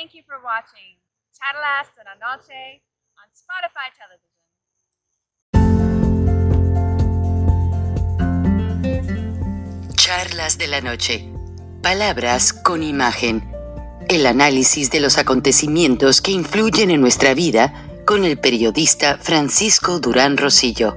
Thank 0.00 0.14
you 0.14 0.22
for 0.26 0.38
watching 0.42 0.96
de 1.94 2.04
la 2.04 2.14
Noche 2.14 2.82
on 3.18 3.28
Spotify 3.34 3.90
Television. 3.98 4.32
Charlas 9.94 10.56
de 10.56 10.68
la 10.68 10.80
Noche. 10.80 11.28
Palabras 11.82 12.54
con 12.54 12.82
imagen. 12.82 13.52
El 14.08 14.24
análisis 14.24 14.90
de 14.90 15.00
los 15.00 15.18
acontecimientos 15.18 16.22
que 16.22 16.30
influyen 16.30 16.90
en 16.90 17.02
nuestra 17.02 17.34
vida 17.34 17.74
con 18.06 18.24
el 18.24 18.38
periodista 18.38 19.18
Francisco 19.18 20.00
Durán 20.00 20.38
Rosillo. 20.38 20.96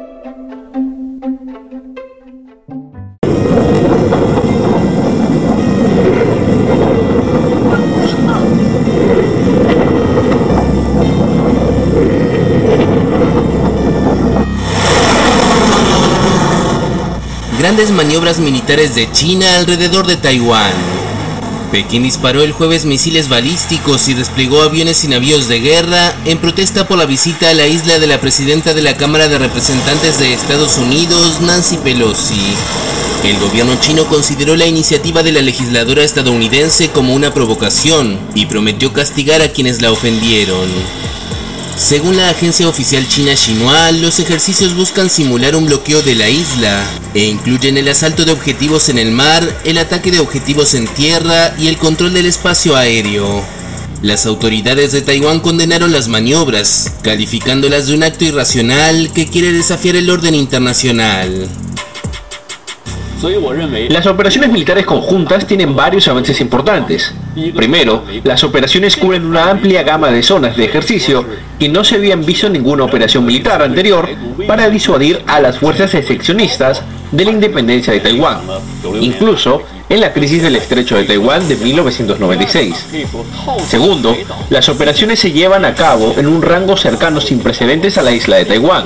Grandes 17.59 17.91
maniobras 17.91 18.39
militares 18.39 18.95
de 18.95 19.11
China 19.11 19.45
alrededor 19.57 20.07
de 20.07 20.17
Taiwán. 20.17 21.00
Pekín 21.71 22.03
disparó 22.03 22.43
el 22.43 22.51
jueves 22.51 22.83
misiles 22.83 23.29
balísticos 23.29 24.09
y 24.09 24.13
desplegó 24.13 24.61
aviones 24.61 25.05
y 25.05 25.07
navíos 25.07 25.47
de 25.47 25.61
guerra 25.61 26.13
en 26.25 26.37
protesta 26.37 26.85
por 26.85 26.97
la 26.97 27.05
visita 27.05 27.49
a 27.49 27.53
la 27.53 27.65
isla 27.65 27.97
de 27.97 28.07
la 28.07 28.19
presidenta 28.19 28.73
de 28.73 28.81
la 28.81 28.97
Cámara 28.97 29.29
de 29.29 29.37
Representantes 29.37 30.19
de 30.19 30.33
Estados 30.33 30.77
Unidos, 30.77 31.39
Nancy 31.39 31.77
Pelosi. 31.77 32.55
El 33.23 33.39
gobierno 33.39 33.79
chino 33.79 34.05
consideró 34.07 34.57
la 34.57 34.65
iniciativa 34.65 35.23
de 35.23 35.31
la 35.31 35.41
legisladora 35.41 36.03
estadounidense 36.03 36.89
como 36.89 37.13
una 37.13 37.33
provocación 37.33 38.19
y 38.35 38.47
prometió 38.47 38.91
castigar 38.91 39.41
a 39.41 39.53
quienes 39.53 39.81
la 39.81 39.91
ofendieron. 39.91 40.67
Según 41.75 42.17
la 42.17 42.29
agencia 42.29 42.67
oficial 42.67 43.07
china 43.07 43.35
Xinhua, 43.35 43.91
los 43.91 44.19
ejercicios 44.19 44.75
buscan 44.75 45.09
simular 45.09 45.55
un 45.55 45.65
bloqueo 45.65 46.01
de 46.01 46.15
la 46.15 46.29
isla 46.29 46.85
e 47.13 47.25
incluyen 47.25 47.77
el 47.77 47.87
asalto 47.87 48.23
de 48.23 48.31
objetivos 48.31 48.89
en 48.89 48.99
el 48.99 49.11
mar, 49.11 49.43
el 49.63 49.77
ataque 49.77 50.11
de 50.11 50.19
objetivos 50.19 50.73
en 50.73 50.87
tierra 50.87 51.55
y 51.57 51.67
el 51.67 51.77
control 51.77 52.13
del 52.13 52.27
espacio 52.27 52.75
aéreo. 52.75 53.43
Las 54.01 54.25
autoridades 54.25 54.91
de 54.91 55.01
Taiwán 55.01 55.39
condenaron 55.39 55.91
las 55.91 56.07
maniobras, 56.07 56.91
calificándolas 57.03 57.87
de 57.87 57.95
un 57.95 58.03
acto 58.03 58.25
irracional 58.25 59.11
que 59.13 59.27
quiere 59.27 59.51
desafiar 59.51 59.95
el 59.95 60.09
orden 60.09 60.35
internacional. 60.35 61.47
Las 63.89 64.07
operaciones 64.07 64.51
militares 64.51 64.85
conjuntas 64.85 65.45
tienen 65.45 65.75
varios 65.75 66.07
avances 66.07 66.41
importantes. 66.41 67.13
Primero, 67.55 68.03
las 68.23 68.43
operaciones 68.43 68.97
cubren 68.97 69.25
una 69.25 69.49
amplia 69.51 69.83
gama 69.83 70.09
de 70.09 70.23
zonas 70.23 70.57
de 70.57 70.65
ejercicio 70.65 71.25
que 71.59 71.69
no 71.69 71.83
se 71.83 71.95
habían 71.95 72.25
visto 72.25 72.47
en 72.47 72.53
ninguna 72.53 72.83
operación 72.83 73.25
militar 73.25 73.61
anterior 73.61 74.09
para 74.47 74.69
disuadir 74.69 75.21
a 75.27 75.39
las 75.39 75.59
fuerzas 75.59 75.91
seccionistas 75.91 76.81
de 77.11 77.25
la 77.25 77.31
independencia 77.31 77.93
de 77.93 77.99
Taiwán, 77.99 78.39
incluso 78.99 79.63
en 79.87 79.99
la 79.99 80.13
crisis 80.13 80.41
del 80.41 80.55
estrecho 80.55 80.95
de 80.95 81.03
Taiwán 81.03 81.47
de 81.47 81.57
1996. 81.57 82.87
Segundo, 83.67 84.15
las 84.49 84.69
operaciones 84.69 85.19
se 85.19 85.31
llevan 85.31 85.65
a 85.65 85.75
cabo 85.75 86.15
en 86.17 86.27
un 86.27 86.41
rango 86.41 86.77
cercano 86.77 87.21
sin 87.21 87.39
precedentes 87.39 87.97
a 87.97 88.01
la 88.01 88.13
isla 88.13 88.37
de 88.37 88.45
Taiwán. 88.45 88.85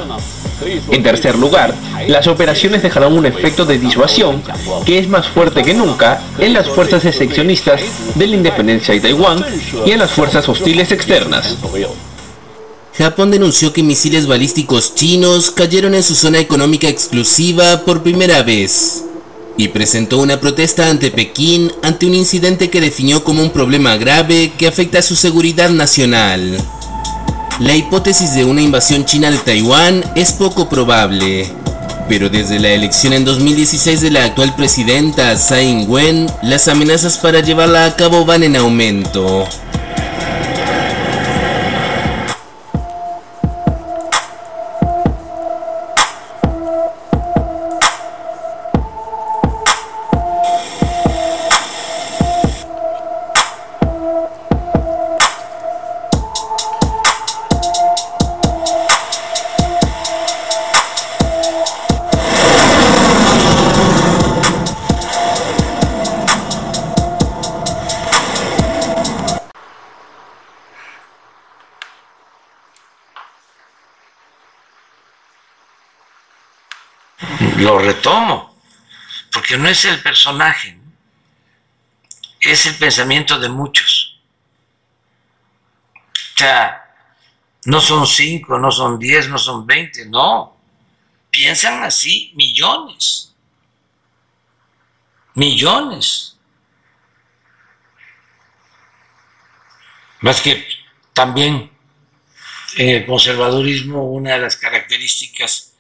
En 0.91 1.03
tercer 1.03 1.37
lugar, 1.37 1.75
las 2.07 2.27
operaciones 2.27 2.81
dejarán 2.81 3.13
un 3.13 3.25
efecto 3.25 3.65
de 3.65 3.77
disuasión 3.77 4.41
que 4.85 4.99
es 4.99 5.07
más 5.07 5.27
fuerte 5.27 5.63
que 5.63 5.73
nunca 5.73 6.21
en 6.39 6.53
las 6.53 6.67
fuerzas 6.67 7.03
seccionistas 7.03 7.81
de 8.15 8.27
la 8.27 8.35
independencia 8.35 8.93
de 8.93 9.01
Taiwán 9.01 9.43
y 9.85 9.91
en 9.91 9.99
las 9.99 10.11
fuerzas 10.11 10.47
hostiles 10.47 10.91
externas. 10.91 11.57
Japón 12.97 13.29
denunció 13.29 13.73
que 13.73 13.83
misiles 13.83 14.25
balísticos 14.25 14.95
chinos 14.95 15.51
cayeron 15.51 15.95
en 15.95 16.03
su 16.03 16.15
zona 16.15 16.39
económica 16.39 16.87
exclusiva 16.87 17.81
por 17.83 18.03
primera 18.03 18.41
vez 18.41 19.03
y 19.57 19.67
presentó 19.69 20.19
una 20.19 20.39
protesta 20.39 20.89
ante 20.89 21.11
Pekín 21.11 21.71
ante 21.81 22.05
un 22.05 22.15
incidente 22.15 22.69
que 22.69 22.81
definió 22.81 23.23
como 23.23 23.41
un 23.41 23.49
problema 23.49 23.97
grave 23.97 24.53
que 24.57 24.67
afecta 24.67 24.99
a 24.99 25.01
su 25.01 25.15
seguridad 25.15 25.69
nacional. 25.69 26.57
La 27.59 27.73
hipótesis 27.73 28.35
de 28.35 28.43
una 28.43 28.61
invasión 28.61 29.05
china 29.05 29.31
de 29.31 29.37
Taiwán 29.37 30.03
es 30.15 30.33
poco 30.33 30.67
probable, 30.67 31.49
pero 32.09 32.29
desde 32.29 32.59
la 32.59 32.67
elección 32.67 33.13
en 33.13 33.23
2016 33.23 34.01
de 34.01 34.11
la 34.11 34.25
actual 34.25 34.53
presidenta 34.55 35.33
Tsai 35.35 35.69
Ing-wen, 35.69 36.27
las 36.41 36.67
amenazas 36.67 37.17
para 37.17 37.39
llevarla 37.39 37.85
a 37.85 37.95
cabo 37.95 38.25
van 38.25 38.43
en 38.43 38.57
aumento. 38.57 39.47
Retomo, 77.85 78.55
porque 79.31 79.57
no 79.57 79.69
es 79.69 79.85
el 79.85 80.01
personaje, 80.01 80.77
es 82.41 82.65
el 82.65 82.75
pensamiento 82.75 83.39
de 83.39 83.49
muchos. 83.49 84.19
O 86.35 86.37
sea, 86.37 86.85
no 87.65 87.79
son 87.79 88.05
cinco, 88.05 88.59
no 88.59 88.71
son 88.71 88.99
diez, 88.99 89.29
no 89.29 89.37
son 89.37 89.65
veinte, 89.65 90.05
no. 90.05 90.57
Piensan 91.31 91.83
así 91.83 92.31
millones. 92.35 93.33
Millones. 95.33 96.37
Más 100.21 100.41
que 100.41 100.67
también 101.13 101.71
en 102.77 102.89
el 102.89 103.05
conservadurismo 103.05 104.11
una 104.11 104.33
de 104.33 104.39
las 104.39 104.57
características, 104.57 105.73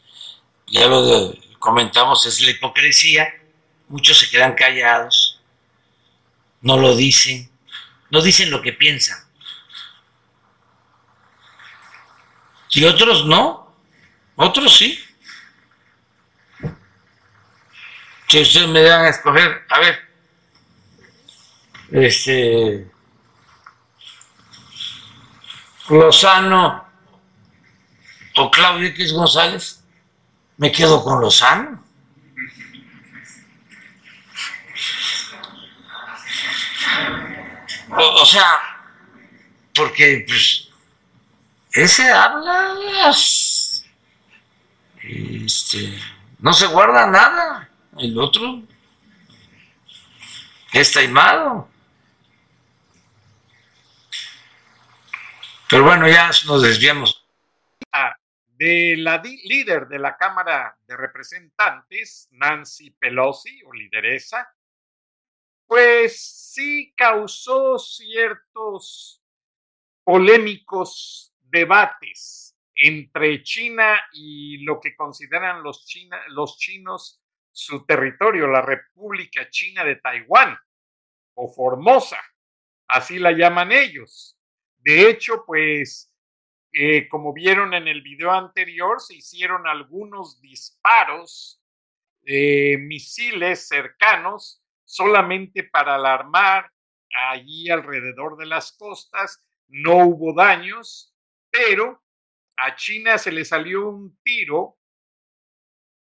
ya 0.67 0.87
lo 0.87 1.05
de, 1.05 1.44
comentamos 1.65 2.25
es 2.27 2.39
la 2.41 2.51
hipocresía. 2.51 3.33
Muchos 3.89 4.19
se 4.19 4.29
quedan 4.29 4.53
callados, 4.53 5.41
no 6.61 6.77
lo 6.77 6.95
dicen, 6.95 7.49
no 8.09 8.21
dicen 8.21 8.51
lo 8.51 8.61
que 8.61 8.71
piensan. 8.71 9.17
Y 12.71 12.83
otros 12.83 13.25
no, 13.25 13.75
otros 14.35 14.77
sí. 14.77 15.03
Si 18.27 18.41
ustedes 18.41 18.67
me 18.67 18.81
dan 18.81 19.05
a 19.05 19.09
escoger, 19.09 19.65
a 19.69 19.79
ver, 19.79 19.99
este, 21.91 22.91
Lozano 25.89 26.85
o 28.35 28.51
Claudio 28.51 28.87
X 28.89 29.13
González, 29.13 29.84
me 30.57 30.71
quedo 30.71 31.03
con 31.03 31.21
Lozano. 31.21 31.83
O, 37.91 38.21
o 38.21 38.25
sea, 38.25 38.61
porque 39.73 40.25
pues 40.27 40.69
ese 41.71 42.09
habla, 42.09 42.73
este, 45.01 45.99
no 46.39 46.53
se 46.53 46.67
guarda 46.67 47.07
nada. 47.07 47.69
el 47.97 48.17
otro 48.17 48.61
es 50.71 50.91
taimado. 50.91 51.69
Pero 55.69 55.83
bueno, 55.83 56.07
ya 56.07 56.29
nos 56.45 56.61
desviamos. 56.61 57.24
De 58.57 58.95
la 58.97 59.21
líder 59.21 59.87
de 59.87 59.99
la 59.99 60.15
Cámara 60.15 60.77
de 60.87 60.95
Representantes, 60.95 62.29
Nancy 62.31 62.91
Pelosi, 62.91 63.61
o 63.65 63.73
lideresa, 63.73 64.47
pues 65.67 66.51
sí 66.53 66.93
causó 66.95 67.77
ciertos 67.77 69.21
polémicos 70.03 71.33
debates 71.41 72.55
entre 72.75 73.43
China 73.43 73.99
y 74.13 74.63
lo 74.63 74.79
que 74.79 74.95
consideran 74.95 75.63
los, 75.63 75.85
los 76.29 76.57
chinos 76.57 77.21
su 77.51 77.85
territorio, 77.85 78.47
la 78.47 78.61
República 78.61 79.49
China 79.49 79.83
de 79.85 79.95
Taiwán, 79.95 80.57
o 81.35 81.47
Formosa, 81.53 82.19
así 82.87 83.17
la 83.17 83.31
llaman 83.31 83.71
ellos. 83.71 84.37
De 84.77 85.09
hecho, 85.09 85.43
pues, 85.45 86.13
eh, 86.77 87.07
como 87.07 87.31
vieron 87.31 87.73
en 87.73 87.87
el 87.87 88.01
video 88.01 88.31
anterior, 88.31 88.99
se 88.99 89.15
hicieron 89.15 89.65
algunos 89.65 90.41
disparos 90.41 91.63
de 92.23 92.75
misiles 92.81 93.69
cercanos 93.69 94.61
solamente 94.83 95.63
para 95.63 95.95
alarmar 95.95 96.69
allí 97.29 97.69
alrededor 97.69 98.35
de 98.35 98.47
las 98.47 98.73
costas. 98.73 99.41
No 99.69 100.05
hubo 100.05 100.33
daños, 100.33 101.15
pero 101.49 102.03
a 102.57 102.75
China 102.75 103.17
se 103.19 103.31
le 103.31 103.45
salió 103.45 103.87
un 103.87 104.19
tiro 104.21 104.77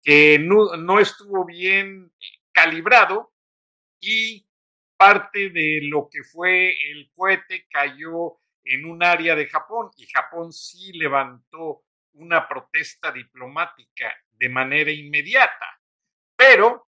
que 0.01 0.39
no, 0.39 0.75
no 0.77 0.99
estuvo 0.99 1.45
bien 1.45 2.11
calibrado 2.51 3.35
y 3.99 4.47
parte 4.97 5.51
de 5.51 5.81
lo 5.83 6.09
que 6.09 6.23
fue 6.23 6.71
el 6.89 7.11
cohete 7.15 7.67
cayó 7.69 8.39
en 8.65 8.85
un 8.85 9.03
área 9.03 9.35
de 9.35 9.47
Japón 9.47 9.91
y 9.95 10.07
Japón 10.07 10.51
sí 10.51 10.91
levantó 10.93 11.83
una 12.13 12.47
protesta 12.47 13.11
diplomática 13.11 14.15
de 14.31 14.49
manera 14.49 14.91
inmediata. 14.91 15.79
Pero 16.35 16.87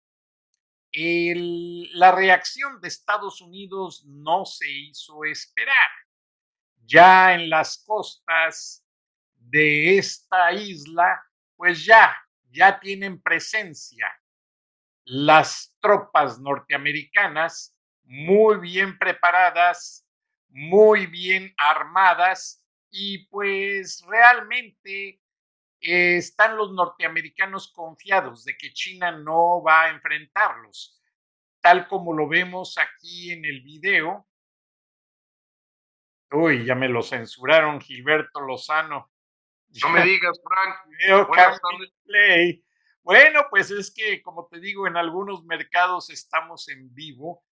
la 0.94 2.12
reacción 2.12 2.81
de 2.81 2.89
Estados 2.89 3.41
Unidos 3.41 4.03
no 4.06 4.45
se 4.45 4.69
hizo 4.69 5.23
esperar. 5.23 5.89
Ya 6.83 7.33
en 7.33 7.50
las 7.50 7.83
costas 7.85 8.85
de 9.35 9.97
esta 9.97 10.51
isla, 10.51 11.24
pues 11.56 11.85
ya, 11.85 12.15
ya 12.51 12.79
tienen 12.79 13.21
presencia 13.21 14.07
las 15.06 15.75
tropas 15.79 16.39
norteamericanas 16.39 17.75
muy 18.03 18.59
bien 18.59 18.97
preparadas 18.97 20.00
muy 20.51 21.07
bien 21.07 21.53
armadas 21.57 22.63
y 22.89 23.25
pues 23.27 24.03
realmente 24.07 25.21
eh, 25.80 26.18
están 26.18 26.57
los 26.57 26.74
norteamericanos 26.74 27.71
confiados 27.71 28.44
de 28.44 28.57
que 28.57 28.74
China 28.74 29.12
no 29.12 29.63
va 29.63 29.83
a 29.83 29.89
enfrentarlos, 29.89 31.01
tal 31.62 31.88
como 31.88 32.13
lo 32.13 32.27
vemos 32.27 32.77
aquí 32.77 33.31
en 33.31 33.45
el 33.45 33.62
video. 33.62 34.27
Uy, 36.31 36.65
ya 36.65 36.75
me 36.75 36.88
lo 36.88 37.01
censuraron, 37.01 37.81
Gilberto 37.81 38.42
Lozano. 38.42 39.12
No 39.81 39.89
me 39.89 40.03
digas, 40.03 40.39
Frank. 40.44 40.75
Bueno, 43.03 43.48
pues 43.50 43.71
es 43.71 43.92
que, 43.92 44.21
como 44.21 44.45
te 44.45 44.59
digo, 44.59 44.86
en 44.86 44.95
algunos 44.95 45.44
mercados 45.44 46.12
estamos 46.12 46.69
en 46.69 46.94
vivo 46.94 47.44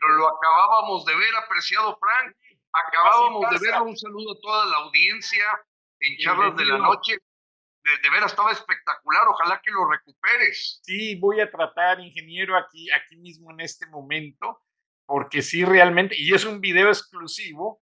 pero 0.00 0.16
lo 0.16 0.28
acabábamos 0.28 1.04
de 1.04 1.16
ver, 1.16 1.34
apreciado 1.36 1.98
Frank. 1.98 2.36
Acabábamos 2.72 3.50
de 3.50 3.58
ver 3.66 3.80
un 3.82 3.96
saludo 3.96 4.32
a 4.32 4.40
toda 4.40 4.66
la 4.66 4.76
audiencia 4.78 5.44
en 6.00 6.16
charlas 6.18 6.56
de 6.56 6.64
la 6.64 6.78
noche. 6.78 7.18
De, 7.84 7.90
de, 8.00 8.10
veras 8.10 8.30
estaba 8.30 8.52
espectacular, 8.52 9.26
ojalá 9.26 9.60
que 9.62 9.72
lo 9.72 9.90
recuperes. 9.90 10.80
Sí, 10.84 11.16
voy 11.16 11.40
a 11.40 11.50
tratar, 11.50 11.98
ingeniero, 11.98 12.56
aquí, 12.56 12.88
aquí 12.92 13.16
mismo 13.16 13.50
en 13.50 13.60
este 13.60 13.86
momento, 13.86 14.62
porque 15.04 15.42
sí, 15.42 15.64
realmente, 15.64 16.14
y 16.16 16.32
es 16.32 16.44
un 16.44 16.60
video 16.60 16.88
exclusivo 16.88 17.82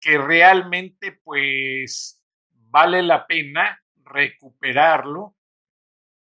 que 0.00 0.18
realmente 0.18 1.12
pues 1.22 2.20
vale 2.50 3.02
la 3.02 3.26
pena 3.26 3.80
recuperarlo 4.04 5.36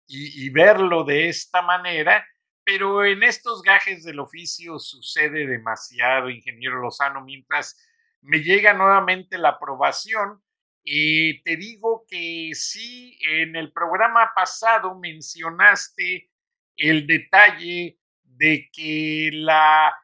y, 0.06 0.44
y 0.44 0.50
verlo 0.50 1.02
de 1.04 1.28
esta 1.28 1.62
manera 1.62 2.26
pero 2.64 3.04
en 3.04 3.22
estos 3.22 3.62
gajes 3.62 4.04
del 4.04 4.20
oficio 4.20 4.78
sucede 4.78 5.46
demasiado, 5.46 6.30
ingeniero 6.30 6.80
Lozano, 6.80 7.22
mientras 7.22 7.78
me 8.22 8.38
llega 8.38 8.72
nuevamente 8.72 9.38
la 9.38 9.50
aprobación. 9.50 10.42
Y 10.82 11.42
te 11.42 11.56
digo 11.56 12.04
que 12.08 12.50
sí, 12.54 13.18
en 13.22 13.56
el 13.56 13.72
programa 13.72 14.32
pasado 14.34 14.98
mencionaste 14.98 16.30
el 16.76 17.06
detalle 17.06 17.98
de 18.22 18.68
que 18.72 19.30
la 19.32 19.94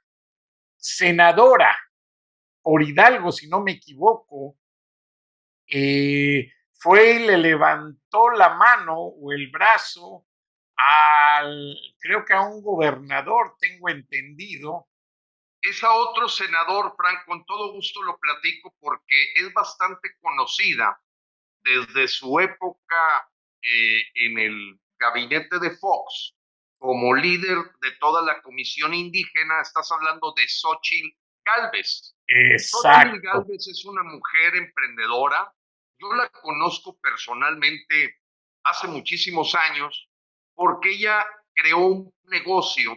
senadora 0.77 1.77
por 2.63 2.83
Hidalgo, 2.83 3.33
si 3.33 3.49
no 3.49 3.61
me 3.61 3.73
equivoco, 3.73 4.57
eh, 5.67 6.51
fue 6.73 7.13
y 7.15 7.27
le 7.27 7.39
levantó 7.39 8.31
la 8.31 8.55
mano 8.55 8.97
o 8.99 9.33
el 9.33 9.51
brazo 9.51 10.27
al, 10.81 11.77
creo 11.99 12.25
que 12.25 12.33
a 12.33 12.41
un 12.41 12.63
gobernador, 12.63 13.57
tengo 13.61 13.91
entendido. 13.91 14.89
Es 15.61 15.85
a 15.85 15.93
otro 15.93 16.27
senador, 16.27 16.95
Frank, 16.97 17.27
con 17.27 17.45
todo 17.45 17.73
gusto 17.73 18.03
lo 18.03 18.19
platico 18.19 18.75
porque 18.81 19.33
es 19.35 19.53
bastante 19.53 20.17
conocida 20.21 20.99
desde 21.63 22.09
su 22.09 22.41
época 22.41 23.31
eh, 23.61 24.03
en 24.15 24.39
el 24.39 24.81
gabinete 24.99 25.59
de 25.59 25.77
Fox 25.77 26.35
como 26.79 27.15
líder 27.15 27.59
de 27.83 27.91
toda 28.01 28.23
la 28.23 28.41
comisión 28.41 28.95
indígena. 28.95 29.61
Estás 29.61 29.93
hablando 29.93 30.33
de 30.35 30.49
Xochitl 30.49 31.15
Galvez. 31.45 32.17
Exacto. 32.27 33.11
Xochitl 33.11 33.27
Galvez 33.27 33.69
es 33.69 33.85
una 33.85 34.03
mujer 34.03 34.57
emprendedora. 34.57 35.53
Yo 35.99 36.15
la 36.15 36.31
conozco 36.31 36.99
personalmente 37.01 38.17
hace 38.65 38.89
muchísimos 38.89 39.55
años 39.55 40.10
porque 40.61 40.91
ella 40.91 41.25
creó 41.55 41.79
un 41.79 42.15
negocio 42.25 42.95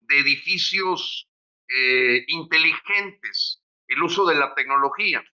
de 0.00 0.18
edificios 0.18 1.26
eh, 1.66 2.22
inteligentes, 2.26 3.62
el 3.86 4.02
uso 4.02 4.26
de 4.26 4.34
la 4.34 4.54
tecnología. 4.54 5.24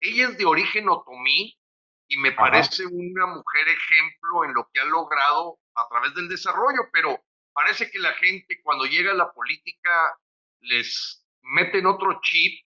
Ella 0.00 0.28
es 0.28 0.38
de 0.38 0.44
origen 0.44 0.88
otomí 0.88 1.58
y 2.06 2.18
me 2.18 2.30
parece 2.30 2.86
una 2.86 3.26
mujer 3.26 3.66
ejemplo 3.66 4.44
en 4.44 4.54
lo 4.54 4.68
que 4.72 4.78
ha 4.78 4.84
logrado 4.84 5.58
a 5.74 5.88
través 5.88 6.14
del 6.14 6.28
desarrollo, 6.28 6.88
pero 6.92 7.20
parece 7.52 7.90
que 7.90 7.98
la 7.98 8.12
gente 8.12 8.60
cuando 8.62 8.84
llega 8.84 9.10
a 9.10 9.16
la 9.16 9.32
política 9.32 10.16
les 10.60 11.26
meten 11.42 11.86
otro 11.86 12.20
chip 12.22 12.64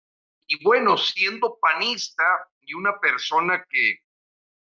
y 0.47 0.63
bueno, 0.63 0.99
siendo 0.99 1.59
panista 1.59 2.25
y 2.61 2.75
una 2.75 3.01
persona 3.01 3.65
que 3.71 4.01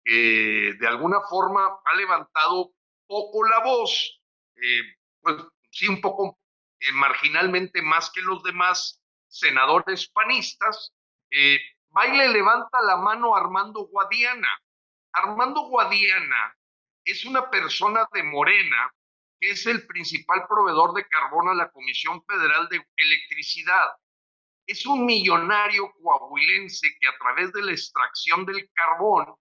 de 0.06 0.86
alguna 0.88 1.20
forma 1.28 1.80
ha 1.84 1.94
levantado 1.96 2.72
poco 3.10 3.44
la 3.44 3.58
voz, 3.64 4.22
eh, 4.54 4.82
pues 5.20 5.34
sí, 5.72 5.88
un 5.88 6.00
poco 6.00 6.38
eh, 6.78 6.92
marginalmente 6.92 7.82
más 7.82 8.08
que 8.12 8.22
los 8.22 8.40
demás 8.44 9.02
senadores 9.26 10.08
panistas, 10.10 10.94
eh, 11.28 11.58
Baile 11.88 12.28
levanta 12.28 12.80
la 12.82 12.96
mano 12.98 13.34
Armando 13.34 13.88
Guadiana. 13.88 14.48
Armando 15.12 15.62
Guadiana 15.62 16.56
es 17.04 17.24
una 17.24 17.50
persona 17.50 18.08
de 18.12 18.22
Morena 18.22 18.94
que 19.40 19.50
es 19.50 19.66
el 19.66 19.84
principal 19.88 20.46
proveedor 20.46 20.94
de 20.94 21.08
carbón 21.08 21.48
a 21.48 21.54
la 21.54 21.70
Comisión 21.72 22.22
Federal 22.26 22.68
de 22.68 22.86
Electricidad. 22.94 23.88
Es 24.66 24.86
un 24.86 25.04
millonario 25.04 25.92
coahuilense 26.00 26.86
que 27.00 27.08
a 27.08 27.18
través 27.18 27.52
de 27.54 27.62
la 27.62 27.72
extracción 27.72 28.46
del 28.46 28.70
carbón 28.72 29.34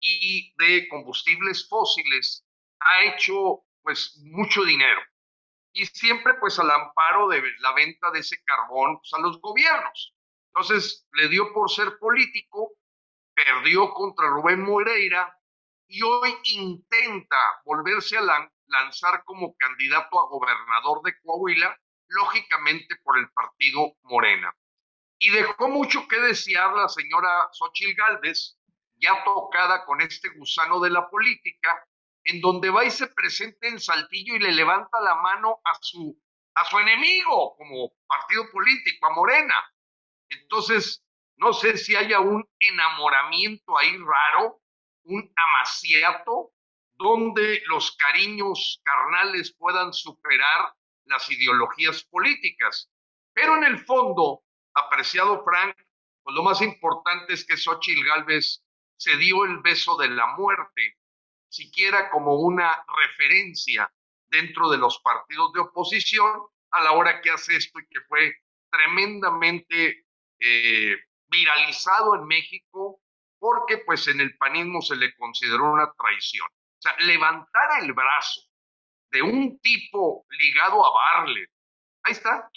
y 0.00 0.52
de 0.58 0.86
combustibles 0.88 1.66
fósiles 1.66 2.45
ha 2.80 3.04
hecho 3.04 3.64
pues 3.82 4.20
mucho 4.24 4.64
dinero 4.64 5.00
y 5.76 5.84
siempre 5.84 6.34
pues 6.40 6.58
al 6.58 6.70
amparo 6.70 7.28
de 7.28 7.42
la 7.58 7.72
venta 7.72 8.10
de 8.10 8.20
ese 8.20 8.42
carbón 8.44 8.98
pues, 8.98 9.12
a 9.12 9.20
los 9.20 9.40
gobiernos. 9.40 10.14
Entonces 10.48 11.06
le 11.12 11.28
dio 11.28 11.52
por 11.52 11.70
ser 11.70 11.98
político, 11.98 12.72
perdió 13.34 13.92
contra 13.92 14.28
Rubén 14.28 14.62
Moreira 14.62 15.38
y 15.86 16.02
hoy 16.02 16.34
intenta 16.44 17.36
volverse 17.66 18.16
a 18.16 18.48
lanzar 18.66 19.22
como 19.24 19.54
candidato 19.56 20.18
a 20.18 20.28
gobernador 20.28 21.02
de 21.02 21.20
Coahuila, 21.20 21.78
lógicamente 22.08 22.96
por 23.02 23.18
el 23.18 23.30
partido 23.32 23.96
Morena. 24.02 24.56
Y 25.18 25.30
dejó 25.30 25.68
mucho 25.68 26.08
que 26.08 26.18
desear 26.20 26.74
la 26.74 26.88
señora 26.88 27.48
Xochil 27.52 27.94
Gálvez, 27.94 28.58
ya 28.96 29.22
tocada 29.24 29.84
con 29.84 30.00
este 30.00 30.30
gusano 30.30 30.80
de 30.80 30.90
la 30.90 31.08
política, 31.10 31.86
en 32.26 32.40
donde 32.40 32.70
va 32.70 32.84
y 32.84 32.90
se 32.90 33.06
presenta 33.06 33.68
en 33.68 33.80
Saltillo 33.80 34.34
y 34.34 34.40
le 34.40 34.52
levanta 34.52 35.00
la 35.00 35.14
mano 35.16 35.60
a 35.64 35.74
su, 35.80 36.20
a 36.54 36.64
su 36.64 36.78
enemigo 36.78 37.56
como 37.56 37.92
partido 38.06 38.50
político, 38.50 39.06
a 39.06 39.14
Morena. 39.14 39.54
Entonces, 40.28 41.04
no 41.36 41.52
sé 41.52 41.76
si 41.76 41.94
haya 41.94 42.18
un 42.18 42.44
enamoramiento 42.58 43.78
ahí 43.78 43.96
raro, 43.98 44.60
un 45.04 45.32
amaciato, 45.36 46.50
donde 46.98 47.62
los 47.66 47.94
cariños 47.96 48.80
carnales 48.82 49.54
puedan 49.56 49.92
superar 49.92 50.74
las 51.04 51.30
ideologías 51.30 52.04
políticas. 52.04 52.90
Pero 53.34 53.56
en 53.56 53.64
el 53.64 53.84
fondo, 53.84 54.42
apreciado 54.74 55.44
Frank, 55.44 55.76
pues 56.24 56.34
lo 56.34 56.42
más 56.42 56.60
importante 56.60 57.34
es 57.34 57.46
que 57.46 57.56
Xochitl 57.56 58.04
Gálvez 58.04 58.64
se 58.96 59.16
dio 59.16 59.44
el 59.44 59.58
beso 59.58 59.96
de 59.96 60.08
la 60.08 60.26
muerte, 60.38 60.96
siquiera 61.56 62.10
como 62.10 62.34
una 62.34 62.84
referencia 63.02 63.90
dentro 64.28 64.68
de 64.68 64.78
los 64.78 65.00
partidos 65.00 65.52
de 65.52 65.60
oposición 65.60 66.42
a 66.72 66.82
la 66.82 66.92
hora 66.92 67.20
que 67.20 67.30
hace 67.30 67.56
esto 67.56 67.78
y 67.80 67.86
que 67.86 68.00
fue 68.08 68.34
tremendamente 68.70 70.06
eh, 70.38 70.96
viralizado 71.28 72.14
en 72.16 72.26
México 72.26 73.00
porque 73.38 73.78
pues 73.78 74.06
en 74.08 74.20
el 74.20 74.36
panismo 74.36 74.82
se 74.82 74.96
le 74.96 75.14
consideró 75.16 75.72
una 75.72 75.92
traición. 75.92 76.46
O 76.48 76.80
sea, 76.80 76.96
levantar 77.06 77.82
el 77.82 77.92
brazo 77.92 78.42
de 79.10 79.22
un 79.22 79.58
tipo 79.60 80.26
ligado 80.30 80.84
a 80.84 80.90
Barlet, 80.92 81.50
ahí 82.02 82.12
está. 82.12 82.50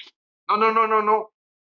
No, 0.48 0.58
no, 0.58 0.72
no, 0.72 0.88
no, 0.88 1.02
no. 1.02 1.32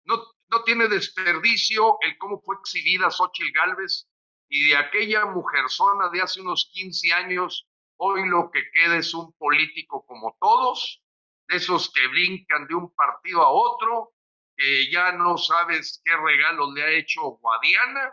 No, 0.04 0.24
no 0.48 0.64
tiene 0.64 0.88
desperdicio 0.88 1.98
el 2.00 2.18
cómo 2.18 2.40
fue 2.40 2.56
exhibida 2.56 3.10
Xochitl 3.10 3.52
Galvez 3.52 4.08
y 4.54 4.68
de 4.68 4.76
aquella 4.76 5.24
mujerzona 5.24 6.10
de 6.10 6.20
hace 6.20 6.42
unos 6.42 6.68
15 6.74 7.10
años, 7.14 7.66
hoy 7.96 8.28
lo 8.28 8.50
que 8.50 8.70
queda 8.70 8.98
es 8.98 9.14
un 9.14 9.32
político 9.32 10.04
como 10.04 10.36
todos, 10.38 11.02
de 11.48 11.56
esos 11.56 11.90
que 11.90 12.06
brincan 12.08 12.66
de 12.66 12.74
un 12.74 12.94
partido 12.94 13.40
a 13.40 13.50
otro, 13.50 14.12
que 14.54 14.90
ya 14.90 15.12
no 15.12 15.38
sabes 15.38 16.02
qué 16.04 16.14
regalos 16.14 16.70
le 16.74 16.82
ha 16.82 16.90
hecho 16.90 17.22
Guadiana, 17.40 18.12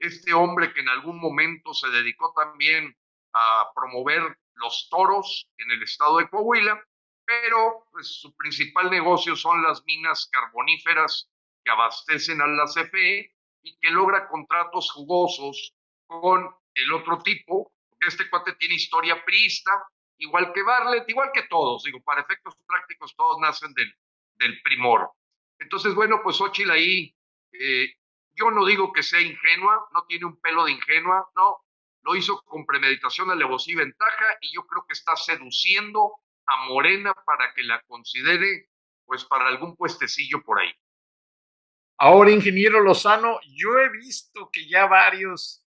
este 0.00 0.32
hombre 0.34 0.74
que 0.74 0.80
en 0.80 0.88
algún 0.88 1.20
momento 1.20 1.72
se 1.72 1.88
dedicó 1.90 2.32
también 2.34 2.92
a 3.34 3.70
promover 3.72 4.36
los 4.54 4.88
toros 4.90 5.48
en 5.58 5.70
el 5.70 5.84
estado 5.84 6.18
de 6.18 6.28
Coahuila, 6.28 6.82
pero 7.24 7.86
pues, 7.92 8.20
su 8.20 8.34
principal 8.34 8.90
negocio 8.90 9.36
son 9.36 9.62
las 9.62 9.84
minas 9.84 10.28
carboníferas 10.32 11.30
que 11.64 11.70
abastecen 11.70 12.42
a 12.42 12.48
la 12.48 12.64
CFE 12.64 13.32
que 13.80 13.90
logra 13.90 14.28
contratos 14.28 14.90
jugosos 14.92 15.74
con 16.06 16.48
el 16.74 16.92
otro 16.92 17.18
tipo, 17.22 17.72
porque 17.90 18.06
este 18.06 18.30
cuate 18.30 18.54
tiene 18.54 18.74
historia 18.74 19.24
priista, 19.24 19.70
igual 20.18 20.52
que 20.52 20.62
Barlet, 20.62 21.08
igual 21.08 21.30
que 21.32 21.42
todos, 21.44 21.84
digo, 21.84 22.00
para 22.02 22.22
efectos 22.22 22.54
prácticos 22.66 23.14
todos 23.16 23.38
nacen 23.40 23.72
del, 23.74 23.92
del 24.36 24.60
primor. 24.62 25.10
Entonces, 25.58 25.94
bueno, 25.94 26.20
pues 26.22 26.40
Ochil 26.40 26.70
ahí, 26.70 27.14
eh, 27.52 27.94
yo 28.34 28.50
no 28.50 28.64
digo 28.64 28.92
que 28.92 29.02
sea 29.02 29.20
ingenua, 29.20 29.88
no 29.92 30.04
tiene 30.06 30.26
un 30.26 30.40
pelo 30.40 30.64
de 30.64 30.72
ingenua, 30.72 31.28
no, 31.34 31.64
lo 32.02 32.14
hizo 32.14 32.40
con 32.44 32.64
premeditación, 32.64 33.30
alevosía 33.30 33.74
y 33.74 33.78
ventaja, 33.78 34.38
y 34.40 34.54
yo 34.54 34.66
creo 34.66 34.84
que 34.86 34.92
está 34.92 35.16
seduciendo 35.16 36.12
a 36.46 36.68
Morena 36.68 37.12
para 37.26 37.52
que 37.54 37.62
la 37.64 37.82
considere, 37.82 38.68
pues, 39.04 39.24
para 39.24 39.48
algún 39.48 39.76
puestecillo 39.76 40.42
por 40.42 40.60
ahí. 40.60 40.72
Ahora, 42.00 42.30
ingeniero 42.30 42.80
Lozano, 42.80 43.40
yo 43.56 43.76
he 43.80 43.88
visto 43.90 44.50
que 44.52 44.68
ya 44.68 44.86
varios 44.86 45.66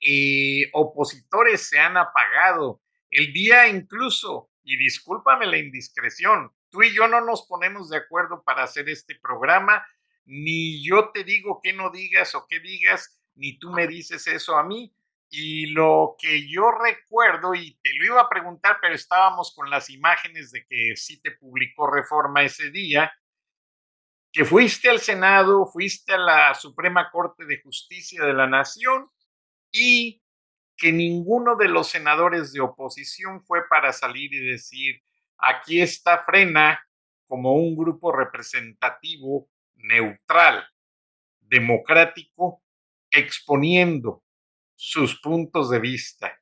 eh, 0.00 0.68
opositores 0.72 1.68
se 1.68 1.78
han 1.78 1.96
apagado. 1.96 2.82
El 3.08 3.32
día 3.32 3.68
incluso, 3.68 4.50
y 4.64 4.76
discúlpame 4.76 5.46
la 5.46 5.58
indiscreción, 5.58 6.50
tú 6.68 6.82
y 6.82 6.92
yo 6.92 7.06
no 7.06 7.20
nos 7.20 7.46
ponemos 7.46 7.90
de 7.90 7.98
acuerdo 7.98 8.42
para 8.42 8.64
hacer 8.64 8.88
este 8.88 9.14
programa, 9.14 9.86
ni 10.24 10.84
yo 10.84 11.10
te 11.10 11.22
digo 11.22 11.60
que 11.62 11.72
no 11.72 11.90
digas 11.90 12.34
o 12.34 12.46
qué 12.48 12.58
digas, 12.58 13.22
ni 13.36 13.56
tú 13.60 13.70
me 13.70 13.86
dices 13.86 14.26
eso 14.26 14.56
a 14.56 14.64
mí. 14.64 14.92
Y 15.30 15.66
lo 15.66 16.16
que 16.18 16.48
yo 16.48 16.72
recuerdo, 16.72 17.54
y 17.54 17.78
te 17.82 17.94
lo 17.94 18.04
iba 18.06 18.20
a 18.20 18.28
preguntar, 18.28 18.78
pero 18.82 18.94
estábamos 18.94 19.54
con 19.54 19.70
las 19.70 19.90
imágenes 19.90 20.50
de 20.50 20.66
que 20.66 20.96
sí 20.96 21.22
te 21.22 21.30
publicó 21.30 21.88
Reforma 21.88 22.42
ese 22.42 22.70
día, 22.70 23.12
que 24.32 24.46
fuiste 24.46 24.88
al 24.88 24.98
Senado, 24.98 25.66
fuiste 25.66 26.14
a 26.14 26.18
la 26.18 26.54
Suprema 26.54 27.10
Corte 27.10 27.44
de 27.44 27.60
Justicia 27.60 28.24
de 28.24 28.32
la 28.32 28.46
Nación 28.46 29.10
y 29.70 30.22
que 30.76 30.90
ninguno 30.90 31.54
de 31.54 31.68
los 31.68 31.88
senadores 31.88 32.52
de 32.52 32.60
oposición 32.60 33.44
fue 33.44 33.68
para 33.68 33.92
salir 33.92 34.32
y 34.32 34.40
decir, 34.40 35.02
aquí 35.36 35.82
está 35.82 36.24
Frena 36.24 36.80
como 37.26 37.54
un 37.54 37.76
grupo 37.76 38.10
representativo, 38.10 39.48
neutral, 39.74 40.66
democrático, 41.40 42.62
exponiendo 43.10 44.24
sus 44.74 45.20
puntos 45.20 45.70
de 45.70 45.78
vista. 45.78 46.38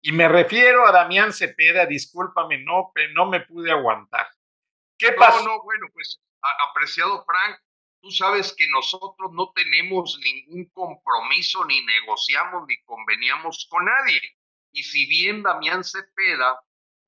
Y 0.00 0.12
me 0.12 0.28
refiero 0.28 0.86
a 0.86 0.92
Damián 0.92 1.32
Cepeda, 1.32 1.84
discúlpame, 1.84 2.58
no, 2.64 2.92
no 3.14 3.26
me 3.26 3.40
pude 3.40 3.70
aguantar. 3.70 4.26
¿Qué 4.96 5.12
pasó? 5.12 5.44
No, 5.44 5.56
no, 5.56 5.62
bueno, 5.62 5.86
pues 5.92 6.20
apreciado 6.40 7.24
Frank, 7.24 7.58
tú 8.00 8.10
sabes 8.10 8.54
que 8.56 8.68
nosotros 8.68 9.32
no 9.32 9.52
tenemos 9.54 10.18
ningún 10.22 10.66
compromiso, 10.70 11.64
ni 11.64 11.84
negociamos, 11.84 12.64
ni 12.68 12.80
conveniamos 12.82 13.66
con 13.70 13.84
nadie. 13.84 14.20
Y 14.72 14.82
si 14.82 15.06
bien 15.06 15.42
Damián 15.42 15.82
Cepeda 15.82 16.60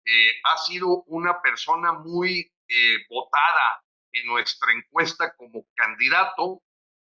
eh, 0.04 0.32
ha 0.44 0.56
sido 0.58 1.04
una 1.06 1.40
persona 1.40 1.92
muy 1.92 2.52
eh, 2.68 2.98
votada 3.08 3.84
en 4.12 4.26
nuestra 4.26 4.72
encuesta 4.72 5.34
como 5.36 5.66
candidato, 5.74 6.62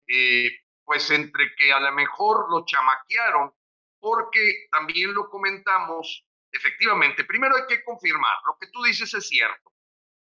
eh, 0.06 0.50
pues 0.84 1.10
entre 1.10 1.54
que 1.56 1.72
a 1.72 1.80
lo 1.80 1.92
mejor 1.92 2.50
lo 2.50 2.64
chamaquearon, 2.64 3.52
porque 3.98 4.66
también 4.70 5.14
lo 5.14 5.28
comentamos, 5.28 6.26
efectivamente, 6.52 7.24
primero 7.24 7.56
hay 7.56 7.66
que 7.66 7.82
confirmar, 7.84 8.36
lo 8.46 8.56
que 8.58 8.68
tú 8.68 8.82
dices 8.82 9.12
es 9.14 9.28
cierto. 9.28 9.73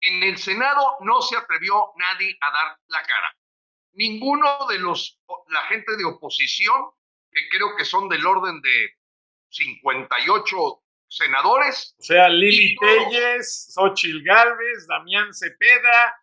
En 0.00 0.22
el 0.22 0.38
Senado 0.38 0.96
no 1.00 1.20
se 1.22 1.36
atrevió 1.36 1.92
nadie 1.96 2.36
a 2.40 2.50
dar 2.52 2.78
la 2.86 3.02
cara. 3.02 3.36
Ninguno 3.92 4.66
de 4.68 4.78
los, 4.78 5.20
la 5.48 5.62
gente 5.62 5.96
de 5.96 6.04
oposición, 6.04 6.90
que 7.32 7.48
creo 7.48 7.76
que 7.76 7.84
son 7.84 8.08
del 8.08 8.24
orden 8.24 8.60
de 8.60 8.94
58 9.50 10.56
senadores. 11.08 11.96
O 11.98 12.02
sea, 12.02 12.28
Lili 12.28 12.76
Telles, 12.76 13.72
Xochil 13.74 14.22
Gálvez, 14.22 14.86
Damián 14.86 15.34
Cepeda, 15.34 16.16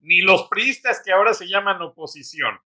ni 0.00 0.20
los 0.20 0.48
priistas 0.48 1.00
que 1.02 1.12
ahora 1.12 1.32
se 1.32 1.46
llaman 1.46 1.80
oposición. 1.80 2.60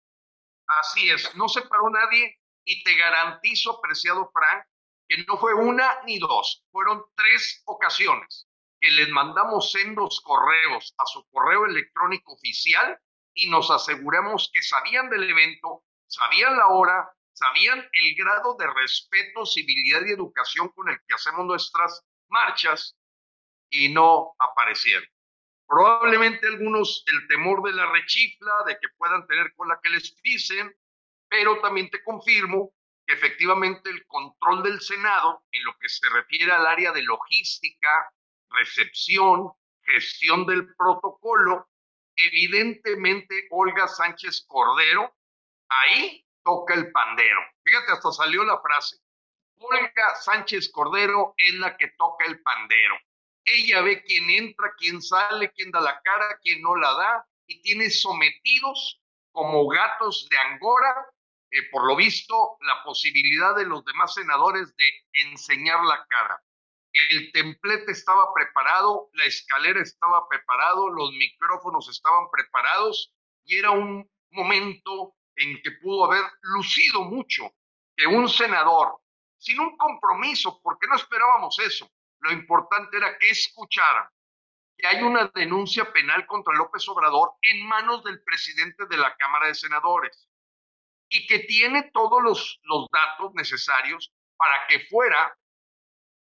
Así 0.80 1.10
es, 1.10 1.32
no 1.36 1.48
se 1.48 1.62
paró 1.62 1.88
nadie 1.90 2.40
y 2.64 2.82
te 2.82 2.96
garantizo, 2.96 3.78
apreciado 3.78 4.28
Frank, 4.32 4.66
que 5.06 5.24
no 5.24 5.36
fue 5.38 5.54
una 5.54 6.00
ni 6.04 6.18
dos, 6.18 6.64
fueron 6.72 7.04
tres 7.14 7.62
ocasiones 7.66 8.45
que 8.80 8.90
les 8.90 9.08
mandamos 9.10 9.72
sendos 9.72 10.20
correos 10.20 10.94
a 10.98 11.06
su 11.06 11.26
correo 11.30 11.66
electrónico 11.66 12.34
oficial 12.34 12.98
y 13.34 13.48
nos 13.50 13.70
aseguramos 13.70 14.50
que 14.52 14.62
sabían 14.62 15.10
del 15.10 15.28
evento, 15.28 15.84
sabían 16.06 16.56
la 16.56 16.68
hora, 16.68 17.10
sabían 17.32 17.86
el 17.92 18.14
grado 18.16 18.56
de 18.58 18.66
respeto, 18.66 19.44
civilidad 19.44 20.02
y 20.06 20.12
educación 20.12 20.68
con 20.70 20.88
el 20.88 20.98
que 21.06 21.14
hacemos 21.14 21.44
nuestras 21.44 22.02
marchas 22.28 22.96
y 23.70 23.88
no 23.88 24.34
aparecieron. 24.38 25.08
Probablemente 25.66 26.46
algunos 26.46 27.02
el 27.06 27.26
temor 27.28 27.62
de 27.62 27.72
la 27.72 27.90
rechifla, 27.90 28.52
de 28.66 28.78
que 28.78 28.88
puedan 28.96 29.26
tener 29.26 29.52
con 29.54 29.68
la 29.68 29.80
que 29.82 29.90
les 29.90 30.12
pisen, 30.22 30.74
pero 31.28 31.60
también 31.60 31.90
te 31.90 32.02
confirmo 32.04 32.72
que 33.06 33.14
efectivamente 33.14 33.90
el 33.90 34.06
control 34.06 34.62
del 34.62 34.80
Senado 34.80 35.44
en 35.50 35.64
lo 35.64 35.76
que 35.78 35.88
se 35.88 36.08
refiere 36.08 36.52
al 36.52 36.66
área 36.66 36.92
de 36.92 37.02
logística, 37.02 38.12
recepción, 38.50 39.52
gestión 39.82 40.46
del 40.46 40.74
protocolo, 40.74 41.68
evidentemente 42.16 43.46
Olga 43.50 43.86
Sánchez 43.88 44.44
Cordero, 44.48 45.14
ahí 45.68 46.24
toca 46.44 46.74
el 46.74 46.90
pandero. 46.92 47.40
Fíjate, 47.64 47.92
hasta 47.92 48.12
salió 48.12 48.44
la 48.44 48.60
frase. 48.60 48.98
Olga 49.58 50.14
Sánchez 50.16 50.70
Cordero 50.70 51.34
es 51.36 51.54
la 51.54 51.76
que 51.76 51.88
toca 51.98 52.26
el 52.26 52.40
pandero. 52.42 52.96
Ella 53.44 53.80
ve 53.82 54.02
quién 54.02 54.28
entra, 54.30 54.74
quién 54.76 55.00
sale, 55.00 55.52
quién 55.52 55.70
da 55.70 55.80
la 55.80 56.00
cara, 56.02 56.38
quién 56.42 56.60
no 56.62 56.76
la 56.76 56.92
da, 56.94 57.26
y 57.46 57.62
tiene 57.62 57.90
sometidos 57.90 59.00
como 59.30 59.66
gatos 59.68 60.28
de 60.28 60.38
Angora, 60.38 61.06
eh, 61.50 61.62
por 61.70 61.86
lo 61.86 61.94
visto, 61.94 62.56
la 62.62 62.82
posibilidad 62.82 63.54
de 63.54 63.66
los 63.66 63.84
demás 63.84 64.14
senadores 64.14 64.74
de 64.76 64.90
enseñar 65.12 65.82
la 65.84 66.04
cara 66.06 66.42
el 67.10 67.32
templete 67.32 67.92
estaba 67.92 68.32
preparado, 68.34 69.10
la 69.12 69.24
escalera 69.24 69.80
estaba 69.80 70.28
preparado, 70.28 70.88
los 70.88 71.12
micrófonos 71.12 71.88
estaban 71.88 72.30
preparados 72.30 73.12
y 73.44 73.56
era 73.56 73.70
un 73.70 74.08
momento 74.30 75.14
en 75.36 75.60
que 75.62 75.72
pudo 75.82 76.06
haber 76.06 76.24
lucido 76.40 77.02
mucho 77.02 77.50
que 77.96 78.06
un 78.06 78.28
senador, 78.28 78.98
sin 79.38 79.60
un 79.60 79.76
compromiso, 79.76 80.60
porque 80.62 80.86
no 80.86 80.96
esperábamos 80.96 81.58
eso, 81.58 81.90
lo 82.20 82.32
importante 82.32 82.96
era 82.96 83.16
que 83.18 83.30
escucharan 83.30 84.08
que 84.76 84.86
hay 84.86 85.02
una 85.02 85.30
denuncia 85.34 85.90
penal 85.92 86.26
contra 86.26 86.54
López 86.54 86.86
Obrador 86.88 87.32
en 87.42 87.66
manos 87.66 88.04
del 88.04 88.22
presidente 88.22 88.86
de 88.86 88.96
la 88.98 89.16
Cámara 89.16 89.46
de 89.46 89.54
Senadores 89.54 90.28
y 91.08 91.26
que 91.26 91.40
tiene 91.40 91.90
todos 91.92 92.22
los, 92.22 92.60
los 92.64 92.86
datos 92.90 93.32
necesarios 93.34 94.12
para 94.36 94.66
que 94.68 94.80
fuera, 94.86 95.34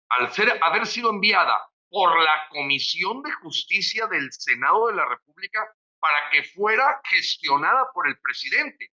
al 0.09 0.31
ser, 0.33 0.57
haber 0.61 0.85
sido 0.85 1.09
enviada 1.09 1.59
por 1.89 2.21
la 2.21 2.47
Comisión 2.49 3.21
de 3.23 3.31
Justicia 3.33 4.07
del 4.07 4.31
Senado 4.31 4.87
de 4.87 4.95
la 4.95 5.05
República, 5.05 5.67
para 5.99 6.29
que 6.29 6.43
fuera 6.43 7.01
gestionada 7.05 7.91
por 7.93 8.07
el 8.07 8.19
presidente. 8.19 8.91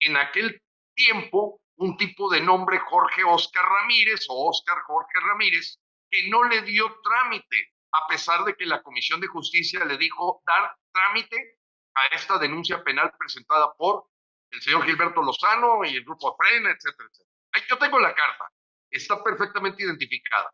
En 0.00 0.16
aquel 0.16 0.62
tiempo, 0.94 1.60
un 1.76 1.96
tipo 1.96 2.30
de 2.30 2.40
nombre 2.40 2.78
Jorge 2.78 3.22
Oscar 3.24 3.64
Ramírez 3.64 4.26
o 4.28 4.48
Oscar 4.48 4.78
Jorge 4.82 5.20
Ramírez, 5.20 5.78
que 6.10 6.28
no 6.28 6.44
le 6.44 6.62
dio 6.62 7.00
trámite, 7.02 7.74
a 7.92 8.06
pesar 8.06 8.44
de 8.44 8.54
que 8.54 8.66
la 8.66 8.82
Comisión 8.82 9.20
de 9.20 9.26
Justicia 9.26 9.84
le 9.84 9.96
dijo 9.96 10.42
dar 10.46 10.74
trámite 10.92 11.58
a 11.94 12.06
esta 12.14 12.38
denuncia 12.38 12.82
penal 12.82 13.12
presentada 13.18 13.72
por 13.74 14.06
el 14.50 14.62
señor 14.62 14.84
Gilberto 14.84 15.22
Lozano 15.22 15.84
y 15.84 15.96
el 15.96 16.04
grupo 16.04 16.36
Frena, 16.36 16.70
etcétera, 16.70 17.08
etcétera. 17.10 17.66
yo 17.68 17.78
tengo 17.78 17.98
la 17.98 18.14
carta, 18.14 18.50
está 18.90 19.22
perfectamente 19.22 19.82
identificada. 19.82 20.52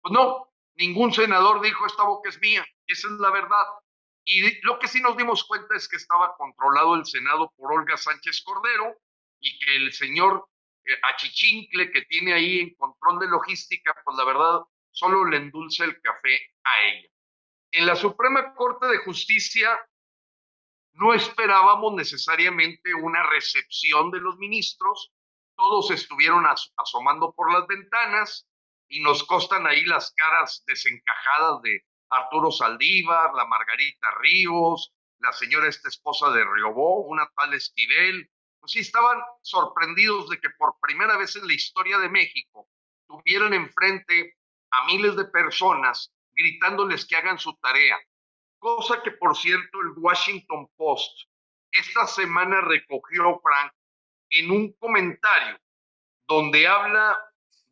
Pues 0.00 0.12
no, 0.12 0.52
ningún 0.74 1.12
senador 1.12 1.60
dijo 1.60 1.86
esta 1.86 2.04
boca 2.04 2.28
es 2.28 2.40
mía, 2.40 2.64
esa 2.86 3.08
es 3.08 3.14
la 3.14 3.30
verdad. 3.30 3.66
Y 4.24 4.60
lo 4.62 4.78
que 4.78 4.88
sí 4.88 5.00
nos 5.00 5.16
dimos 5.16 5.44
cuenta 5.44 5.74
es 5.74 5.88
que 5.88 5.96
estaba 5.96 6.36
controlado 6.36 6.94
el 6.94 7.06
Senado 7.06 7.52
por 7.56 7.72
Olga 7.72 7.96
Sánchez 7.96 8.42
Cordero 8.44 8.96
y 9.40 9.58
que 9.58 9.76
el 9.76 9.92
señor 9.92 10.46
eh, 10.84 10.92
Achichincle 11.02 11.90
que 11.90 12.02
tiene 12.02 12.32
ahí 12.32 12.60
en 12.60 12.74
control 12.74 13.18
de 13.20 13.28
logística, 13.28 13.94
pues 14.04 14.16
la 14.16 14.24
verdad 14.24 14.60
solo 14.90 15.24
le 15.24 15.36
endulce 15.36 15.84
el 15.84 16.00
café 16.00 16.38
a 16.64 16.82
ella. 16.82 17.08
En 17.72 17.86
la 17.86 17.96
Suprema 17.96 18.54
Corte 18.54 18.86
de 18.86 18.98
Justicia 18.98 19.78
no 20.94 21.14
esperábamos 21.14 21.94
necesariamente 21.94 22.92
una 22.94 23.22
recepción 23.30 24.10
de 24.10 24.20
los 24.20 24.36
ministros, 24.38 25.12
todos 25.60 25.90
estuvieron 25.90 26.46
asomando 26.76 27.34
por 27.34 27.52
las 27.52 27.66
ventanas 27.66 28.48
y 28.88 29.02
nos 29.02 29.24
costan 29.24 29.66
ahí 29.66 29.84
las 29.84 30.10
caras 30.12 30.64
desencajadas 30.66 31.60
de 31.60 31.84
Arturo 32.08 32.50
Saldívar, 32.50 33.34
la 33.34 33.44
Margarita 33.44 34.10
Ríos, 34.20 34.94
la 35.18 35.34
señora 35.34 35.68
esta 35.68 35.90
esposa 35.90 36.30
de 36.30 36.46
Riobó, 36.46 37.02
una 37.02 37.28
tal 37.36 37.52
Esquivel, 37.52 38.30
pues 38.58 38.72
sí, 38.72 38.78
estaban 38.78 39.20
sorprendidos 39.42 40.30
de 40.30 40.40
que 40.40 40.48
por 40.58 40.76
primera 40.80 41.18
vez 41.18 41.36
en 41.36 41.46
la 41.46 41.52
historia 41.52 41.98
de 41.98 42.08
México 42.08 42.66
tuvieran 43.06 43.52
enfrente 43.52 44.36
a 44.70 44.86
miles 44.86 45.14
de 45.14 45.26
personas 45.26 46.10
gritándoles 46.32 47.06
que 47.06 47.16
hagan 47.16 47.38
su 47.38 47.54
tarea, 47.58 47.98
cosa 48.58 49.02
que 49.02 49.10
por 49.10 49.36
cierto 49.36 49.78
el 49.82 49.92
Washington 49.98 50.70
Post 50.74 51.28
esta 51.70 52.06
semana 52.06 52.62
recogió 52.62 53.38
Frank 53.40 53.72
en 54.30 54.50
un 54.50 54.72
comentario 54.74 55.58
donde 56.26 56.66
habla 56.66 57.18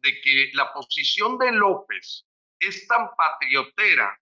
de 0.02 0.20
que 0.20 0.50
la 0.54 0.72
posición 0.72 1.38
de 1.38 1.52
López 1.52 2.26
es 2.58 2.86
tan 2.86 3.10
patriotera 3.16 4.18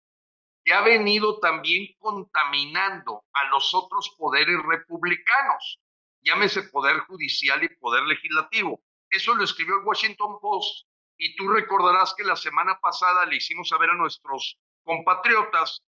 que 0.65 0.73
ha 0.73 0.81
venido 0.81 1.39
también 1.41 1.89
contaminando 1.99 3.25
a 3.33 3.49
los 3.49 3.75
otros 3.75 4.15
poderes 4.17 4.57
republicanos, 4.63 5.81
llámese 6.23 6.63
poder 6.65 7.01
judicial 7.01 7.63
y 7.65 7.69
poder 7.77 8.05
legislativo. 8.05 8.81
Eso 9.11 9.35
lo 9.35 9.45
escribió 9.45 9.77
el 9.77 9.85
Washington 9.85 10.39
Post 10.41 10.87
y 11.19 11.35
tú 11.37 11.49
recordarás 11.49 12.15
que 12.15 12.25
la 12.25 12.37
semana 12.37 12.79
pasada 12.81 13.27
le 13.27 13.37
hicimos 13.37 13.69
saber 13.69 13.91
a 13.91 13.97
nuestros 13.97 14.59
compatriotas, 14.85 15.83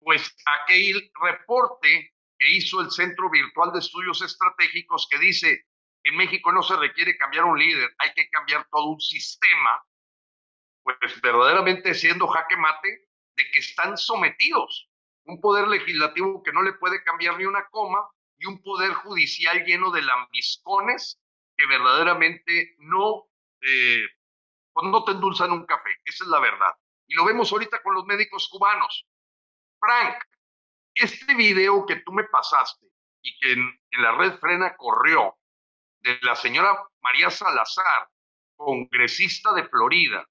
pues 0.00 0.34
aquel 0.62 1.10
reporte 1.20 2.12
que 2.38 2.50
hizo 2.50 2.80
el 2.80 2.90
Centro 2.90 3.28
Virtual 3.30 3.72
de 3.72 3.80
Estudios 3.80 4.22
Estratégicos 4.22 5.08
que 5.10 5.18
dice, 5.18 5.64
en 6.08 6.16
México 6.16 6.50
no 6.52 6.62
se 6.62 6.74
requiere 6.76 7.18
cambiar 7.18 7.44
un 7.44 7.58
líder, 7.58 7.94
hay 7.98 8.12
que 8.14 8.30
cambiar 8.30 8.66
todo 8.70 8.86
un 8.86 9.00
sistema, 9.00 9.84
pues 10.82 11.20
verdaderamente 11.20 11.92
siendo 11.92 12.26
jaque 12.26 12.56
mate 12.56 13.08
de 13.36 13.50
que 13.50 13.58
están 13.58 13.96
sometidos. 13.98 14.88
Un 15.24 15.38
poder 15.38 15.68
legislativo 15.68 16.42
que 16.42 16.52
no 16.52 16.62
le 16.62 16.72
puede 16.72 17.04
cambiar 17.04 17.36
ni 17.36 17.44
una 17.44 17.68
coma 17.68 18.08
y 18.38 18.46
un 18.46 18.62
poder 18.62 18.94
judicial 18.94 19.64
lleno 19.66 19.90
de 19.90 20.00
lambiscones 20.00 21.20
que 21.54 21.66
verdaderamente 21.66 22.76
no, 22.78 23.28
eh, 23.60 24.06
pues 24.72 24.88
no 24.88 25.04
te 25.04 25.12
endulzan 25.12 25.52
un 25.52 25.66
café. 25.66 25.90
Esa 26.06 26.24
es 26.24 26.30
la 26.30 26.40
verdad. 26.40 26.74
Y 27.06 27.14
lo 27.16 27.26
vemos 27.26 27.52
ahorita 27.52 27.82
con 27.82 27.92
los 27.92 28.06
médicos 28.06 28.48
cubanos. 28.48 29.06
Frank, 29.78 30.16
este 30.94 31.34
video 31.34 31.84
que 31.84 31.96
tú 31.96 32.12
me 32.12 32.24
pasaste 32.24 32.86
y 33.22 33.38
que 33.40 33.52
en, 33.52 33.80
en 33.90 34.02
la 34.02 34.12
red 34.12 34.38
frena 34.38 34.74
corrió 34.74 35.37
de 36.00 36.18
la 36.22 36.36
señora 36.36 36.76
María 37.00 37.30
Salazar, 37.30 38.08
congresista 38.56 39.52
de 39.52 39.68
Florida, 39.68 40.26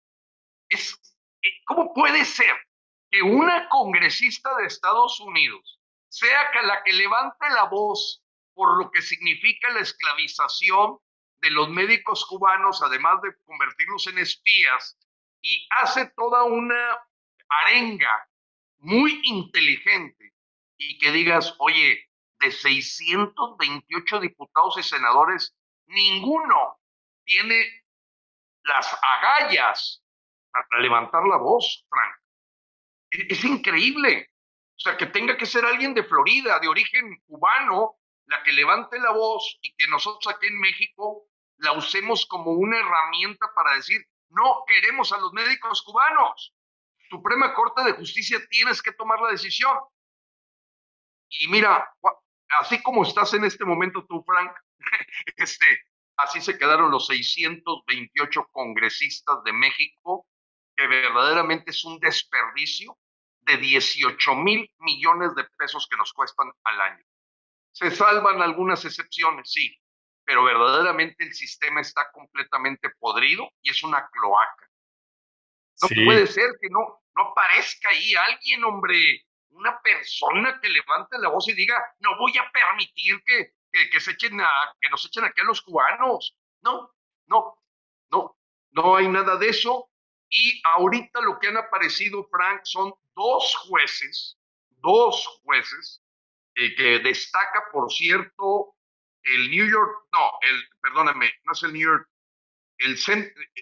es, 0.70 1.00
eh, 1.42 1.50
¿cómo 1.66 1.94
puede 1.94 2.26
ser 2.26 2.56
que 3.10 3.22
una 3.22 3.70
congresista 3.70 4.56
de 4.58 4.66
Estados 4.66 5.20
Unidos 5.20 5.80
sea 6.10 6.50
la 6.64 6.84
que 6.84 6.94
levante 6.94 7.50
la 7.50 7.66
voz 7.66 8.24
por 8.54 8.78
lo 8.78 8.92
que 8.92 9.02
significa 9.02 9.70
la 9.70 9.82
esclavización 9.82 10.98
de 11.42 11.52
los 11.52 11.70
médicos 11.70 12.26
cubanos, 12.26 12.82
además 12.82 13.22
de 13.22 13.36
convertirlos 13.46 14.08
en 14.08 14.18
espías, 14.18 14.98
y 15.42 15.68
hace 15.70 16.12
toda 16.16 16.44
una 16.44 17.00
arenga 17.48 18.28
muy 18.80 19.22
inteligente 19.24 20.34
y 20.78 20.98
que 20.98 21.12
digas, 21.12 21.56
oye, 21.60 22.10
de 22.40 22.52
628 22.52 24.20
diputados 24.20 24.78
y 24.78 24.84
senadores, 24.84 25.56
ninguno 25.88 26.80
tiene 27.26 27.86
las 28.64 28.98
agallas 29.02 30.04
para 30.52 30.82
levantar 30.82 31.26
la 31.26 31.38
voz, 31.38 31.86
Frank. 31.90 32.16
E-, 33.12 33.28
es, 33.34 33.44
increíble. 33.44 34.30
O 34.76 34.80
sea, 34.80 34.98
que 34.98 35.08
tenga 35.08 35.38
que 35.38 35.46
ser 35.46 35.66
alguien 35.66 35.94
de 35.94 36.04
Florida, 36.04 36.60
de 36.60 36.68
origen 36.68 37.22
cubano, 37.26 37.96
la 38.26 38.44
que 38.44 38.52
levante 38.52 39.00
la 39.00 39.12
voz 39.12 39.58
y 39.62 39.74
que 39.76 39.88
nosotros 39.88 40.34
aquí 40.34 40.48
en 40.48 40.60
México 40.60 41.28
la 41.58 41.72
usemos 41.72 42.26
como 42.26 42.52
una 42.52 42.78
herramienta 42.78 43.48
para 43.56 43.76
decir, 43.76 44.06
no 44.30 44.64
queremos 44.68 45.12
a 45.12 45.18
los 45.18 45.34
médicos 45.34 45.82
cubanos. 45.82 46.54
Suprema 47.10 47.54
Corte 47.54 47.84
de 47.84 47.94
Justicia 47.94 48.40
tienes 48.50 48.82
que 48.82 48.92
tomar 48.92 49.20
la 49.22 49.30
decisión. 49.30 49.78
Y 51.30 51.48
mira, 51.48 51.90
así 52.60 52.82
como 52.84 53.04
estás 53.04 53.34
en 53.34 53.46
este 53.46 53.66
momento 53.66 54.06
tú, 54.08 54.24
Frank, 54.24 54.52
este, 55.38 55.66
así 56.18 56.42
se 56.42 56.58
quedaron 56.58 56.92
los 56.92 57.08
628 57.08 58.48
congresistas 58.52 59.44
de 59.44 59.54
México, 59.54 60.26
que 60.76 60.88
verdaderamente 60.88 61.72
es 61.72 61.84
un 61.86 62.00
desperdicio 62.00 62.98
de 63.42 63.58
18 63.58 64.36
mil 64.36 64.70
millones 64.80 65.34
de 65.36 65.44
pesos 65.58 65.88
que 65.90 65.98
nos 65.98 66.14
cuestan 66.14 66.52
al 66.64 66.82
año. 66.82 67.04
Se 67.72 67.92
salvan 67.92 68.42
algunas 68.42 68.84
excepciones, 68.86 69.52
sí, 69.52 69.80
pero 70.26 70.44
verdaderamente 70.44 71.24
el 71.24 71.34
sistema 71.34 71.80
está 71.82 72.12
completamente 72.12 72.90
podrido 73.00 73.50
y 73.62 73.72
es 73.72 73.84
una 73.84 74.08
cloaca. 74.10 74.70
No 75.82 76.06
puede 76.06 76.28
ser 76.28 76.52
que 76.60 76.70
no, 76.70 77.02
no 77.16 77.24
aparezca 77.24 77.90
ahí 77.90 78.14
alguien, 78.16 78.64
hombre, 78.64 79.24
una 79.50 79.80
persona 79.82 80.60
que 80.60 80.70
levante 80.70 81.18
la 81.20 81.30
voz 81.30 81.48
y 81.48 81.54
diga, 81.54 81.82
no 82.00 82.18
voy 82.18 82.38
a 82.38 82.52
permitir 82.52 83.22
que, 83.24 83.54
que, 83.72 84.00
se 84.00 84.12
echen 84.12 84.40
a, 84.42 84.50
que 84.80 84.90
nos 84.90 85.06
echen 85.06 85.24
aquí 85.24 85.42
a 85.42 85.46
los 85.46 85.62
cubanos. 85.62 86.36
No, 86.62 86.92
no, 87.28 87.64
no, 88.12 88.38
no 88.72 88.96
hay 88.96 89.08
nada 89.08 89.38
de 89.38 89.50
eso. 89.50 89.90
Y 90.30 90.62
ahorita 90.64 91.22
lo 91.22 91.40
que 91.40 91.48
han 91.48 91.58
aparecido, 91.58 92.28
Frank, 92.30 92.62
son 92.64 92.94
dos 93.16 93.56
jueces, 93.68 94.38
dos 94.70 95.26
jueces, 95.44 96.02
eh, 96.56 96.76
que 96.76 97.00
destaca, 97.00 97.66
por 97.72 97.92
cierto, 97.92 98.76
el 99.24 99.50
New 99.52 99.70
York, 99.70 100.08
no, 100.12 100.32
el, 100.42 100.70
perdóname, 100.82 101.32
no 101.44 101.54
es 101.54 101.64
el 101.64 101.74
New 101.74 101.82
York, 101.82 102.10
el 102.80 102.94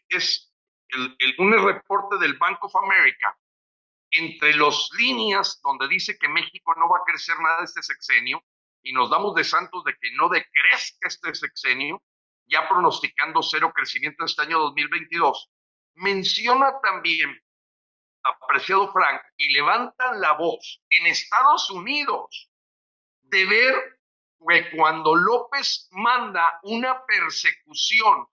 es 0.09 0.51
el, 0.89 1.15
el, 1.19 1.35
un 1.39 1.53
reporte 1.53 2.17
del 2.17 2.35
Bank 2.37 2.63
of 2.63 2.75
America 2.75 3.37
entre 4.11 4.55
las 4.55 4.89
líneas 4.97 5.59
donde 5.63 5.87
dice 5.87 6.17
que 6.17 6.27
México 6.27 6.73
no 6.75 6.87
va 6.87 6.99
a 6.99 7.03
crecer 7.05 7.37
nada 7.39 7.63
este 7.63 7.81
sexenio 7.81 8.43
y 8.85 8.93
nos 8.93 9.09
damos 9.09 9.33
de 9.33 9.43
santos 9.43 9.83
de 9.83 9.97
que 9.99 10.11
no 10.13 10.29
decrezca 10.29 11.07
este 11.07 11.33
sexenio, 11.33 12.03
ya 12.45 12.69
pronosticando 12.69 13.41
cero 13.41 13.73
crecimiento 13.73 14.23
este 14.23 14.43
año 14.43 14.59
2022, 14.59 15.49
menciona 15.95 16.79
también, 16.81 17.35
apreciado 18.23 18.91
Frank, 18.93 19.21
y 19.37 19.53
levantan 19.53 20.21
la 20.21 20.33
voz 20.33 20.83
en 20.91 21.07
Estados 21.07 21.71
Unidos 21.71 22.51
de 23.23 23.45
ver 23.45 23.99
que 24.47 24.69
cuando 24.77 25.15
López 25.15 25.87
manda 25.91 26.59
una 26.61 27.03
persecución 27.07 28.27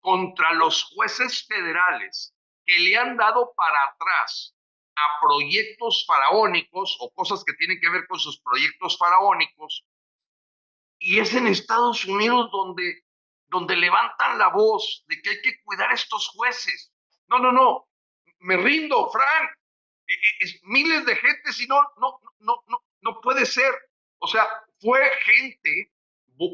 contra 0.00 0.52
los 0.54 0.82
jueces 0.96 1.46
federales 1.46 2.34
que 2.66 2.76
le 2.80 2.96
han 2.96 3.16
dado 3.16 3.54
para 3.54 3.84
atrás 3.84 4.56
a 4.96 5.20
proyectos 5.20 6.04
faraónicos 6.06 6.96
o 7.00 7.12
cosas 7.12 7.42
que 7.44 7.54
tienen 7.54 7.80
que 7.80 7.90
ver 7.90 8.06
con 8.06 8.18
sus 8.18 8.40
proyectos 8.40 8.98
faraónicos. 8.98 9.84
Y 10.98 11.18
es 11.18 11.34
en 11.34 11.46
Estados 11.46 12.04
Unidos 12.04 12.50
donde, 12.52 13.02
donde 13.48 13.76
levantan 13.76 14.38
la 14.38 14.48
voz 14.48 15.04
de 15.08 15.20
que 15.20 15.30
hay 15.30 15.42
que 15.42 15.62
cuidar 15.62 15.90
a 15.90 15.94
estos 15.94 16.28
jueces. 16.28 16.92
No, 17.28 17.38
no, 17.38 17.52
no, 17.52 17.88
me 18.40 18.56
rindo, 18.56 19.10
Frank. 19.10 19.50
E, 20.06 20.12
e, 20.12 20.44
es, 20.44 20.60
miles 20.64 21.04
de 21.06 21.16
gente, 21.16 21.52
si 21.52 21.66
no, 21.66 21.80
no, 21.96 22.20
no, 22.40 22.62
no, 22.66 22.84
no 23.00 23.20
puede 23.20 23.46
ser. 23.46 23.72
O 24.18 24.26
sea, 24.26 24.46
fue 24.80 25.00
gente, 25.24 25.92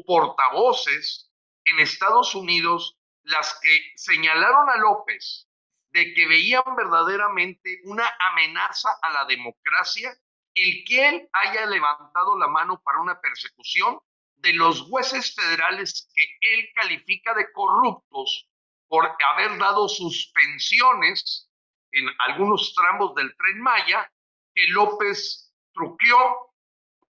portavoces 0.05 1.31
en 1.65 1.79
Estados 1.79 2.35
Unidos, 2.35 2.97
las 3.23 3.59
que 3.61 3.79
señalaron 3.95 4.69
a 4.69 4.77
López 4.77 5.48
de 5.91 6.13
que 6.13 6.27
veían 6.27 6.63
verdaderamente 6.75 7.81
una 7.85 8.07
amenaza 8.31 8.89
a 9.01 9.11
la 9.11 9.25
democracia 9.25 10.13
el 10.55 10.83
que 10.85 11.09
él 11.09 11.29
haya 11.31 11.65
levantado 11.65 12.37
la 12.37 12.47
mano 12.47 12.81
para 12.81 12.99
una 12.99 13.19
persecución 13.19 13.99
de 14.35 14.53
los 14.53 14.81
jueces 14.83 15.33
federales 15.35 16.09
que 16.13 16.23
él 16.41 16.69
califica 16.75 17.33
de 17.33 17.51
corruptos 17.51 18.47
por 18.87 19.05
haber 19.33 19.57
dado 19.57 19.87
suspensiones 19.87 21.49
en 21.91 22.07
algunos 22.27 22.73
tramos 22.75 23.15
del 23.15 23.35
tren 23.35 23.61
Maya 23.61 24.11
que 24.53 24.67
López 24.67 25.53
truqueó, 25.73 26.53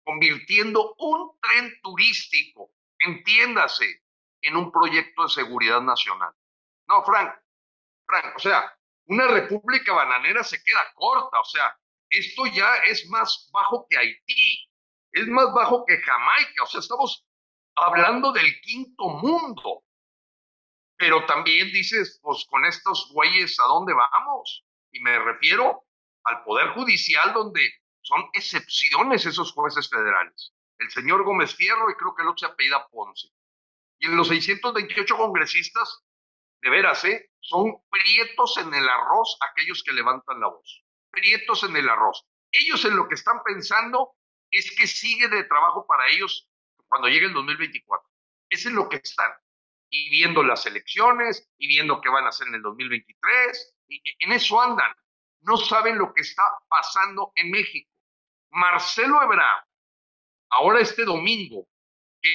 convirtiendo 0.04 0.94
un 0.98 1.38
tren 1.40 1.72
turístico, 1.82 2.70
entiéndase, 2.98 4.02
en 4.42 4.56
un 4.56 4.70
proyecto 4.70 5.24
de 5.24 5.28
seguridad 5.28 5.80
nacional. 5.80 6.32
No, 6.88 7.04
Frank, 7.04 7.34
Frank, 8.06 8.36
o 8.36 8.38
sea, 8.38 8.72
una 9.06 9.26
república 9.28 9.92
bananera 9.92 10.42
se 10.42 10.62
queda 10.62 10.92
corta, 10.94 11.40
o 11.40 11.44
sea, 11.44 11.76
esto 12.10 12.46
ya 12.46 12.76
es 12.84 13.06
más 13.08 13.48
bajo 13.52 13.86
que 13.88 13.98
Haití, 13.98 14.68
es 15.12 15.26
más 15.28 15.52
bajo 15.52 15.84
que 15.86 16.00
Jamaica, 16.00 16.62
o 16.62 16.66
sea, 16.66 16.80
estamos 16.80 17.26
hablando 17.76 18.32
del 18.32 18.60
quinto 18.60 19.08
mundo. 19.08 19.82
Pero 20.98 21.26
también 21.26 21.68
dices, 21.72 22.18
pues 22.22 22.46
con 22.48 22.64
estos 22.64 23.10
güeyes, 23.12 23.60
¿a 23.60 23.64
dónde 23.64 23.92
vamos? 23.92 24.64
Y 24.92 25.00
me 25.00 25.18
refiero 25.18 25.84
al 26.24 26.42
Poder 26.42 26.68
Judicial, 26.70 27.34
donde 27.34 27.60
son 28.00 28.24
excepciones 28.32 29.26
esos 29.26 29.52
jueces 29.52 29.90
federales. 29.90 30.54
El 30.78 30.90
señor 30.90 31.24
Gómez 31.24 31.54
Fierro 31.54 31.90
y 31.90 31.94
creo 31.94 32.14
que 32.14 32.22
el 32.22 32.28
otro 32.28 32.46
se 32.46 32.52
apellida 32.52 32.88
Ponce. 32.88 33.28
Y 33.98 34.06
en 34.06 34.16
los 34.16 34.28
628 34.28 35.16
congresistas, 35.16 36.02
de 36.66 36.70
veras, 36.70 37.04
¿eh? 37.04 37.30
son 37.38 37.76
prietos 37.88 38.56
en 38.58 38.74
el 38.74 38.88
arroz 38.88 39.38
aquellos 39.40 39.84
que 39.84 39.92
levantan 39.92 40.40
la 40.40 40.48
voz. 40.48 40.84
Prietos 41.12 41.62
en 41.62 41.76
el 41.76 41.88
arroz. 41.88 42.26
Ellos 42.50 42.84
en 42.84 42.96
lo 42.96 43.06
que 43.06 43.14
están 43.14 43.40
pensando 43.44 44.16
es 44.50 44.74
que 44.76 44.88
sigue 44.88 45.28
de 45.28 45.44
trabajo 45.44 45.86
para 45.86 46.08
ellos 46.08 46.50
cuando 46.88 47.06
llegue 47.06 47.26
el 47.26 47.34
2024. 47.34 48.08
Eso 48.50 48.68
es 48.68 48.74
lo 48.74 48.88
que 48.88 48.96
están. 48.96 49.30
Y 49.90 50.10
viendo 50.10 50.42
las 50.42 50.66
elecciones, 50.66 51.48
y 51.56 51.68
viendo 51.68 52.00
qué 52.00 52.08
van 52.08 52.24
a 52.24 52.30
hacer 52.30 52.48
en 52.48 52.56
el 52.56 52.62
2023, 52.62 53.76
y 53.86 54.02
en 54.24 54.32
eso 54.32 54.60
andan. 54.60 54.92
No 55.42 55.56
saben 55.56 55.98
lo 55.98 56.12
que 56.12 56.22
está 56.22 56.42
pasando 56.68 57.30
en 57.36 57.52
México. 57.52 57.88
Marcelo 58.50 59.22
Ebrard, 59.22 59.64
ahora 60.50 60.80
este 60.80 61.04
domingo, 61.04 61.68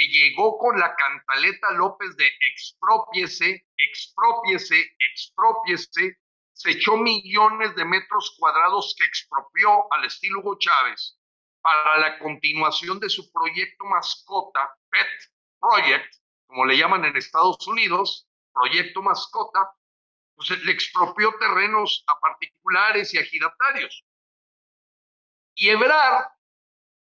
llegó 0.10 0.58
con 0.58 0.80
la 0.80 0.96
cantaleta 0.96 1.72
López 1.72 2.16
de 2.18 2.30
expropiese, 2.52 3.66
expropiese, 3.78 4.96
expropiese, 5.00 6.18
se 6.54 6.72
echó 6.72 6.98
millones 6.98 7.76
de 7.76 7.86
metros 7.86 8.36
cuadrados 8.38 8.96
que 8.98 9.06
expropió 9.06 9.92
al 9.94 10.06
estilo 10.06 10.40
Hugo 10.40 10.58
Chávez 10.60 11.18
para 11.62 11.98
la 11.98 12.20
continuación 12.20 13.00
de 13.00 13.10
su 13.10 13.32
proyecto 13.32 13.86
mascota, 13.86 14.76
Pet 14.90 15.08
Project, 15.60 16.16
como 16.48 16.66
le 16.66 16.78
llaman 16.78 17.06
en 17.06 17.16
Estados 17.16 17.66
Unidos, 17.68 18.28
proyecto 18.54 19.02
mascota, 19.02 19.72
pues 20.36 20.50
le 20.64 20.72
expropió 20.72 21.34
terrenos 21.40 22.04
a 22.08 22.20
particulares 22.20 23.14
y 23.14 23.20
a 23.20 23.24
giratarios. 23.24 24.06
Y 25.56 25.70
Ebrard 25.70 26.28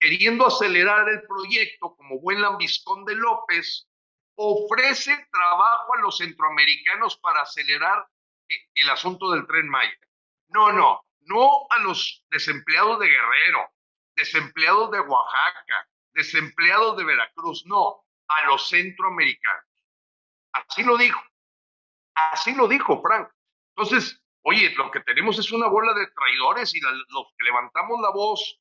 queriendo 0.01 0.47
acelerar 0.47 1.07
el 1.09 1.21
proyecto 1.27 1.95
como 1.95 2.19
buen 2.19 2.41
lambiscón 2.41 3.05
de 3.05 3.15
López, 3.15 3.87
ofrece 4.35 5.27
trabajo 5.31 5.93
a 5.95 6.01
los 6.01 6.17
centroamericanos 6.17 7.17
para 7.17 7.43
acelerar 7.43 8.07
eh, 8.49 8.55
el 8.73 8.89
asunto 8.89 9.29
del 9.29 9.45
tren 9.45 9.69
Maya. 9.69 9.95
No, 10.47 10.71
no, 10.71 11.05
no 11.21 11.67
a 11.69 11.77
los 11.79 12.25
desempleados 12.31 12.99
de 12.99 13.09
Guerrero, 13.09 13.69
desempleados 14.15 14.89
de 14.89 15.01
Oaxaca, 15.01 15.87
desempleados 16.13 16.97
de 16.97 17.03
Veracruz, 17.03 17.63
no, 17.67 18.03
a 18.27 18.45
los 18.47 18.69
centroamericanos. 18.69 19.65
Así 20.53 20.83
lo 20.83 20.97
dijo, 20.97 21.21
así 22.15 22.55
lo 22.55 22.67
dijo 22.67 23.01
Frank. 23.03 23.29
Entonces, 23.75 24.19
oye, 24.41 24.73
lo 24.75 24.89
que 24.89 25.01
tenemos 25.01 25.37
es 25.37 25.51
una 25.51 25.67
bola 25.67 25.93
de 25.93 26.07
traidores 26.07 26.73
y 26.73 26.79
los 26.81 27.27
que 27.37 27.43
levantamos 27.43 28.01
la 28.01 28.09
voz 28.09 28.61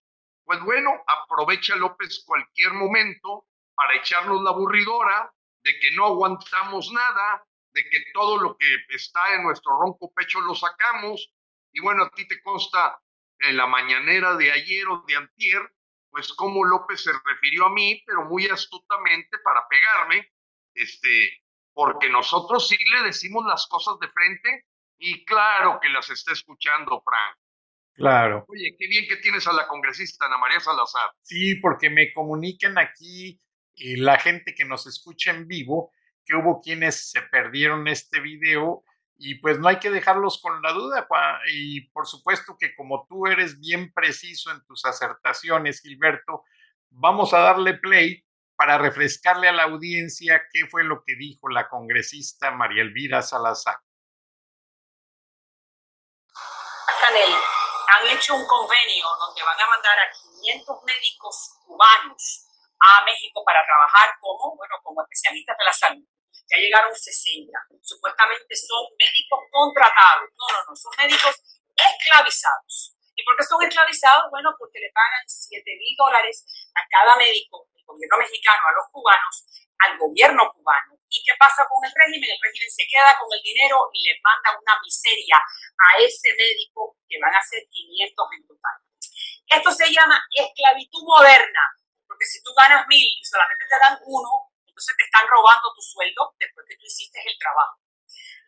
pues 0.51 0.63
bueno, 0.65 0.91
aprovecha 1.07 1.77
López 1.77 2.25
cualquier 2.27 2.73
momento 2.73 3.47
para 3.73 3.95
echarnos 3.95 4.43
la 4.43 4.51
aburridora 4.51 5.33
de 5.63 5.79
que 5.79 5.93
no 5.93 6.07
aguantamos 6.07 6.91
nada, 6.91 7.47
de 7.73 7.89
que 7.89 7.99
todo 8.13 8.37
lo 8.37 8.57
que 8.57 8.67
está 8.89 9.37
en 9.37 9.45
nuestro 9.45 9.79
ronco 9.79 10.13
pecho 10.13 10.41
lo 10.41 10.57
sacamos. 10.57 11.33
Y 11.73 11.81
bueno, 11.81 12.03
a 12.03 12.11
ti 12.11 12.27
te 12.27 12.43
consta 12.43 13.01
en 13.39 13.57
la 13.57 13.69
mañanera 13.69 14.35
de 14.35 14.51
ayer 14.51 14.89
o 14.89 15.05
de 15.07 15.15
antier, 15.15 15.63
pues 16.11 16.33
cómo 16.33 16.65
López 16.65 17.01
se 17.01 17.13
refirió 17.27 17.67
a 17.67 17.71
mí, 17.71 18.03
pero 18.05 18.25
muy 18.25 18.49
astutamente 18.49 19.39
para 19.45 19.69
pegarme, 19.69 20.33
este, 20.75 21.45
porque 21.73 22.09
nosotros 22.09 22.67
sí 22.67 22.77
le 22.93 23.05
decimos 23.05 23.45
las 23.47 23.69
cosas 23.69 24.01
de 24.01 24.09
frente 24.09 24.67
y 24.99 25.25
claro 25.25 25.79
que 25.81 25.91
las 25.91 26.11
está 26.11 26.33
escuchando 26.33 27.01
Frank. 27.05 27.39
Claro. 28.01 28.47
Oye, 28.49 28.75
qué 28.79 28.87
bien 28.87 29.07
que 29.07 29.17
tienes 29.17 29.47
a 29.47 29.53
la 29.53 29.69
congresista 29.69 30.25
Ana 30.25 30.39
María 30.39 30.59
Salazar. 30.59 31.11
Sí, 31.21 31.57
porque 31.57 31.91
me 31.91 32.15
comunican 32.15 32.79
aquí 32.79 33.39
eh, 33.77 33.99
la 33.99 34.19
gente 34.19 34.55
que 34.55 34.65
nos 34.65 34.87
escucha 34.87 35.33
en 35.33 35.47
vivo 35.47 35.93
que 36.25 36.35
hubo 36.35 36.63
quienes 36.63 37.11
se 37.11 37.21
perdieron 37.21 37.89
este 37.89 38.21
video 38.21 38.85
y 39.19 39.35
pues 39.41 39.59
no 39.59 39.69
hay 39.69 39.79
que 39.81 39.91
dejarlos 39.91 40.41
con 40.41 40.63
la 40.63 40.73
duda. 40.73 41.07
Y 41.53 41.91
por 41.91 42.07
supuesto 42.07 42.57
que 42.59 42.75
como 42.75 43.07
tú 43.07 43.27
eres 43.27 43.61
bien 43.61 43.93
preciso 43.93 44.51
en 44.51 44.65
tus 44.65 44.87
acertaciones, 44.87 45.83
Gilberto, 45.83 46.45
vamos 46.89 47.35
a 47.35 47.41
darle 47.41 47.75
play 47.75 48.25
para 48.57 48.79
refrescarle 48.79 49.47
a 49.47 49.53
la 49.53 49.65
audiencia 49.65 50.43
qué 50.51 50.67
fue 50.69 50.85
lo 50.85 51.03
que 51.05 51.17
dijo 51.17 51.51
la 51.51 51.69
congresista 51.69 52.51
María 52.51 52.81
Elvira 52.81 53.21
Salazar. 53.21 53.77
Canel 57.03 57.60
han 57.91 58.07
hecho 58.07 58.35
un 58.35 58.47
convenio 58.47 59.07
donde 59.19 59.43
van 59.43 59.61
a 59.61 59.67
mandar 59.67 59.99
a 59.99 60.11
500 60.11 60.85
médicos 60.85 61.59
cubanos 61.67 62.47
a 62.81 63.05
México 63.05 63.43
para 63.45 63.65
trabajar 63.67 64.17
como, 64.21 64.57
bueno, 64.57 64.77
como 64.83 65.03
especialistas 65.03 65.57
de 65.59 65.65
la 65.65 65.73
salud. 65.73 66.05
Ya 66.49 66.59
llegaron 66.59 66.95
60. 66.95 67.53
Supuestamente 67.83 68.57
son 68.57 68.87
médicos 68.99 69.41
contratados. 69.51 70.31
No, 70.35 70.47
no, 70.51 70.65
no, 70.71 70.77
son 70.77 70.93
médicos 70.99 71.35
esclavizados. 71.77 72.97
¿Y 73.15 73.25
por 73.25 73.37
qué 73.37 73.45
son 73.45 73.63
esclavizados? 73.63 74.31
Bueno, 74.31 74.55
porque 74.59 74.81
le 74.81 74.91
pagan 74.93 75.27
7 75.27 75.63
mil 75.79 75.95
dólares 75.97 76.47
a 76.75 76.81
cada 76.89 77.17
médico 77.17 77.69
del 77.75 77.85
gobierno 77.85 78.19
mexicano, 78.19 78.63
a 78.67 78.73
los 78.73 78.87
cubanos, 78.91 79.45
al 79.87 79.99
gobierno 79.99 80.53
cubano. 80.53 80.97
¿Y 81.11 81.23
qué 81.27 81.35
pasa 81.39 81.67
con 81.67 81.83
el 81.83 81.91
régimen? 81.91 82.31
El 82.31 82.43
régimen 82.43 82.71
se 82.71 82.87
queda 82.87 83.19
con 83.19 83.27
el 83.35 83.43
dinero 83.43 83.91
y 83.93 84.07
le 84.07 84.15
manda 84.23 84.55
una 84.55 84.79
miseria 84.81 85.37
a 85.37 85.99
ese 85.99 86.31
médico 86.39 86.97
que 87.09 87.19
van 87.19 87.35
a 87.35 87.43
ser 87.43 87.67
500 87.67 88.15
en 88.39 88.47
total. 88.47 88.77
Esto 89.51 89.71
se 89.75 89.91
llama 89.91 90.23
esclavitud 90.31 91.03
moderna, 91.03 91.67
porque 92.07 92.25
si 92.25 92.39
tú 92.43 92.55
ganas 92.55 92.87
mil 92.87 93.03
y 93.03 93.25
solamente 93.25 93.67
te 93.67 93.79
dan 93.83 93.99
uno, 94.07 94.55
entonces 94.63 94.95
te 94.97 95.05
están 95.05 95.27
robando 95.27 95.75
tu 95.75 95.83
sueldo 95.83 96.35
después 96.39 96.65
que 96.69 96.77
tú 96.79 96.87
hiciste 96.87 97.19
el 97.27 97.37
trabajo. 97.37 97.83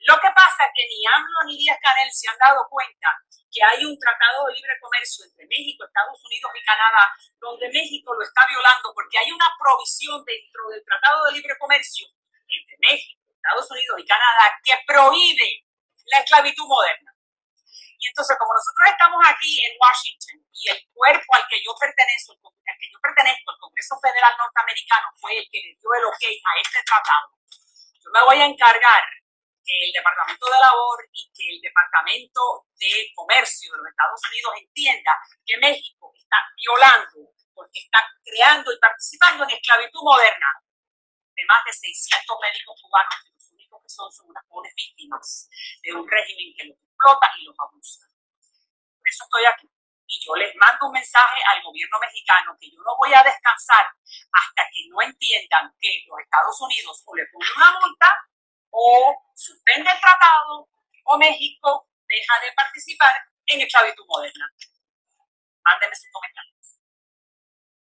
Lo 0.02 0.18
que 0.18 0.30
pasa 0.34 0.66
es 0.66 0.72
que 0.74 0.82
ni 0.90 1.06
AMLO 1.06 1.40
ni 1.46 1.56
Díaz 1.58 1.78
Canel 1.78 2.10
se 2.10 2.28
han 2.28 2.38
dado 2.38 2.66
cuenta 2.68 3.08
que 3.52 3.62
hay 3.62 3.84
un 3.84 3.94
tratado 3.98 4.46
de 4.46 4.54
libre 4.54 4.74
comercio 4.80 5.24
entre 5.24 5.46
México, 5.46 5.84
Estados 5.84 6.18
Unidos 6.24 6.50
y 6.58 6.64
Canadá, 6.64 7.06
donde 7.38 7.68
México 7.70 8.10
lo 8.14 8.22
está 8.24 8.42
violando 8.48 8.90
porque 8.94 9.18
hay 9.18 9.30
una 9.30 9.46
provisión 9.54 10.24
dentro 10.24 10.68
del 10.74 10.82
tratado 10.82 11.26
de 11.26 11.32
libre 11.38 11.54
comercio 11.58 12.08
entre 12.48 12.76
México, 12.80 13.22
Estados 13.30 13.70
Unidos 13.70 14.00
y 14.00 14.06
Canadá 14.06 14.58
que 14.64 14.74
prohíbe 14.86 15.68
la 16.10 16.18
esclavitud 16.18 16.66
moderna. 16.66 17.14
Y 18.02 18.08
entonces, 18.08 18.34
como 18.34 18.50
nosotros 18.58 18.88
estamos 18.90 19.22
aquí 19.22 19.62
en 19.62 19.78
Washington 19.78 20.42
y 20.50 20.66
el 20.66 20.82
cuerpo 20.90 21.30
al 21.38 21.46
que 21.46 21.62
yo 21.62 21.70
pertenezco, 21.78 22.34
al 22.42 22.76
que 22.80 22.90
yo 22.90 22.98
pertenezco, 22.98 23.54
el 23.54 23.60
Congreso 23.62 23.94
Federal 24.02 24.34
Norteamericano, 24.34 25.06
fue 25.22 25.38
el 25.38 25.46
que 25.46 25.62
le 25.62 25.78
dio 25.78 25.94
el 25.94 26.04
ok 26.10 26.24
a 26.26 26.52
este 26.58 26.82
tratado, 26.82 27.38
yo 28.02 28.10
me 28.10 28.22
voy 28.26 28.42
a 28.42 28.50
encargar 28.50 29.21
que 29.64 29.74
el 29.86 29.92
Departamento 29.92 30.46
de 30.46 30.60
Labor 30.60 30.98
y 31.12 31.32
que 31.32 31.44
el 31.54 31.60
Departamento 31.60 32.66
de 32.78 33.10
Comercio 33.14 33.72
de 33.72 33.78
los 33.78 33.88
Estados 33.88 34.20
Unidos 34.28 34.52
entienda 34.58 35.12
que 35.46 35.56
México 35.58 36.12
está 36.16 36.38
violando 36.56 37.32
porque 37.54 37.80
está 37.80 38.00
creando 38.24 38.72
y 38.72 38.78
participando 38.78 39.44
en 39.44 39.50
esclavitud 39.50 40.02
moderna 40.02 40.48
de 41.34 41.44
más 41.46 41.64
de 41.64 41.72
600 41.72 42.36
médicos 42.40 42.80
cubanos 42.82 43.14
que 43.22 43.30
los 43.32 43.50
únicos 43.52 43.82
que 43.82 43.88
son 43.88 44.12
son 44.12 44.28
unas 44.28 44.44
pobres 44.46 44.74
víctimas 44.74 45.48
de 45.82 45.92
un 45.94 46.08
régimen 46.08 46.54
que 46.56 46.64
los 46.68 46.76
explota 46.78 47.30
y 47.38 47.44
los 47.44 47.56
abusa. 47.58 48.06
Por 48.98 49.08
eso 49.08 49.24
estoy 49.24 49.44
aquí. 49.46 49.68
Y 50.06 50.20
yo 50.20 50.36
les 50.36 50.54
mando 50.56 50.86
un 50.86 50.92
mensaje 50.92 51.40
al 51.48 51.62
gobierno 51.62 51.98
mexicano 51.98 52.56
que 52.60 52.70
yo 52.70 52.82
no 52.84 52.96
voy 52.98 53.14
a 53.14 53.22
descansar 53.22 53.86
hasta 54.32 54.62
que 54.68 54.84
no 54.90 55.00
entiendan 55.00 55.72
que 55.80 56.04
los 56.06 56.20
Estados 56.20 56.60
Unidos 56.60 57.02
o 57.06 57.16
le 57.16 57.24
ponen 57.32 57.48
una 57.56 57.80
multa 57.80 58.12
o 58.72 59.16
suspende 59.34 59.90
el 59.90 60.00
tratado 60.00 60.68
o 61.04 61.18
México 61.18 61.88
deja 62.08 62.34
de 62.44 62.52
participar 62.52 63.12
en 63.46 63.60
esclavitud 63.60 64.04
moderna. 64.06 64.50
Mándenme 65.64 65.94
sus 65.94 66.10
comentarios. 66.12 66.80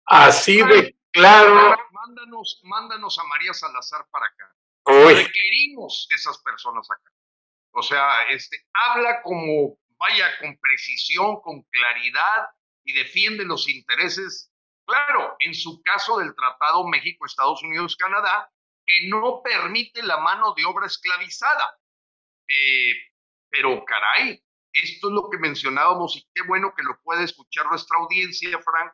Así 0.07 0.62
de 0.62 0.97
claro. 1.12 1.77
Mándanos, 1.90 2.61
mándanos 2.64 3.18
a 3.18 3.25
María 3.25 3.55
Salazar 3.55 4.07
para 4.11 4.27
acá. 4.27 4.55
Uy. 4.87 5.14
Requerimos 5.14 6.07
esas 6.11 6.38
personas 6.38 6.88
acá. 6.90 7.11
O 7.73 7.83
sea, 7.83 8.25
este, 8.29 8.57
habla 8.73 9.23
como, 9.23 9.79
vaya, 9.99 10.38
con 10.38 10.57
precisión, 10.59 11.40
con 11.40 11.62
claridad 11.62 12.49
y 12.85 12.92
defiende 12.92 13.44
los 13.44 13.68
intereses, 13.68 14.53
claro, 14.87 15.35
en 15.40 15.55
su 15.55 15.83
caso 15.83 16.18
del 16.18 16.35
Tratado 16.35 16.87
México, 16.87 17.25
Estados 17.25 17.62
Unidos, 17.62 17.97
Canadá, 17.97 18.51
que 18.87 19.09
no 19.09 19.42
permite 19.42 20.03
la 20.03 20.18
mano 20.18 20.55
de 20.55 20.64
obra 20.64 20.87
esclavizada. 20.87 21.79
Eh, 22.49 22.92
pero 23.51 23.85
caray, 23.85 24.42
esto 24.73 25.09
es 25.09 25.14
lo 25.14 25.31
que 25.31 25.38
mencionábamos 25.38 26.16
y 26.16 26.27
qué 26.35 26.42
bueno 26.47 26.75
que 26.77 26.83
lo 26.83 27.01
puede 27.03 27.25
escuchar 27.25 27.66
nuestra 27.66 27.99
audiencia, 27.99 28.59
Frank, 28.61 28.92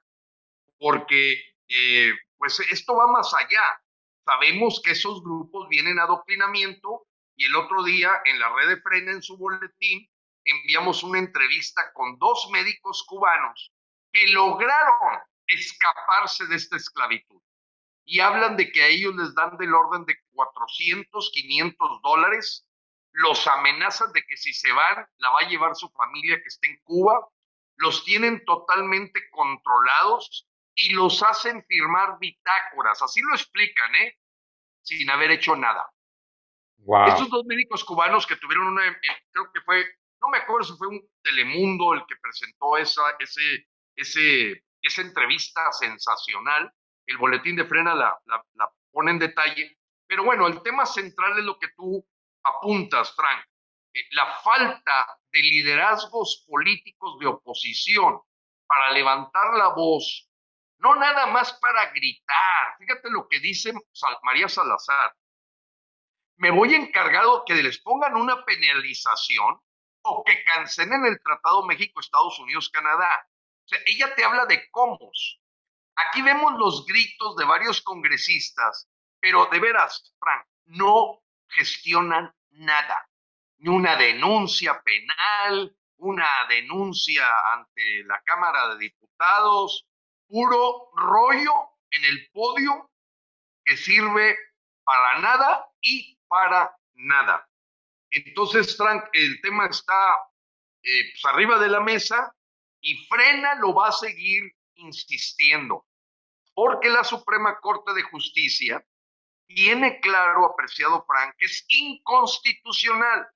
porque 0.78 1.42
eh, 1.68 2.12
pues 2.36 2.60
esto 2.60 2.94
va 2.94 3.06
más 3.06 3.32
allá. 3.34 3.82
Sabemos 4.24 4.80
que 4.84 4.92
esos 4.92 5.22
grupos 5.22 5.68
vienen 5.68 5.98
a 5.98 6.04
adoctrinamiento 6.04 7.06
y 7.36 7.46
el 7.46 7.56
otro 7.56 7.82
día 7.82 8.20
en 8.24 8.38
la 8.38 8.54
red 8.54 8.68
de 8.68 8.82
frena 8.82 9.12
en 9.12 9.22
su 9.22 9.36
boletín 9.36 10.08
enviamos 10.44 11.02
una 11.02 11.18
entrevista 11.18 11.92
con 11.92 12.18
dos 12.18 12.48
médicos 12.52 13.04
cubanos 13.06 13.72
que 14.12 14.26
lograron 14.28 15.20
escaparse 15.46 16.46
de 16.46 16.56
esta 16.56 16.76
esclavitud 16.76 17.40
y 18.10 18.18
hablan 18.18 18.56
de 18.56 18.72
que 18.72 18.82
a 18.82 18.88
ellos 18.88 19.14
les 19.14 19.32
dan 19.36 19.56
del 19.56 19.72
orden 19.72 20.04
de 20.04 20.16
400, 20.32 21.30
500 21.32 22.02
dólares, 22.02 22.66
los 23.12 23.46
amenazan 23.46 24.10
de 24.12 24.24
que 24.26 24.36
si 24.36 24.52
se 24.52 24.72
van, 24.72 25.06
la 25.18 25.30
va 25.30 25.40
a 25.42 25.48
llevar 25.48 25.76
su 25.76 25.88
familia 25.90 26.42
que 26.42 26.48
está 26.48 26.66
en 26.66 26.80
Cuba, 26.82 27.24
los 27.76 28.04
tienen 28.04 28.44
totalmente 28.44 29.30
controlados 29.30 30.48
y 30.74 30.92
los 30.92 31.22
hacen 31.22 31.64
firmar 31.68 32.18
bitácoras, 32.18 33.00
así 33.00 33.20
lo 33.20 33.32
explican, 33.32 33.94
¿eh? 33.94 34.18
Sin 34.82 35.08
haber 35.08 35.30
hecho 35.30 35.54
nada. 35.54 35.88
Wow. 36.78 37.10
Estos 37.10 37.30
dos 37.30 37.44
médicos 37.46 37.84
cubanos 37.84 38.26
que 38.26 38.34
tuvieron 38.36 38.66
una, 38.66 38.88
eh, 38.88 38.96
creo 39.30 39.52
que 39.52 39.60
fue, 39.60 39.84
no 40.20 40.30
me 40.30 40.38
acuerdo 40.38 40.64
si 40.64 40.76
fue 40.76 40.88
un 40.88 41.00
Telemundo 41.22 41.94
el 41.94 42.04
que 42.08 42.16
presentó 42.20 42.76
esa, 42.76 43.02
ese, 43.20 43.68
ese, 43.94 44.64
esa 44.82 45.02
entrevista 45.02 45.70
sensacional, 45.70 46.74
el 47.10 47.18
boletín 47.18 47.56
de 47.56 47.64
frena 47.64 47.94
la, 47.94 48.20
la, 48.26 48.72
pone 48.92 49.10
en 49.10 49.18
detalle, 49.18 49.78
pero 50.06 50.24
bueno, 50.24 50.46
el 50.46 50.62
tema 50.62 50.86
central 50.86 51.38
es 51.38 51.44
lo 51.44 51.58
que 51.58 51.68
tú 51.76 52.04
apuntas, 52.44 53.14
Frank, 53.14 53.44
eh, 53.94 54.00
la 54.12 54.26
falta 54.40 55.18
de 55.32 55.40
liderazgos 55.40 56.44
políticos 56.46 57.18
de 57.18 57.26
oposición 57.26 58.20
para 58.66 58.92
levantar 58.92 59.54
la 59.54 59.68
voz, 59.68 60.28
no 60.78 60.94
nada 60.94 61.26
más 61.26 61.52
para 61.54 61.90
gritar, 61.90 62.76
fíjate 62.78 63.10
lo 63.10 63.28
que 63.28 63.40
dice 63.40 63.72
María 64.22 64.48
Salazar, 64.48 65.14
me 66.36 66.50
voy 66.50 66.74
encargado 66.74 67.44
que 67.44 67.54
les 67.54 67.80
pongan 67.80 68.16
una 68.16 68.44
penalización 68.44 69.60
o 70.02 70.24
que 70.24 70.42
cancelen 70.44 71.04
el 71.04 71.20
Tratado 71.22 71.66
México-Estados 71.66 72.38
Unidos-Canadá. 72.38 73.28
O 73.64 73.68
sea, 73.68 73.78
ella 73.84 74.14
te 74.14 74.24
habla 74.24 74.46
de 74.46 74.70
cómo. 74.70 75.10
Aquí 76.06 76.22
vemos 76.22 76.54
los 76.58 76.86
gritos 76.86 77.36
de 77.36 77.44
varios 77.44 77.82
congresistas, 77.82 78.88
pero 79.20 79.46
de 79.46 79.60
veras, 79.60 80.14
Frank, 80.18 80.46
no 80.66 81.22
gestionan 81.48 82.34
nada. 82.50 83.06
Ni 83.58 83.68
una 83.68 83.96
denuncia 83.96 84.80
penal, 84.82 85.76
una 85.98 86.28
denuncia 86.48 87.26
ante 87.52 88.04
la 88.04 88.20
Cámara 88.22 88.68
de 88.68 88.78
Diputados, 88.78 89.86
puro 90.28 90.90
rollo 90.94 91.52
en 91.90 92.04
el 92.04 92.30
podio 92.32 92.90
que 93.64 93.76
sirve 93.76 94.36
para 94.84 95.20
nada 95.20 95.66
y 95.80 96.18
para 96.28 96.74
nada. 96.94 97.46
Entonces, 98.10 98.76
Frank, 98.76 99.04
el 99.12 99.40
tema 99.40 99.66
está 99.66 100.16
eh, 100.82 101.10
pues 101.12 101.24
arriba 101.26 101.58
de 101.58 101.68
la 101.68 101.80
mesa 101.80 102.34
y 102.80 102.96
Frena 103.06 103.56
lo 103.56 103.74
va 103.74 103.88
a 103.88 103.92
seguir 103.92 104.52
insistiendo, 104.74 105.86
porque 106.62 106.90
la 106.90 107.04
Suprema 107.04 107.58
Corte 107.58 107.94
de 107.94 108.02
Justicia 108.02 108.84
tiene 109.46 109.98
claro, 110.00 110.44
apreciado 110.44 111.06
Frank, 111.06 111.34
que 111.38 111.46
es 111.46 111.64
inconstitucional. 111.68 113.26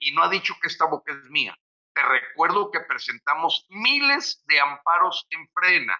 Y 0.00 0.10
no 0.10 0.24
ha 0.24 0.28
dicho 0.28 0.54
que 0.60 0.66
esta 0.66 0.86
boca 0.86 1.12
es 1.12 1.30
mía. 1.30 1.56
Te 1.94 2.02
recuerdo 2.02 2.72
que 2.72 2.80
presentamos 2.80 3.64
miles 3.68 4.42
de 4.48 4.58
amparos 4.58 5.24
en 5.30 5.48
Frena, 5.54 5.96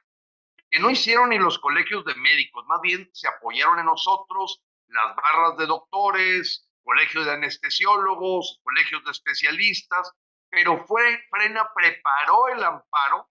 que 0.68 0.80
no 0.80 0.90
hicieron 0.90 1.28
ni 1.28 1.38
los 1.38 1.60
colegios 1.60 2.04
de 2.06 2.16
médicos, 2.16 2.66
más 2.66 2.80
bien 2.80 3.08
se 3.12 3.28
apoyaron 3.28 3.78
en 3.78 3.86
nosotros, 3.86 4.60
las 4.88 5.14
barras 5.14 5.56
de 5.56 5.66
doctores, 5.66 6.68
colegios 6.82 7.24
de 7.24 7.34
anestesiólogos, 7.34 8.58
colegios 8.64 9.04
de 9.04 9.12
especialistas, 9.12 10.10
pero 10.50 10.84
fue, 10.86 11.22
Frena 11.30 11.70
preparó 11.72 12.48
el 12.48 12.64
amparo 12.64 13.28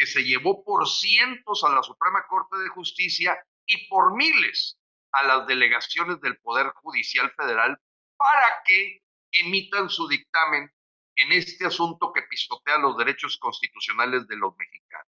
que 0.00 0.06
se 0.06 0.24
llevó 0.24 0.64
por 0.64 0.88
cientos 0.88 1.62
a 1.62 1.68
la 1.68 1.82
Suprema 1.82 2.26
Corte 2.26 2.56
de 2.56 2.70
Justicia 2.70 3.38
y 3.66 3.86
por 3.86 4.16
miles 4.16 4.78
a 5.12 5.24
las 5.24 5.46
delegaciones 5.46 6.18
del 6.22 6.38
Poder 6.38 6.68
Judicial 6.76 7.30
Federal 7.32 7.78
para 8.16 8.62
que 8.64 9.02
emitan 9.30 9.90
su 9.90 10.08
dictamen 10.08 10.72
en 11.16 11.32
este 11.32 11.66
asunto 11.66 12.14
que 12.14 12.22
pisotea 12.22 12.78
los 12.78 12.96
derechos 12.96 13.36
constitucionales 13.36 14.26
de 14.26 14.36
los 14.36 14.56
mexicanos. 14.56 15.12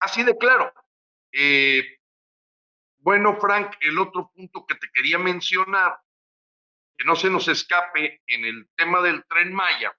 Así 0.00 0.22
de 0.22 0.38
claro. 0.38 0.72
Eh, 1.30 1.98
bueno, 2.96 3.38
Frank, 3.38 3.76
el 3.80 3.98
otro 3.98 4.32
punto 4.34 4.64
que 4.64 4.76
te 4.76 4.88
quería 4.90 5.18
mencionar, 5.18 6.00
que 6.96 7.04
no 7.04 7.14
se 7.14 7.28
nos 7.28 7.46
escape 7.46 8.22
en 8.26 8.46
el 8.46 8.70
tema 8.74 9.02
del 9.02 9.22
tren 9.26 9.52
Maya, 9.52 9.94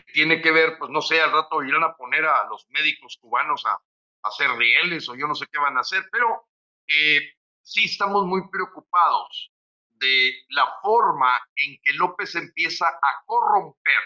tiene 0.00 0.40
que 0.42 0.50
ver, 0.50 0.78
pues 0.78 0.90
no 0.90 1.02
sé, 1.02 1.20
al 1.20 1.32
rato 1.32 1.62
irán 1.62 1.84
a 1.84 1.94
poner 1.94 2.24
a 2.24 2.46
los 2.48 2.66
médicos 2.70 3.18
cubanos 3.20 3.64
a, 3.66 3.72
a 3.72 4.28
hacer 4.28 4.50
rieles 4.52 5.08
o 5.08 5.14
yo 5.14 5.26
no 5.26 5.34
sé 5.34 5.46
qué 5.50 5.58
van 5.58 5.76
a 5.76 5.80
hacer, 5.80 6.08
pero 6.10 6.48
eh, 6.86 7.20
sí 7.62 7.84
estamos 7.84 8.26
muy 8.26 8.48
preocupados 8.48 9.52
de 9.90 10.34
la 10.50 10.78
forma 10.82 11.40
en 11.56 11.78
que 11.82 11.92
López 11.94 12.34
empieza 12.34 12.88
a 12.88 13.24
corromper 13.24 14.02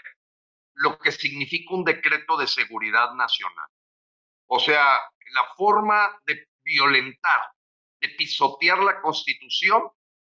lo 0.75 0.97
que 0.97 1.11
significa 1.11 1.73
un 1.73 1.83
decreto 1.83 2.37
de 2.37 2.47
seguridad 2.47 3.13
nacional. 3.13 3.67
O 4.47 4.59
sea, 4.59 4.97
la 5.33 5.45
forma 5.57 6.19
de 6.25 6.47
violentar, 6.63 7.51
de 7.99 8.09
pisotear 8.09 8.79
la 8.79 9.01
constitución 9.01 9.89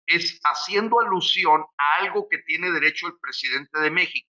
es 0.06 0.40
haciendo 0.44 1.00
alusión 1.00 1.64
a 1.78 1.96
algo 1.98 2.28
que 2.28 2.40
tiene 2.40 2.72
derecho 2.72 3.08
el 3.08 3.20
presidente 3.20 3.80
de 3.80 3.92
México, 3.92 4.31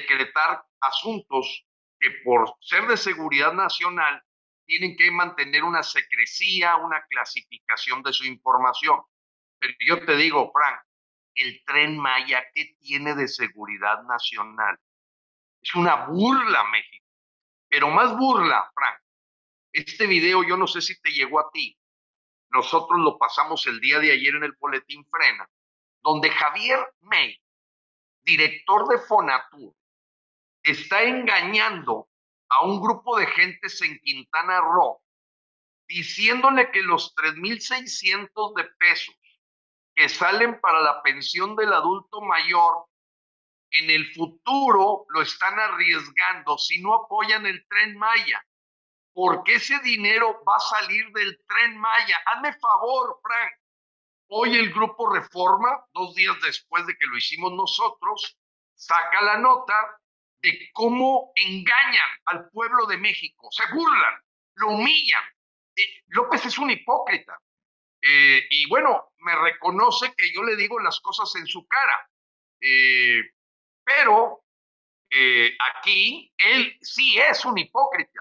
decretar 0.00 0.64
asuntos 0.80 1.66
que 1.98 2.10
por 2.24 2.54
ser 2.60 2.86
de 2.86 2.96
seguridad 2.96 3.52
nacional 3.52 4.22
tienen 4.66 4.96
que 4.96 5.10
mantener 5.10 5.62
una 5.64 5.82
secrecía, 5.82 6.76
una 6.76 7.04
clasificación 7.08 8.02
de 8.02 8.12
su 8.12 8.24
información. 8.24 9.00
Pero 9.58 9.74
yo 9.86 10.04
te 10.04 10.16
digo, 10.16 10.50
Frank, 10.52 10.80
el 11.34 11.62
tren 11.64 11.98
Maya, 11.98 12.44
¿qué 12.54 12.76
tiene 12.80 13.14
de 13.14 13.28
seguridad 13.28 14.02
nacional? 14.04 14.78
Es 15.62 15.74
una 15.74 16.06
burla, 16.06 16.64
México. 16.64 17.06
Pero 17.68 17.90
más 17.90 18.16
burla, 18.16 18.70
Frank. 18.74 19.00
Este 19.72 20.06
video 20.06 20.42
yo 20.42 20.56
no 20.56 20.66
sé 20.66 20.80
si 20.80 21.00
te 21.00 21.10
llegó 21.10 21.40
a 21.40 21.50
ti. 21.52 21.78
Nosotros 22.50 22.98
lo 23.00 23.18
pasamos 23.18 23.66
el 23.66 23.80
día 23.80 23.98
de 23.98 24.12
ayer 24.12 24.34
en 24.34 24.44
el 24.44 24.52
boletín 24.58 25.04
Frena, 25.10 25.48
donde 26.02 26.30
Javier 26.30 26.78
May, 27.00 27.38
director 28.22 28.88
de 28.88 28.98
Fonatur, 28.98 29.74
está 30.66 31.04
engañando 31.04 32.08
a 32.48 32.64
un 32.64 32.80
grupo 32.80 33.18
de 33.18 33.26
gentes 33.28 33.80
en 33.82 33.98
Quintana 34.00 34.60
Roo, 34.60 35.00
diciéndole 35.86 36.70
que 36.72 36.82
los 36.82 37.14
3.600 37.14 38.54
de 38.54 38.64
pesos 38.78 39.14
que 39.94 40.08
salen 40.08 40.60
para 40.60 40.80
la 40.80 41.02
pensión 41.02 41.54
del 41.54 41.72
adulto 41.72 42.20
mayor, 42.20 42.86
en 43.70 43.90
el 43.90 44.12
futuro 44.12 45.06
lo 45.08 45.22
están 45.22 45.58
arriesgando 45.58 46.58
si 46.58 46.82
no 46.82 46.94
apoyan 46.94 47.46
el 47.46 47.66
tren 47.68 47.96
Maya. 47.96 48.44
Porque 49.12 49.54
ese 49.54 49.78
dinero 49.80 50.42
va 50.46 50.56
a 50.56 50.60
salir 50.60 51.10
del 51.12 51.40
tren 51.46 51.78
Maya. 51.78 52.20
Hazme 52.26 52.52
favor, 52.54 53.18
Frank. 53.22 53.52
Hoy 54.28 54.56
el 54.56 54.72
grupo 54.72 55.08
Reforma, 55.14 55.84
dos 55.92 56.14
días 56.14 56.36
después 56.42 56.86
de 56.86 56.96
que 56.96 57.06
lo 57.06 57.16
hicimos 57.16 57.52
nosotros, 57.52 58.36
saca 58.74 59.22
la 59.22 59.38
nota 59.38 60.00
cómo 60.72 61.32
engañan 61.34 62.10
al 62.26 62.48
pueblo 62.50 62.86
de 62.86 62.98
México, 62.98 63.48
se 63.50 63.64
burlan, 63.72 64.14
lo 64.56 64.68
humillan. 64.68 65.22
Eh, 65.76 66.02
López 66.08 66.46
es 66.46 66.58
un 66.58 66.70
hipócrita. 66.70 67.38
Eh, 68.02 68.46
y 68.50 68.68
bueno, 68.68 69.12
me 69.18 69.34
reconoce 69.34 70.14
que 70.16 70.32
yo 70.32 70.42
le 70.42 70.56
digo 70.56 70.78
las 70.80 71.00
cosas 71.00 71.34
en 71.36 71.46
su 71.46 71.66
cara. 71.66 72.10
Eh, 72.60 73.22
pero 73.84 74.42
aquí 75.70 76.32
él 76.36 76.76
sí 76.82 77.18
es 77.18 77.44
un 77.44 77.56
hipócrita. 77.58 78.20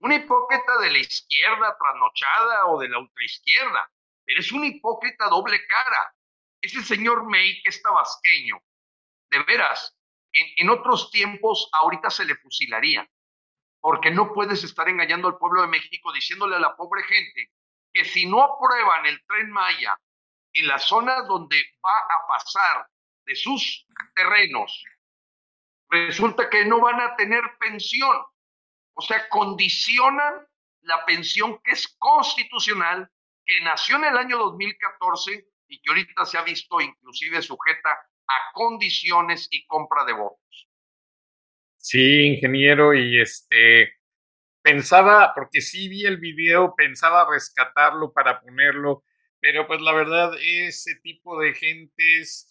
Un 0.00 0.12
hipócrita 0.12 0.78
de 0.80 0.92
la 0.92 0.98
izquierda 0.98 1.76
trasnochada 1.78 2.66
o 2.66 2.80
de 2.80 2.88
la 2.88 2.98
ultraizquierda. 2.98 3.90
Pero 4.24 4.40
es 4.40 4.52
un 4.52 4.64
hipócrita 4.64 5.28
doble 5.28 5.66
cara. 5.66 6.14
Ese 6.62 6.82
señor 6.82 7.24
May 7.28 7.60
que 7.62 7.68
es 7.68 7.82
tabasqueño. 7.82 8.62
De 9.30 9.42
veras, 9.44 9.96
en, 10.32 10.70
otros 10.70 11.10
tiempos 11.10 11.68
ahorita 11.72 12.10
se 12.10 12.24
le 12.24 12.36
fusilaría, 12.36 13.08
porque 13.80 14.10
no 14.10 14.32
puedes 14.32 14.62
estar 14.64 14.88
engañando 14.88 15.28
al 15.28 15.38
pueblo 15.38 15.62
de 15.62 15.68
México 15.68 16.12
diciéndole 16.12 16.56
a 16.56 16.60
la 16.60 16.76
pobre 16.76 17.02
gente 17.04 17.50
que 17.92 18.04
si 18.04 18.26
no 18.26 18.42
aprueban 18.42 19.06
el 19.06 19.24
tren 19.26 19.50
Maya 19.50 19.98
en 20.52 20.66
la 20.66 20.78
zona 20.78 21.22
donde 21.22 21.56
va 21.84 21.98
a 21.98 22.26
pasar 22.28 22.86
de 23.24 23.34
sus 23.34 23.86
terrenos, 24.14 24.84
resulta 25.88 26.48
que 26.48 26.64
no 26.64 26.80
van 26.80 27.00
a 27.00 27.16
tener 27.16 27.42
pensión. 27.58 28.16
O 28.94 29.02
sea, 29.02 29.28
condicionan 29.28 30.46
la 30.82 31.04
pensión 31.04 31.60
que 31.62 31.72
es 31.72 31.88
constitucional, 31.98 33.10
que 33.44 33.60
nació 33.62 33.96
en 33.96 34.04
el 34.04 34.16
año 34.16 34.38
2014 34.38 35.49
y 35.70 35.80
que 35.80 35.90
ahorita 35.90 36.26
se 36.26 36.36
ha 36.36 36.42
visto 36.42 36.80
inclusive 36.80 37.40
sujeta 37.40 37.90
a 37.90 38.52
condiciones 38.52 39.48
y 39.50 39.64
compra 39.66 40.04
de 40.04 40.12
votos. 40.12 40.68
Sí, 41.78 42.26
ingeniero, 42.26 42.92
y 42.92 43.20
este 43.20 44.00
pensaba, 44.62 45.32
porque 45.34 45.60
sí 45.60 45.88
vi 45.88 46.04
el 46.04 46.18
video, 46.18 46.74
pensaba 46.76 47.26
rescatarlo 47.30 48.12
para 48.12 48.40
ponerlo, 48.40 49.04
pero 49.40 49.66
pues 49.66 49.80
la 49.80 49.92
verdad, 49.92 50.32
ese 50.40 50.96
tipo 50.96 51.40
de 51.40 51.54
gentes, 51.54 52.48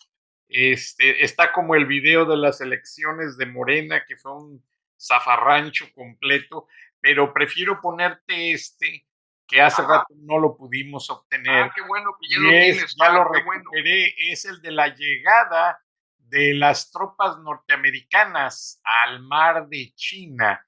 este, 0.47 1.23
está 1.23 1.51
como 1.51 1.75
el 1.75 1.86
video 1.86 2.25
de 2.25 2.38
las 2.38 2.62
elecciones 2.62 3.38
de 3.38 3.45
Morena, 3.45 4.03
que 4.08 4.17
fue 4.17 4.34
un 4.34 4.65
zafarrancho 4.99 5.91
completo, 5.93 6.67
pero 6.99 7.34
prefiero 7.34 7.79
ponerte 7.79 8.51
este, 8.51 9.05
que 9.50 9.60
hace 9.60 9.82
rato 9.82 10.14
no 10.16 10.38
lo 10.38 10.56
pudimos 10.56 11.10
obtener. 11.10 11.64
Ah, 11.64 11.72
qué 11.76 11.82
bueno 11.82 12.12
que 12.22 12.30
ya 12.30 12.40
lo 12.40 12.50
tienes. 12.50 12.96
Ya 12.96 13.10
lo 13.10 13.24
recuperé, 13.26 14.14
es 14.32 14.46
el 14.46 14.62
de 14.62 14.72
la 14.72 14.94
llegada 14.96 15.84
de 16.20 16.54
las 16.54 16.92
tropas 16.92 17.40
norteamericanas 17.40 18.80
al 18.84 19.22
mar 19.22 19.68
de 19.68 19.92
China. 19.96 20.64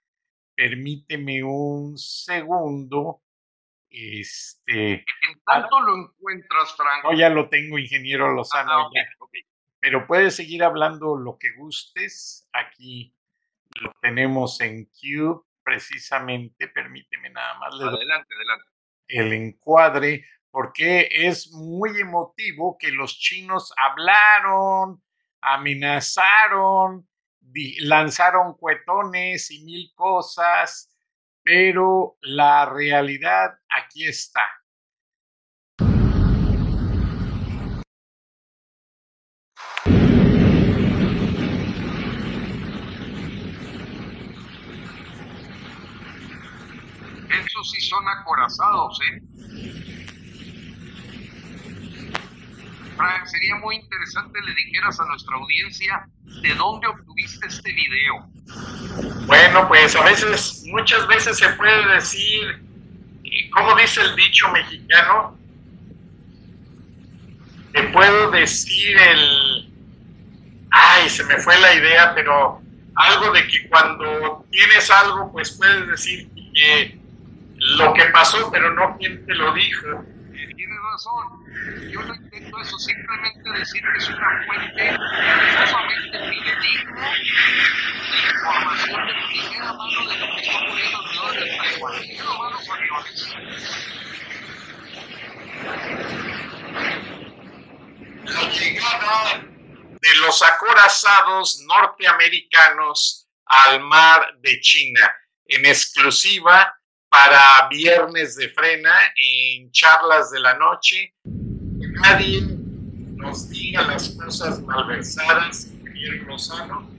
Permíteme 0.55 1.43
un 1.43 1.95
segundo. 1.95 3.21
Este. 3.87 4.93
En 4.93 5.43
tanto 5.45 5.79
lo 5.81 5.95
encuentras, 5.97 6.75
Franco. 6.75 7.11
No, 7.11 7.17
ya 7.17 7.29
lo 7.29 7.49
tengo, 7.49 7.77
ingeniero 7.77 8.33
Lozano. 8.33 8.87
Ah, 8.87 8.89
Pero 9.79 10.07
puedes 10.07 10.35
seguir 10.35 10.63
hablando 10.63 11.15
lo 11.17 11.37
que 11.37 11.53
gustes. 11.55 12.49
Aquí 12.51 13.15
lo 13.79 13.93
tenemos 14.01 14.59
en 14.61 14.85
Q 14.85 15.45
precisamente. 15.63 16.67
Permíteme 16.67 17.29
nada 17.29 17.59
más. 17.59 17.75
adelante, 17.75 18.33
adelante 18.33 18.70
el 19.11 19.33
encuadre, 19.33 20.25
porque 20.49 21.07
es 21.11 21.51
muy 21.51 21.99
emotivo 21.99 22.77
que 22.77 22.91
los 22.91 23.17
chinos 23.17 23.73
hablaron, 23.77 25.01
amenazaron, 25.41 27.07
lanzaron 27.79 28.55
cuetones 28.55 29.51
y 29.51 29.63
mil 29.63 29.91
cosas, 29.95 30.93
pero 31.43 32.17
la 32.21 32.65
realidad 32.65 33.57
aquí 33.69 34.05
está. 34.05 34.60
Esos 47.45 47.71
sí 47.71 47.81
son 47.81 48.07
acorazados, 48.07 48.99
¿eh? 49.09 49.21
Frank, 52.95 53.25
sería 53.25 53.55
muy 53.55 53.75
interesante 53.77 54.39
le 54.45 54.53
dijeras 54.53 54.99
a 54.99 55.05
nuestra 55.05 55.35
audiencia 55.35 56.07
de 56.41 56.53
dónde 56.53 56.87
obtuviste 56.87 57.47
este 57.47 57.71
video. 57.73 58.29
Bueno, 59.25 59.67
pues 59.67 59.95
a 59.95 60.03
veces, 60.03 60.63
muchas 60.67 61.07
veces 61.07 61.37
se 61.37 61.49
puede 61.53 61.93
decir, 61.95 62.63
¿cómo 63.53 63.75
dice 63.75 64.01
el 64.01 64.15
dicho 64.15 64.49
mexicano? 64.51 65.37
Te 67.73 67.83
puedo 67.89 68.31
decir 68.31 68.97
el... 68.97 69.71
Ay, 70.69 71.09
se 71.09 71.23
me 71.23 71.37
fue 71.37 71.59
la 71.59 71.73
idea, 71.73 72.13
pero 72.13 72.61
algo 72.95 73.31
de 73.31 73.47
que 73.47 73.67
cuando 73.69 74.45
tienes 74.51 74.91
algo, 74.91 75.31
pues 75.31 75.51
puedes 75.57 75.87
decir 75.87 76.29
que 76.53 77.00
lo 77.61 77.93
que 77.93 78.05
pasó, 78.05 78.51
pero 78.51 78.73
no 78.73 78.97
quién 78.97 79.25
te 79.25 79.35
lo 79.35 79.53
dijo. 79.53 80.03
Tienes 80.31 80.79
razón. 80.91 81.91
Yo 81.91 82.01
no 82.01 82.15
intento 82.15 82.59
eso, 82.59 82.79
simplemente 82.79 83.49
decir 83.51 83.81
que 83.81 83.97
es 83.97 84.09
una 84.09 84.45
fuente 84.45 84.97
sumamente 85.67 86.17
fidedigna 86.17 87.11
de 88.11 88.19
información 88.33 89.07
de 89.07 89.13
primera 89.13 89.73
mano 89.73 90.07
de 90.07 90.17
lo 90.17 90.25
que 90.35 90.41
está 90.41 90.57
ocurriendo 90.57 90.97
alrededor 90.97 91.33
del 91.33 91.57
Taiwán. 91.57 92.01
¿Qué 92.01 92.23
lo 92.23 92.39
van 92.39 92.53
los 92.53 92.69
aviones? 92.69 93.35
La 98.25 98.41
llegada 98.49 99.43
de 100.01 100.15
los 100.15 100.41
acorazados 100.41 101.59
norteamericanos 101.67 103.27
al 103.45 103.81
mar 103.81 104.33
de 104.39 104.59
China, 104.61 105.15
en 105.45 105.65
exclusiva 105.65 106.80
para 107.11 107.67
viernes 107.69 108.37
de 108.37 108.47
frena 108.49 108.95
en 109.17 109.69
charlas 109.71 110.31
de 110.31 110.39
la 110.39 110.57
noche. 110.57 111.13
Que 111.23 111.87
nadie 111.89 112.41
nos 113.17 113.49
diga 113.49 113.81
las 113.81 114.09
cosas 114.11 114.61
malversadas, 114.61 115.67
ingeniero 115.73 116.23
Lozano, 116.23 116.89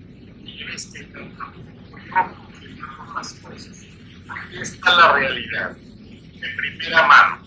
y 0.44 0.64
ves 0.64 0.92
que 0.92 1.09
las 3.14 3.33
cosas. 3.35 3.87
Aquí 4.29 4.61
está 4.61 4.94
la 4.94 5.12
realidad, 5.14 5.70
de 5.70 6.48
primera 6.59 7.07
mano. 7.07 7.42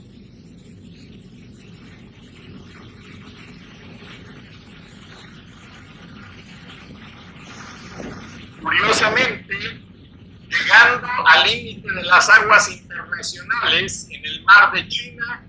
Curiosamente, 8.59 9.84
llegando 10.49 11.07
al 11.27 11.47
límite 11.47 11.91
de 11.91 12.03
las 12.03 12.29
aguas 12.29 12.71
internacionales 12.71 14.07
en 14.11 14.25
el 14.25 14.43
mar 14.43 14.71
de 14.73 14.87
China, 14.87 15.43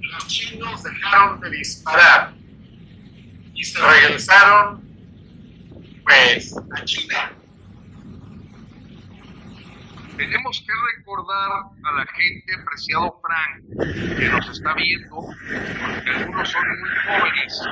los 0.00 0.26
chinos 0.28 0.82
dejaron 0.82 1.40
de 1.40 1.50
disparar 1.50 2.34
y 3.54 3.64
se 3.64 3.78
regresaron 3.78 4.84
pues 6.04 6.54
a 6.56 6.84
China. 6.84 7.32
Tenemos 10.16 10.64
que 10.66 10.72
recordar 10.96 11.50
a 11.84 11.92
la 11.92 12.06
gente, 12.06 12.54
apreciado 12.62 13.20
Frank, 13.20 14.16
que 14.16 14.28
nos 14.30 14.48
está 14.48 14.72
viendo, 14.72 15.14
porque 15.16 16.10
algunos 16.10 16.50
son 16.50 16.62
muy 16.80 16.90
jóvenes. 17.04 17.62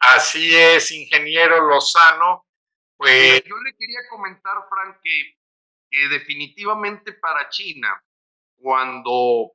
Así 0.00 0.54
es, 0.54 0.90
ingeniero 0.90 1.68
Lozano. 1.68 2.46
Pues 2.96 3.44
yo 3.44 3.56
le 3.56 3.76
quería 3.76 4.00
comentar, 4.10 4.54
Frank, 4.68 4.98
que, 5.02 5.36
que 5.90 6.08
definitivamente 6.08 7.12
para 7.12 7.48
China, 7.50 8.02
cuando 8.56 9.52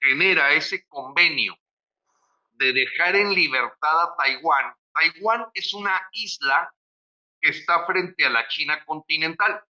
genera 0.00 0.52
ese 0.52 0.86
convenio 0.86 1.56
de 2.52 2.72
dejar 2.72 3.16
en 3.16 3.34
libertad 3.34 4.02
a 4.02 4.16
Taiwán. 4.16 4.74
Taiwán 4.92 5.46
es 5.54 5.74
una 5.74 6.00
isla 6.12 6.72
está 7.50 7.86
frente 7.86 8.24
a 8.24 8.30
la 8.30 8.46
China 8.48 8.84
continental. 8.84 9.62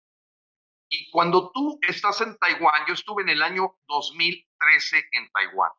Y 0.91 1.11
cuando 1.11 1.51
tú 1.53 1.79
estás 1.83 2.21
en 2.21 2.37
Taiwán, 2.39 2.85
yo 2.87 2.95
estuve 2.95 3.23
en 3.23 3.29
el 3.29 3.43
año 3.43 3.79
2013 3.87 5.09
en 5.13 5.31
Taiwán, 5.31 5.71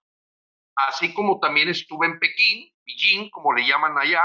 así 0.75 1.13
como 1.13 1.39
también 1.39 1.69
estuve 1.69 2.05
en 2.05 2.19
Pekín, 2.19 2.71
Beijing, 2.85 3.29
como 3.31 3.53
le 3.53 3.65
llaman 3.65 3.97
allá, 3.97 4.21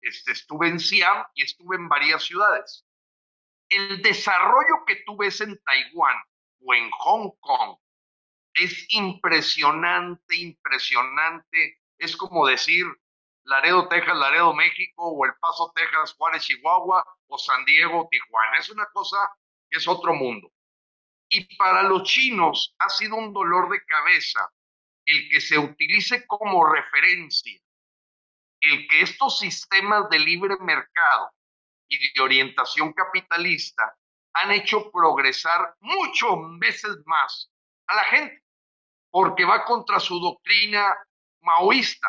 este, 0.00 0.32
estuve 0.32 0.68
en 0.68 0.78
Siam 0.78 1.24
y 1.34 1.42
estuve 1.42 1.76
en 1.76 1.88
varias 1.88 2.24
ciudades. 2.24 2.84
El 3.68 4.02
desarrollo 4.02 4.84
que 4.86 5.02
tú 5.06 5.16
ves 5.16 5.40
en 5.40 5.58
Taiwán 5.62 6.16
o 6.64 6.74
en 6.74 6.90
Hong 6.90 7.30
Kong 7.40 7.76
es 8.54 8.86
impresionante, 8.90 10.36
impresionante. 10.36 11.80
Es 11.98 12.16
como 12.16 12.46
decir 12.46 12.84
Laredo, 13.44 13.88
Texas, 13.88 14.16
Laredo, 14.16 14.54
México, 14.54 15.08
o 15.08 15.24
El 15.24 15.32
Paso, 15.40 15.72
Texas, 15.74 16.14
Juárez, 16.14 16.44
Chihuahua, 16.44 17.04
o 17.26 17.38
San 17.38 17.64
Diego, 17.64 18.08
Tijuana. 18.10 18.58
Es 18.58 18.70
una 18.70 18.86
cosa 18.92 19.16
que 19.68 19.78
es 19.78 19.88
otro 19.88 20.14
mundo. 20.14 20.52
Y 21.28 21.56
para 21.56 21.82
los 21.82 22.02
chinos 22.04 22.74
ha 22.78 22.88
sido 22.88 23.16
un 23.16 23.32
dolor 23.32 23.70
de 23.70 23.84
cabeza 23.84 24.50
el 25.04 25.28
que 25.28 25.40
se 25.40 25.58
utilice 25.58 26.26
como 26.26 26.70
referencia, 26.70 27.60
el 28.60 28.86
que 28.86 29.02
estos 29.02 29.38
sistemas 29.38 30.08
de 30.10 30.18
libre 30.18 30.56
mercado 30.60 31.32
y 31.88 31.98
de 31.98 32.22
orientación 32.22 32.92
capitalista 32.92 33.96
han 34.34 34.52
hecho 34.52 34.90
progresar 34.90 35.74
mucho 35.80 36.36
veces 36.58 36.96
más 37.04 37.50
a 37.86 37.96
la 37.96 38.04
gente, 38.04 38.42
porque 39.10 39.44
va 39.44 39.64
contra 39.64 40.00
su 40.00 40.18
doctrina 40.20 40.96
maoísta, 41.40 42.08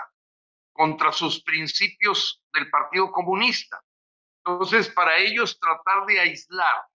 contra 0.73 1.11
sus 1.11 1.41
principios 1.43 2.41
del 2.51 2.69
Partido 2.69 3.11
Comunista. 3.11 3.81
Entonces, 4.45 4.89
para 4.89 5.17
ellos 5.17 5.57
tratar 5.59 6.05
de 6.05 6.19
aislar 6.19 6.85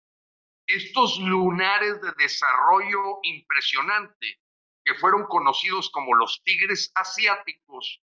estos 0.66 1.18
lunares 1.18 2.00
de 2.02 2.12
desarrollo 2.18 3.20
impresionante 3.22 4.40
que 4.84 4.94
fueron 4.94 5.26
conocidos 5.26 5.90
como 5.90 6.14
los 6.14 6.42
tigres 6.44 6.90
asiáticos, 6.94 8.02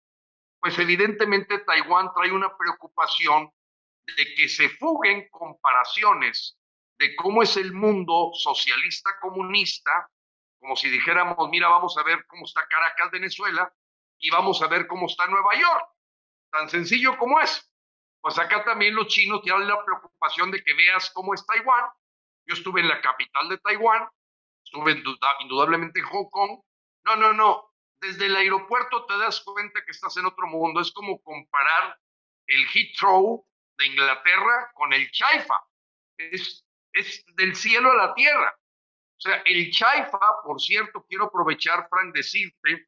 pues 0.59 0.79
evidentemente 0.79 1.59
Taiwán 1.59 2.11
trae 2.15 2.31
una 2.31 2.57
preocupación 2.57 3.51
de 4.17 4.35
que 4.35 4.49
se 4.49 4.69
fuguen 4.69 5.29
comparaciones 5.29 6.57
de 6.97 7.15
cómo 7.15 7.43
es 7.43 7.57
el 7.57 7.73
mundo 7.73 8.31
socialista 8.33 9.11
comunista, 9.19 10.09
como 10.59 10.75
si 10.75 10.89
dijéramos, 10.89 11.49
mira, 11.49 11.67
vamos 11.67 11.97
a 11.97 12.03
ver 12.03 12.25
cómo 12.27 12.45
está 12.45 12.65
Caracas, 12.67 13.11
Venezuela, 13.11 13.71
y 14.19 14.29
vamos 14.29 14.61
a 14.61 14.67
ver 14.67 14.87
cómo 14.87 15.07
está 15.07 15.27
Nueva 15.27 15.55
York. 15.55 15.89
Tan 16.51 16.69
sencillo 16.69 17.17
como 17.17 17.39
es. 17.39 17.69
Pues 18.21 18.39
acá 18.39 18.63
también 18.63 18.95
los 18.95 19.07
chinos 19.07 19.41
tienen 19.43 19.67
la 19.67 19.83
preocupación 19.83 20.49
de 20.51 20.63
que 20.63 20.73
veas 20.73 21.11
cómo 21.11 21.33
es 21.33 21.45
Taiwán. 21.45 21.85
Yo 22.47 22.55
estuve 22.55 22.81
en 22.81 22.87
la 22.87 23.01
capital 23.01 23.49
de 23.49 23.57
Taiwán, 23.59 24.07
estuve 24.63 25.01
indudablemente 25.41 25.99
en 25.99 26.05
Hong 26.05 26.29
Kong. 26.29 26.59
No, 27.05 27.15
no, 27.15 27.33
no. 27.33 27.71
Desde 28.01 28.25
el 28.25 28.35
aeropuerto 28.35 29.05
te 29.05 29.17
das 29.17 29.41
cuenta 29.41 29.83
que 29.85 29.91
estás 29.91 30.17
en 30.17 30.25
otro 30.25 30.47
mundo. 30.47 30.81
Es 30.81 30.91
como 30.91 31.21
comparar 31.21 31.99
el 32.47 32.65
Heathrow 32.67 33.45
de 33.77 33.85
Inglaterra 33.85 34.71
con 34.73 34.93
el 34.93 35.09
Chaifa. 35.11 35.59
Es, 36.17 36.65
es 36.93 37.23
del 37.35 37.55
cielo 37.55 37.91
a 37.91 38.07
la 38.07 38.13
tierra. 38.13 38.55
O 39.17 39.21
sea, 39.21 39.41
el 39.45 39.71
Chaifa, 39.71 40.19
por 40.43 40.59
cierto, 40.59 41.05
quiero 41.07 41.25
aprovechar, 41.25 41.87
Frank, 41.89 42.13
decirte 42.13 42.87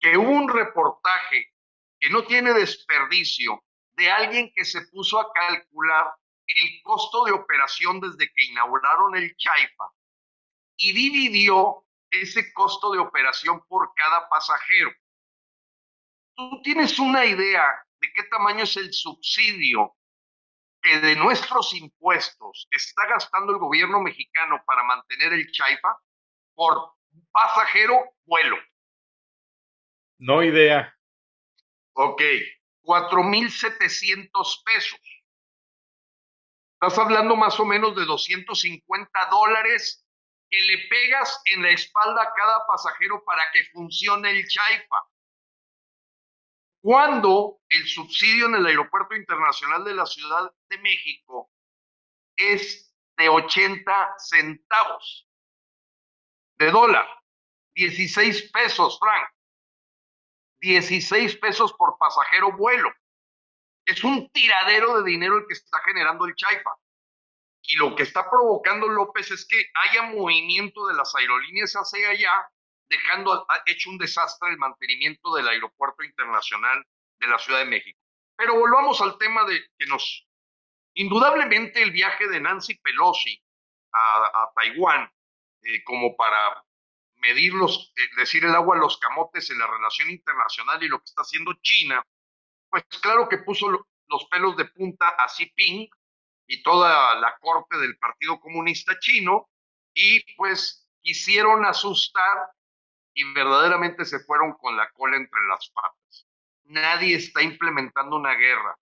que 0.00 0.16
un 0.16 0.48
reportaje 0.48 1.52
que 2.00 2.10
no 2.10 2.24
tiene 2.24 2.52
desperdicio 2.52 3.64
de 3.96 4.10
alguien 4.10 4.52
que 4.54 4.64
se 4.64 4.82
puso 4.88 5.18
a 5.20 5.32
calcular 5.32 6.14
el 6.46 6.82
costo 6.82 7.24
de 7.24 7.32
operación 7.32 8.00
desde 8.00 8.32
que 8.32 8.44
inauguraron 8.44 9.16
el 9.16 9.36
Chaifa 9.36 9.84
y 10.76 10.92
dividió 10.92 11.84
ese 12.10 12.52
costo 12.52 12.92
de 12.92 12.98
operación 12.98 13.62
por 13.66 13.92
cada 13.94 14.28
pasajero. 14.28 14.90
¿Tú 16.34 16.62
tienes 16.62 16.98
una 16.98 17.24
idea 17.24 17.66
de 18.00 18.12
qué 18.12 18.22
tamaño 18.24 18.62
es 18.62 18.76
el 18.76 18.92
subsidio 18.92 19.96
que 20.80 21.00
de 21.00 21.16
nuestros 21.16 21.74
impuestos 21.74 22.68
está 22.70 23.06
gastando 23.08 23.52
el 23.52 23.58
gobierno 23.58 24.00
mexicano 24.00 24.62
para 24.64 24.84
mantener 24.84 25.32
el 25.32 25.50
Chaifa 25.50 25.98
por 26.54 26.94
pasajero 27.32 28.12
vuelo? 28.24 28.56
No 30.18 30.42
idea. 30.42 30.94
Ok, 31.94 32.22
4.700 32.82 34.62
pesos. 34.64 35.00
Estás 36.80 36.98
hablando 36.98 37.36
más 37.36 37.58
o 37.60 37.64
menos 37.64 37.94
de 37.96 38.04
250 38.04 39.10
dólares 39.30 40.04
que 40.50 40.60
le 40.62 40.88
pegas 40.88 41.40
en 41.46 41.62
la 41.62 41.70
espalda 41.70 42.22
a 42.22 42.32
cada 42.34 42.66
pasajero 42.66 43.22
para 43.24 43.42
que 43.52 43.64
funcione 43.72 44.30
el 44.30 44.46
Chaifa. 44.46 44.96
Cuando 46.80 47.60
el 47.68 47.86
subsidio 47.86 48.46
en 48.46 48.54
el 48.54 48.66
Aeropuerto 48.66 49.14
Internacional 49.14 49.84
de 49.84 49.94
la 49.94 50.06
Ciudad 50.06 50.52
de 50.68 50.78
México 50.78 51.50
es 52.36 52.94
de 53.16 53.28
80 53.28 54.14
centavos 54.18 55.28
de 56.58 56.70
dólar, 56.70 57.06
16 57.74 58.50
pesos, 58.52 58.98
Frank. 58.98 59.28
16 60.60 61.36
pesos 61.36 61.72
por 61.74 61.96
pasajero 61.98 62.52
vuelo. 62.56 62.92
Es 63.84 64.04
un 64.04 64.28
tiradero 64.30 65.00
de 65.00 65.10
dinero 65.10 65.38
el 65.38 65.46
que 65.46 65.54
está 65.54 65.78
generando 65.84 66.26
el 66.26 66.34
Chaifa. 66.34 66.70
Y 67.62 67.76
lo 67.76 67.94
que 67.94 68.02
está 68.02 68.28
provocando 68.30 68.88
López 68.88 69.30
es 69.30 69.46
que 69.46 69.62
haya 69.74 70.02
movimiento 70.02 70.86
de 70.86 70.94
las 70.94 71.14
aerolíneas 71.14 71.74
hacia 71.74 72.10
allá, 72.10 72.50
dejando 72.88 73.46
hecho 73.66 73.90
un 73.90 73.98
desastre 73.98 74.50
el 74.50 74.58
mantenimiento 74.58 75.34
del 75.34 75.48
aeropuerto 75.48 76.02
internacional 76.02 76.84
de 77.20 77.26
la 77.26 77.38
Ciudad 77.38 77.60
de 77.60 77.66
México. 77.66 78.00
Pero 78.36 78.54
volvamos 78.54 79.00
al 79.00 79.18
tema 79.18 79.44
de 79.44 79.60
que 79.78 79.86
nos... 79.86 80.26
Indudablemente 80.94 81.82
el 81.82 81.92
viaje 81.92 82.26
de 82.26 82.40
Nancy 82.40 82.76
Pelosi 82.78 83.40
a, 83.92 84.50
Taiwán 84.54 85.10
eh, 85.62 85.84
como 85.84 86.16
para 86.16 86.64
medir 87.18 87.54
los, 87.54 87.92
eh, 87.96 88.08
decir 88.16 88.44
el 88.44 88.54
agua 88.54 88.76
a 88.76 88.80
los 88.80 88.98
camotes 88.98 89.50
en 89.50 89.58
la 89.58 89.66
relación 89.66 90.10
internacional 90.10 90.82
y 90.82 90.88
lo 90.88 90.98
que 90.98 91.06
está 91.06 91.22
haciendo 91.22 91.54
China, 91.62 92.02
pues 92.70 92.84
claro 93.02 93.28
que 93.28 93.38
puso 93.38 93.68
los 93.70 94.24
pelos 94.30 94.56
de 94.56 94.66
punta 94.66 95.08
a 95.08 95.28
Xi 95.28 95.52
Jinping 95.56 95.88
y 96.46 96.62
toda 96.62 97.14
la 97.16 97.36
corte 97.38 97.76
del 97.78 97.98
Partido 97.98 98.40
Comunista 98.40 98.98
Chino 98.98 99.48
y 99.94 100.20
pues 100.34 100.88
quisieron 101.02 101.64
asustar 101.64 102.50
y 103.14 103.32
verdaderamente 103.32 104.04
se 104.04 104.20
fueron 104.20 104.54
con 104.54 104.76
la 104.76 104.90
cola 104.90 105.16
entre 105.16 105.40
las 105.48 105.68
patas. 105.70 106.26
Nadie 106.64 107.16
está 107.16 107.42
implementando 107.42 108.16
una 108.16 108.34
guerra, 108.34 108.78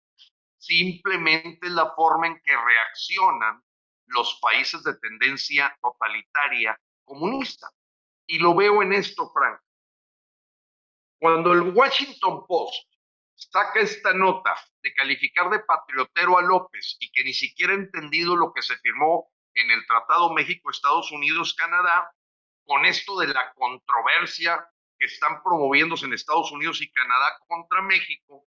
simplemente 0.59 1.69
la 1.69 1.93
forma 1.95 2.29
en 2.29 2.41
que 2.41 2.57
reaccionan 2.57 3.63
los 4.07 4.39
países 4.41 4.83
de 4.83 4.95
tendencia 4.99 5.77
totalitaria 5.81 6.79
comunista. 7.05 7.69
Y 8.31 8.39
lo 8.39 8.55
veo 8.55 8.81
en 8.81 8.93
esto, 8.93 9.29
Frank. 9.33 9.61
Cuando 11.19 11.53
el 11.53 11.63
Washington 11.75 12.47
Post 12.47 12.89
saca 13.35 13.81
esta 13.81 14.13
nota 14.13 14.55
de 14.85 14.95
calificar 14.95 15.51
de 15.51 15.59
patriotero 15.59 16.39
a 16.39 16.43
López 16.43 16.97
y 17.01 17.11
que 17.11 17.25
ni 17.25 17.35
siquiera 17.35 17.73
ha 17.73 17.77
entendido 17.77 18.37
lo 18.37 18.53
que 18.53 18.63
se 18.63 18.77
firmó 18.77 19.33
en 19.55 19.73
el 19.73 19.85
Tratado 19.85 20.33
México-Estados 20.33 21.11
Unidos-Canadá, 21.11 22.09
con 22.65 22.87
esto 22.87 23.19
de 23.19 23.27
la 23.27 23.53
controversia 23.55 24.65
que 24.97 25.07
están 25.07 25.43
promoviéndose 25.43 26.07
en 26.07 26.13
Estados 26.13 26.53
Unidos 26.53 26.81
y 26.83 26.93
Canadá 26.93 27.37
contra 27.49 27.83
México, 27.83 28.47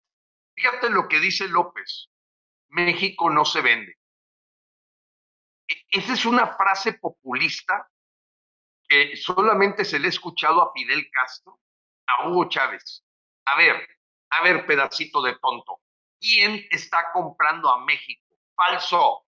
fíjate 0.56 0.90
lo 0.90 1.08
que 1.08 1.22
dice 1.22 1.48
López, 1.48 2.10
México 2.68 3.30
no 3.30 3.46
se 3.46 3.62
vende. 3.62 3.98
E-, 5.70 5.86
esa 5.92 6.12
es 6.16 6.26
una 6.26 6.48
frase 6.48 6.96
populista 6.96 7.90
solamente 9.16 9.86
se 9.86 10.00
le 10.00 10.08
ha 10.08 10.10
escuchado 10.10 10.62
a 10.62 10.72
Fidel 10.74 11.10
Castro, 11.12 11.60
a 12.08 12.28
Hugo 12.28 12.50
Chávez. 12.50 13.04
A 13.46 13.58
ver, 13.58 13.88
a 14.32 14.44
ver, 14.44 14.66
pedacito 14.66 15.22
de 15.22 15.36
tonto, 15.40 15.80
¿quién 16.20 16.66
está 16.70 17.12
comprando 17.12 17.70
a 17.70 17.84
México? 17.86 18.36
Falso. 18.56 19.26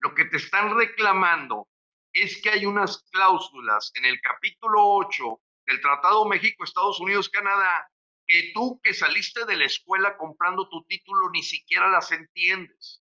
Lo 0.00 0.14
que 0.14 0.26
te 0.26 0.36
están 0.36 0.76
reclamando 0.76 1.68
es 2.12 2.40
que 2.42 2.50
hay 2.50 2.66
unas 2.66 3.02
cláusulas 3.10 3.90
en 3.94 4.04
el 4.04 4.20
capítulo 4.20 4.82
8 4.82 5.40
del 5.66 5.80
Tratado 5.80 6.24
México-Estados 6.26 7.00
Unidos-Canadá 7.00 7.88
que 8.26 8.50
tú 8.54 8.80
que 8.82 8.92
saliste 8.92 9.44
de 9.44 9.56
la 9.56 9.66
escuela 9.66 10.16
comprando 10.16 10.68
tu 10.68 10.84
título 10.84 11.30
ni 11.30 11.42
siquiera 11.42 11.88
las 11.88 12.10
entiendes. 12.12 13.02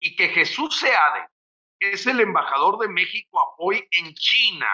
Y 0.00 0.16
que 0.16 0.28
Jesús 0.28 0.78
Seade, 0.78 1.28
que 1.78 1.92
es 1.92 2.06
el 2.06 2.20
embajador 2.20 2.78
de 2.78 2.88
México 2.88 3.54
hoy 3.58 3.86
en 3.90 4.14
China, 4.14 4.68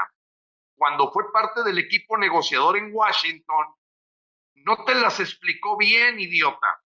cuando 0.81 1.13
fue 1.13 1.31
parte 1.31 1.63
del 1.63 1.79
equipo 1.79 2.17
negociador 2.17 2.79
en 2.79 2.89
Washington, 2.91 3.67
No 4.55 4.83
te 4.85 4.95
las 4.95 5.21
explicó 5.21 5.77
bien, 5.77 6.19
idiota. 6.19 6.83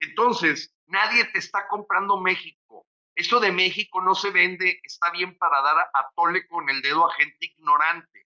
Entonces, 0.00 0.72
nadie 0.86 1.24
te 1.26 1.38
está 1.40 1.66
comprando 1.66 2.20
México. 2.20 2.86
Eso 3.14 3.40
de 3.40 3.50
México 3.50 4.00
no 4.00 4.14
se 4.14 4.30
vende, 4.30 4.80
está 4.84 5.10
bien 5.10 5.36
para 5.36 5.60
dar 5.62 5.78
a 5.78 6.10
tole 6.14 6.46
con 6.46 6.68
el 6.70 6.80
dedo 6.80 7.08
a 7.08 7.14
gente 7.14 7.36
ignorante. 7.40 8.26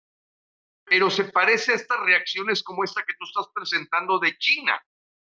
Pero 0.83 1.09
se 1.09 1.25
parece 1.25 1.71
a 1.71 1.75
estas 1.75 1.99
reacciones 2.01 2.61
como 2.61 2.83
esta 2.83 3.03
que 3.03 3.13
tú 3.13 3.25
estás 3.25 3.47
presentando 3.53 4.19
de 4.19 4.37
China. 4.37 4.81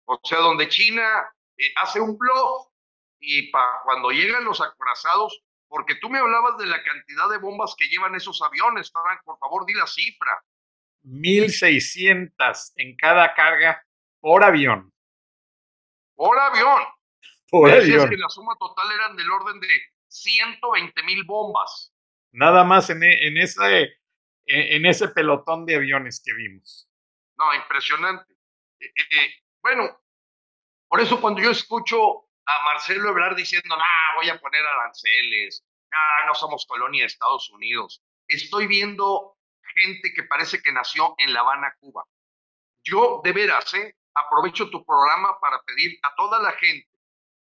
O 0.06 0.18
sea, 0.24 0.38
donde 0.38 0.68
China 0.68 1.30
eh, 1.58 1.72
hace 1.76 2.00
un 2.00 2.16
blog 2.16 2.70
y 3.20 3.50
para 3.50 3.82
cuando 3.84 4.10
llegan 4.12 4.44
los 4.44 4.62
acorazados, 4.62 5.42
porque 5.68 5.96
tú 5.96 6.08
me 6.08 6.18
hablabas 6.18 6.56
de 6.58 6.66
la 6.66 6.82
cantidad 6.82 7.28
de 7.30 7.38
bombas 7.38 7.74
que 7.76 7.88
llevan 7.88 8.14
esos 8.14 8.40
aviones, 8.42 8.90
Frank, 8.90 9.22
por 9.24 9.38
favor, 9.38 9.66
di 9.66 9.74
la 9.74 9.86
cifra. 9.86 10.42
1.600 11.04 12.72
en 12.76 12.96
cada 12.96 13.34
carga 13.34 13.82
por 14.20 14.42
avión. 14.42 14.92
Por 16.14 16.38
avión. 16.38 16.82
Por 17.50 17.70
avión. 17.70 18.10
que 18.10 18.16
la 18.16 18.28
suma 18.28 18.56
total 18.58 18.90
eran 18.92 19.16
del 19.16 19.30
orden 19.30 19.60
de 19.60 19.68
120 20.08 21.02
mil 21.04 21.24
bombas. 21.24 21.94
Nada 22.32 22.64
más 22.64 22.90
en, 22.90 23.02
e, 23.02 23.26
en, 23.26 23.36
ese, 23.38 24.00
en, 24.46 24.86
ese 24.86 25.08
pelotón 25.08 25.64
de 25.64 25.76
aviones 25.76 26.20
que 26.24 26.34
vimos. 26.34 26.90
No, 27.36 27.54
impresionante. 27.54 28.34
Eh, 28.80 28.86
eh, 28.86 29.34
bueno, 29.62 30.00
por 30.88 31.00
eso 31.00 31.20
cuando 31.20 31.40
yo 31.40 31.50
escucho 31.50 32.27
a 32.48 32.64
Marcelo 32.64 33.10
Ebrard 33.10 33.36
diciendo, 33.36 33.76
nah, 33.76 34.14
voy 34.16 34.30
a 34.30 34.40
poner 34.40 34.64
aranceles, 34.64 35.62
no 36.26 36.34
somos 36.34 36.64
colonia 36.66 37.02
de 37.02 37.06
Estados 37.06 37.50
Unidos, 37.50 38.02
estoy 38.26 38.66
viendo 38.66 39.36
gente 39.74 40.12
que 40.14 40.22
parece 40.22 40.62
que 40.62 40.72
nació 40.72 41.14
en 41.18 41.34
La 41.34 41.40
Habana, 41.40 41.74
Cuba. 41.78 42.04
Yo, 42.82 43.20
de 43.22 43.32
veras, 43.32 43.74
¿eh? 43.74 43.94
aprovecho 44.14 44.70
tu 44.70 44.84
programa 44.84 45.38
para 45.40 45.60
pedir 45.62 45.98
a 46.02 46.14
toda 46.14 46.40
la 46.40 46.52
gente 46.52 46.88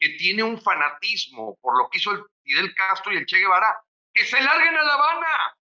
que 0.01 0.11
tiene 0.11 0.43
un 0.43 0.61
fanatismo 0.61 1.57
por 1.61 1.78
lo 1.78 1.88
que 1.88 1.99
hizo 1.99 2.11
el 2.11 2.24
Fidel 2.43 2.74
Castro 2.74 3.12
y 3.12 3.18
el 3.18 3.26
Che 3.26 3.38
Guevara, 3.38 3.80
que 4.12 4.24
se 4.24 4.41
larguen 4.41 4.76
a 4.76 4.82
La 4.82 4.95
Habana, 4.95 5.57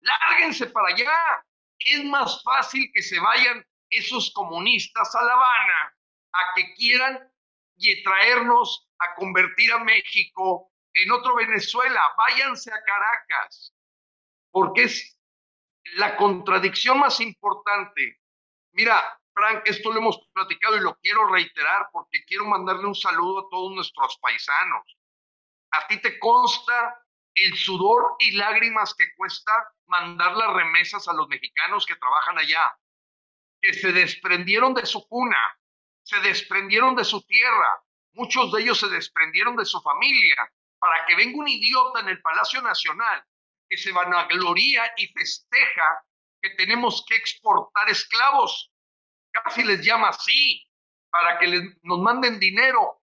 lárguense 0.00 0.66
para 0.68 0.88
allá. 0.88 1.44
Es 1.78 2.04
más 2.04 2.42
fácil 2.42 2.90
que 2.94 3.02
se 3.02 3.20
vayan 3.20 3.66
esos 3.90 4.32
comunistas 4.32 5.14
a 5.14 5.22
La 5.22 5.34
Habana 5.34 5.96
a 6.32 6.54
que 6.54 6.72
quieran 6.74 7.30
y 7.80 8.02
traernos 8.02 8.88
a 8.98 9.14
convertir 9.14 9.72
a 9.72 9.78
México 9.78 10.70
en 10.92 11.10
otro 11.12 11.34
Venezuela. 11.36 12.00
Váyanse 12.16 12.70
a 12.72 12.82
Caracas, 12.84 13.74
porque 14.50 14.84
es 14.84 15.18
la 15.94 16.16
contradicción 16.16 16.98
más 16.98 17.20
importante. 17.20 18.20
Mira, 18.72 19.18
Frank, 19.32 19.62
esto 19.64 19.92
lo 19.92 19.98
hemos 19.98 20.20
platicado 20.32 20.76
y 20.76 20.80
lo 20.80 20.96
quiero 20.96 21.26
reiterar 21.26 21.88
porque 21.92 22.24
quiero 22.26 22.44
mandarle 22.44 22.86
un 22.86 22.94
saludo 22.94 23.40
a 23.40 23.50
todos 23.50 23.72
nuestros 23.72 24.18
paisanos. 24.18 24.98
A 25.72 25.86
ti 25.86 26.00
te 26.00 26.18
consta 26.18 27.02
el 27.34 27.56
sudor 27.56 28.16
y 28.18 28.32
lágrimas 28.32 28.94
que 28.94 29.14
cuesta 29.16 29.52
mandar 29.86 30.36
las 30.36 30.52
remesas 30.52 31.08
a 31.08 31.14
los 31.14 31.28
mexicanos 31.28 31.86
que 31.86 31.96
trabajan 31.96 32.38
allá, 32.38 32.76
que 33.62 33.72
se 33.72 33.92
desprendieron 33.92 34.74
de 34.74 34.84
su 34.84 35.06
cuna, 35.08 35.38
se 36.10 36.18
desprendieron 36.18 36.96
de 36.96 37.04
su 37.04 37.22
tierra, 37.22 37.84
muchos 38.14 38.50
de 38.50 38.62
ellos 38.62 38.80
se 38.80 38.88
desprendieron 38.88 39.54
de 39.54 39.64
su 39.64 39.80
familia, 39.80 40.36
para 40.80 41.06
que 41.06 41.14
venga 41.14 41.38
un 41.38 41.46
idiota 41.46 42.00
en 42.00 42.08
el 42.08 42.20
Palacio 42.20 42.60
Nacional 42.62 43.24
que 43.68 43.76
se 43.76 43.92
vanagloria 43.92 44.92
y 44.96 45.06
festeja 45.06 46.04
que 46.42 46.50
tenemos 46.50 47.04
que 47.06 47.14
exportar 47.14 47.88
esclavos. 47.88 48.72
Casi 49.30 49.62
les 49.62 49.84
llama 49.84 50.08
así, 50.08 50.66
para 51.10 51.38
que 51.38 51.46
nos 51.82 52.00
manden 52.00 52.40
dinero, 52.40 53.00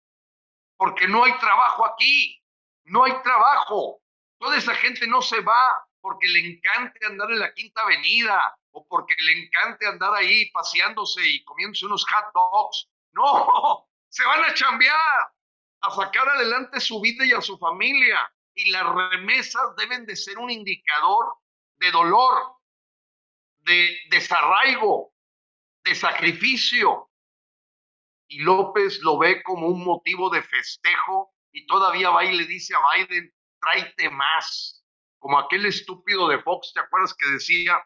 porque 0.76 1.09
no 1.09 1.24
hay 1.24 1.36
trabajo 1.38 1.84
aquí, 1.84 2.40
no 2.84 3.03
hay 3.03 3.20
trabajo. 3.24 4.00
Toda 4.38 4.57
esa 4.57 4.76
gente 4.76 5.09
no 5.09 5.22
se 5.22 5.40
va 5.40 5.88
porque 6.00 6.28
le 6.28 6.38
encante 6.38 7.05
andar 7.05 7.32
en 7.32 7.40
la 7.40 7.53
Quinta 7.53 7.82
Avenida 7.82 8.57
o 8.70 8.86
porque 8.86 9.16
le 9.18 9.44
encante 9.44 9.88
andar 9.88 10.14
ahí 10.14 10.48
paseándose 10.53 11.26
y 11.26 11.42
comiéndose 11.42 11.86
unos 11.86 12.05
hot 12.05 12.32
dogs. 12.32 12.91
No, 13.12 13.88
se 14.08 14.24
van 14.24 14.44
a 14.44 14.54
chambear, 14.54 15.32
a 15.82 15.90
sacar 15.90 16.28
adelante 16.28 16.80
su 16.80 17.00
vida 17.00 17.24
y 17.24 17.32
a 17.32 17.40
su 17.40 17.58
familia. 17.58 18.32
Y 18.54 18.70
las 18.70 18.86
remesas 18.86 19.62
deben 19.76 20.04
de 20.06 20.16
ser 20.16 20.38
un 20.38 20.50
indicador 20.50 21.34
de 21.76 21.90
dolor, 21.90 22.56
de 23.60 23.96
desarraigo, 24.10 25.14
de 25.84 25.94
sacrificio. 25.94 27.10
Y 28.28 28.40
López 28.40 29.00
lo 29.00 29.18
ve 29.18 29.42
como 29.42 29.66
un 29.66 29.84
motivo 29.84 30.30
de 30.30 30.42
festejo 30.42 31.34
y 31.52 31.66
todavía 31.66 32.10
va 32.10 32.24
y 32.24 32.36
le 32.36 32.46
dice 32.46 32.74
a 32.74 32.78
Biden, 32.94 33.32
tráete 33.60 34.10
más. 34.10 34.84
Como 35.18 35.38
aquel 35.38 35.66
estúpido 35.66 36.28
de 36.28 36.42
Fox, 36.42 36.72
¿te 36.72 36.80
acuerdas 36.80 37.14
que 37.14 37.30
decía? 37.30 37.80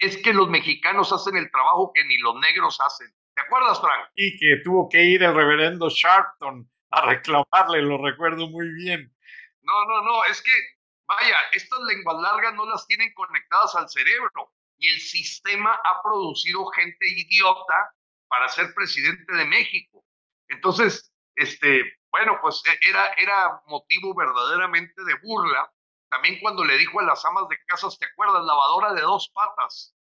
Es 0.00 0.16
que 0.18 0.32
los 0.32 0.48
mexicanos 0.48 1.12
hacen 1.12 1.36
el 1.36 1.50
trabajo 1.50 1.92
que 1.94 2.04
ni 2.04 2.18
los 2.18 2.34
negros 2.36 2.80
hacen. 2.80 3.12
¿Te 3.34 3.42
acuerdas, 3.42 3.80
Frank? 3.80 4.10
Y 4.14 4.36
que 4.38 4.62
tuvo 4.62 4.88
que 4.88 5.02
ir 5.02 5.22
el 5.22 5.34
reverendo 5.34 5.88
Sharpton 5.88 6.70
a 6.90 7.06
reclamarle, 7.06 7.82
lo 7.82 7.98
recuerdo 8.02 8.48
muy 8.48 8.68
bien. 8.72 9.12
No, 9.62 9.84
no, 9.86 10.02
no, 10.02 10.24
es 10.26 10.40
que, 10.42 10.52
vaya, 11.06 11.36
estas 11.52 11.80
lenguas 11.80 12.20
largas 12.20 12.54
no 12.54 12.66
las 12.66 12.86
tienen 12.86 13.12
conectadas 13.14 13.74
al 13.74 13.88
cerebro 13.88 14.52
y 14.78 14.88
el 14.88 15.00
sistema 15.00 15.72
ha 15.72 16.02
producido 16.02 16.66
gente 16.66 17.06
idiota 17.08 17.94
para 18.28 18.48
ser 18.48 18.72
presidente 18.74 19.32
de 19.34 19.44
México. 19.44 20.04
Entonces, 20.48 21.12
este, 21.36 21.98
bueno, 22.10 22.38
pues 22.40 22.62
e, 22.66 22.88
era, 22.88 23.12
era 23.14 23.62
motivo 23.66 24.14
verdaderamente 24.14 25.02
de 25.02 25.14
burla. 25.22 25.72
También 26.10 26.38
cuando 26.40 26.64
le 26.64 26.78
dijo 26.78 27.00
a 27.00 27.04
las 27.04 27.24
amas 27.24 27.48
de 27.48 27.58
casas, 27.66 27.98
¿te 27.98 28.06
acuerdas? 28.06 28.44
Lavadora 28.44 28.92
de 28.94 29.02
dos 29.02 29.30
patas. 29.34 29.96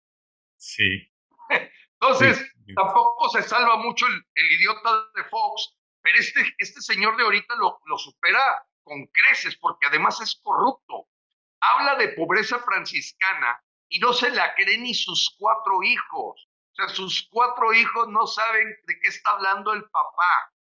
Sí. 0.57 1.11
Entonces, 2.03 2.53
tampoco 2.75 3.29
se 3.29 3.43
salva 3.43 3.77
mucho 3.77 4.05
el, 4.07 4.51
idiota 4.51 5.09
de 5.15 5.23
Fox, 5.25 5.73
pero 6.01 6.19
este, 6.19 6.53
este 6.57 6.81
señor 6.81 7.15
de 7.15 7.23
ahorita 7.23 7.55
lo, 7.55 7.79
lo 7.85 7.97
supera 7.97 8.61
con 8.83 9.05
creces, 9.07 9.55
porque 9.55 9.87
además 9.87 10.19
es 10.19 10.37
corrupto. 10.43 11.07
Habla 11.61 11.95
de 11.95 12.09
pobreza 12.09 12.59
franciscana 12.59 13.63
y 13.87 13.99
no 13.99 14.11
se 14.11 14.31
la 14.31 14.53
cree 14.53 14.77
ni 14.79 14.93
sus 14.93 15.33
cuatro 15.39 15.81
hijos. 15.81 16.49
O 16.73 16.75
sea, 16.75 16.89
sus 16.89 17.25
cuatro 17.31 17.73
hijos 17.73 18.09
no 18.09 18.27
saben 18.27 18.67
de 18.83 18.99
qué 18.99 19.07
está 19.07 19.31
hablando 19.31 19.71
el 19.71 19.83
papá. 19.85 20.51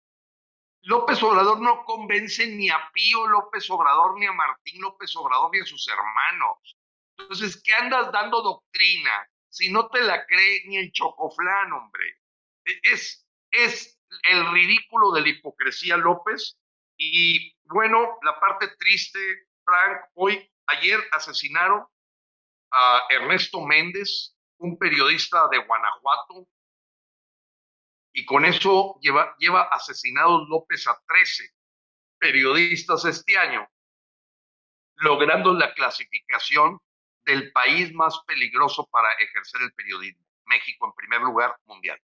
López 0.83 1.21
Obrador 1.23 1.59
no 1.59 1.83
convence 1.83 2.47
ni 2.47 2.69
a 2.69 2.89
Pío 2.93 3.27
López 3.27 3.69
Obrador, 3.69 4.17
ni 4.17 4.27
a 4.27 4.31
Martín 4.31 4.81
López 4.81 5.13
Obrador, 5.17 5.49
ni 5.51 5.59
a 5.59 5.65
sus 5.65 5.85
hermanos. 5.89 6.77
Entonces, 7.17 7.61
¿qué 7.61 7.73
andas 7.73 8.13
dando 8.13 8.41
doctrina? 8.41 9.27
Si 9.53 9.71
no 9.71 9.87
te 9.89 10.01
la 10.01 10.25
cree 10.25 10.63
ni 10.65 10.77
el 10.77 10.91
chocoflán, 10.91 11.71
hombre. 11.71 12.21
E, 12.65 12.79
es, 12.91 13.27
es 13.51 13.99
el 14.23 14.51
ridículo 14.51 15.11
de 15.11 15.21
la 15.21 15.29
hipocresía 15.29 15.95
López. 15.95 16.59
Y 16.97 17.55
bueno, 17.65 18.17
la 18.23 18.39
parte 18.39 18.69
triste, 18.79 19.19
Frank, 19.63 20.05
hoy, 20.15 20.51
ayer 20.65 20.99
asesinaron 21.11 21.85
a 22.71 23.03
Ernesto 23.09 23.61
Méndez, 23.61 24.35
un 24.57 24.75
periodista 24.79 25.47
de 25.49 25.59
Guanajuato, 25.59 26.47
y 28.11 28.25
con 28.25 28.45
eso 28.45 28.97
lleva, 29.01 29.35
lleva 29.37 29.63
asesinados 29.71 30.47
López 30.49 30.87
a 30.87 30.99
13 31.07 31.43
periodistas 32.17 33.05
este 33.05 33.37
año, 33.37 33.67
logrando 34.95 35.53
la 35.53 35.75
clasificación 35.75 36.79
del 37.25 37.51
país 37.51 37.93
más 37.93 38.19
peligroso 38.27 38.87
para 38.91 39.09
ejercer 39.13 39.61
el 39.61 39.73
periodismo. 39.73 40.25
México 40.45 40.85
en 40.87 40.93
primer 40.93 41.21
lugar 41.21 41.55
mundial. 41.65 41.97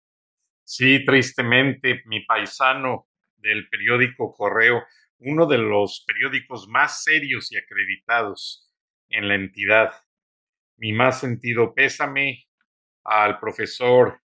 Sí, 0.63 1.03
tristemente, 1.05 2.03
mi 2.05 2.26
paisano 2.26 3.07
del 3.38 3.70
periódico 3.70 4.34
Correo, 4.34 4.84
uno 5.20 5.45
de 5.45 5.57
los 5.57 6.03
periódicos 6.05 6.68
más 6.68 7.03
serios 7.03 7.51
y 7.51 7.57
acreditados 7.57 8.72
en 9.09 9.28
la 9.28 9.36
entidad. 9.36 9.93
Mi 10.78 10.93
más 10.93 11.20
sentido 11.20 11.74
pésame 11.74 12.47
al 13.03 13.39
profesor 13.39 14.22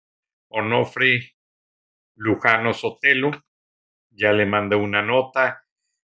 Onofre 0.49 1.35
Lujano 2.15 2.73
Sotelo, 2.73 3.31
ya 4.09 4.33
le 4.33 4.45
mandé 4.45 4.75
una 4.75 5.01
nota, 5.01 5.65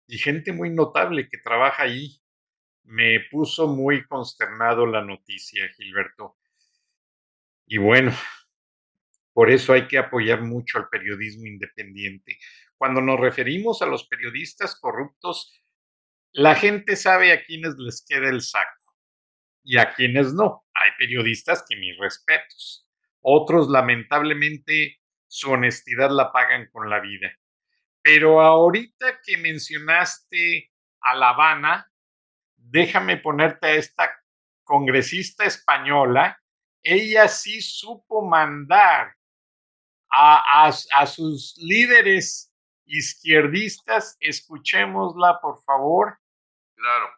y 0.07 0.19
gente 0.19 0.53
muy 0.53 0.71
notable 0.71 1.29
que 1.29 1.39
trabaja 1.39 1.85
allí 1.85 2.21
me 2.87 3.21
puso 3.31 3.67
muy 3.67 4.07
consternado 4.07 4.87
la 4.87 5.03
noticia, 5.03 5.69
Gilberto. 5.77 6.37
Y 7.67 7.79
bueno, 7.79 8.13
por 9.33 9.51
eso 9.51 9.73
hay 9.73 9.87
que 9.89 9.99
apoyar 9.99 10.43
mucho 10.43 10.79
al 10.79 10.89
periodismo 10.89 11.47
independiente. 11.47 12.39
Cuando 12.77 13.01
nos 13.01 13.19
referimos 13.19 13.83
a 13.83 13.87
los 13.87 14.07
periodistas 14.07 14.79
corruptos, 14.79 15.53
la 16.33 16.55
gente 16.55 16.97
sabe 16.97 17.33
a 17.33 17.45
quienes 17.45 17.77
les 17.77 18.05
queda 18.07 18.29
el 18.29 18.41
saco 18.41 18.95
y 19.65 19.79
a 19.79 19.93
quienes 19.95 20.33
no. 20.33 20.65
Hay 20.75 20.91
periodistas 20.99 21.65
que 21.69 21.77
mis 21.77 21.99
respetos. 21.99 22.89
otros 23.29 23.69
lamentablemente 23.69 25.01
su 25.27 25.51
honestidad 25.51 26.11
la 26.11 26.31
pagan 26.31 26.69
con 26.71 26.89
la 26.89 27.01
vida. 27.01 27.33
Pero 28.01 28.41
ahorita 28.41 29.21
que 29.25 29.37
mencionaste 29.37 30.71
a 31.01 31.15
La 31.17 31.31
Habana, 31.31 31.91
déjame 32.71 33.17
ponerte 33.17 33.67
a 33.67 33.75
esta 33.75 34.11
congresista 34.65 35.45
española, 35.45 36.41
ella 36.83 37.29
sí 37.29 37.61
supo 37.61 38.25
mandar 38.25 39.15
a, 40.11 40.69
a, 40.69 41.07
sus 41.07 41.57
líderes 41.59 42.53
izquierdistas. 42.87 44.17
Escuchémosla, 44.21 45.41
por 45.41 45.63
favor. 45.65 46.19
Claro. 46.75 47.09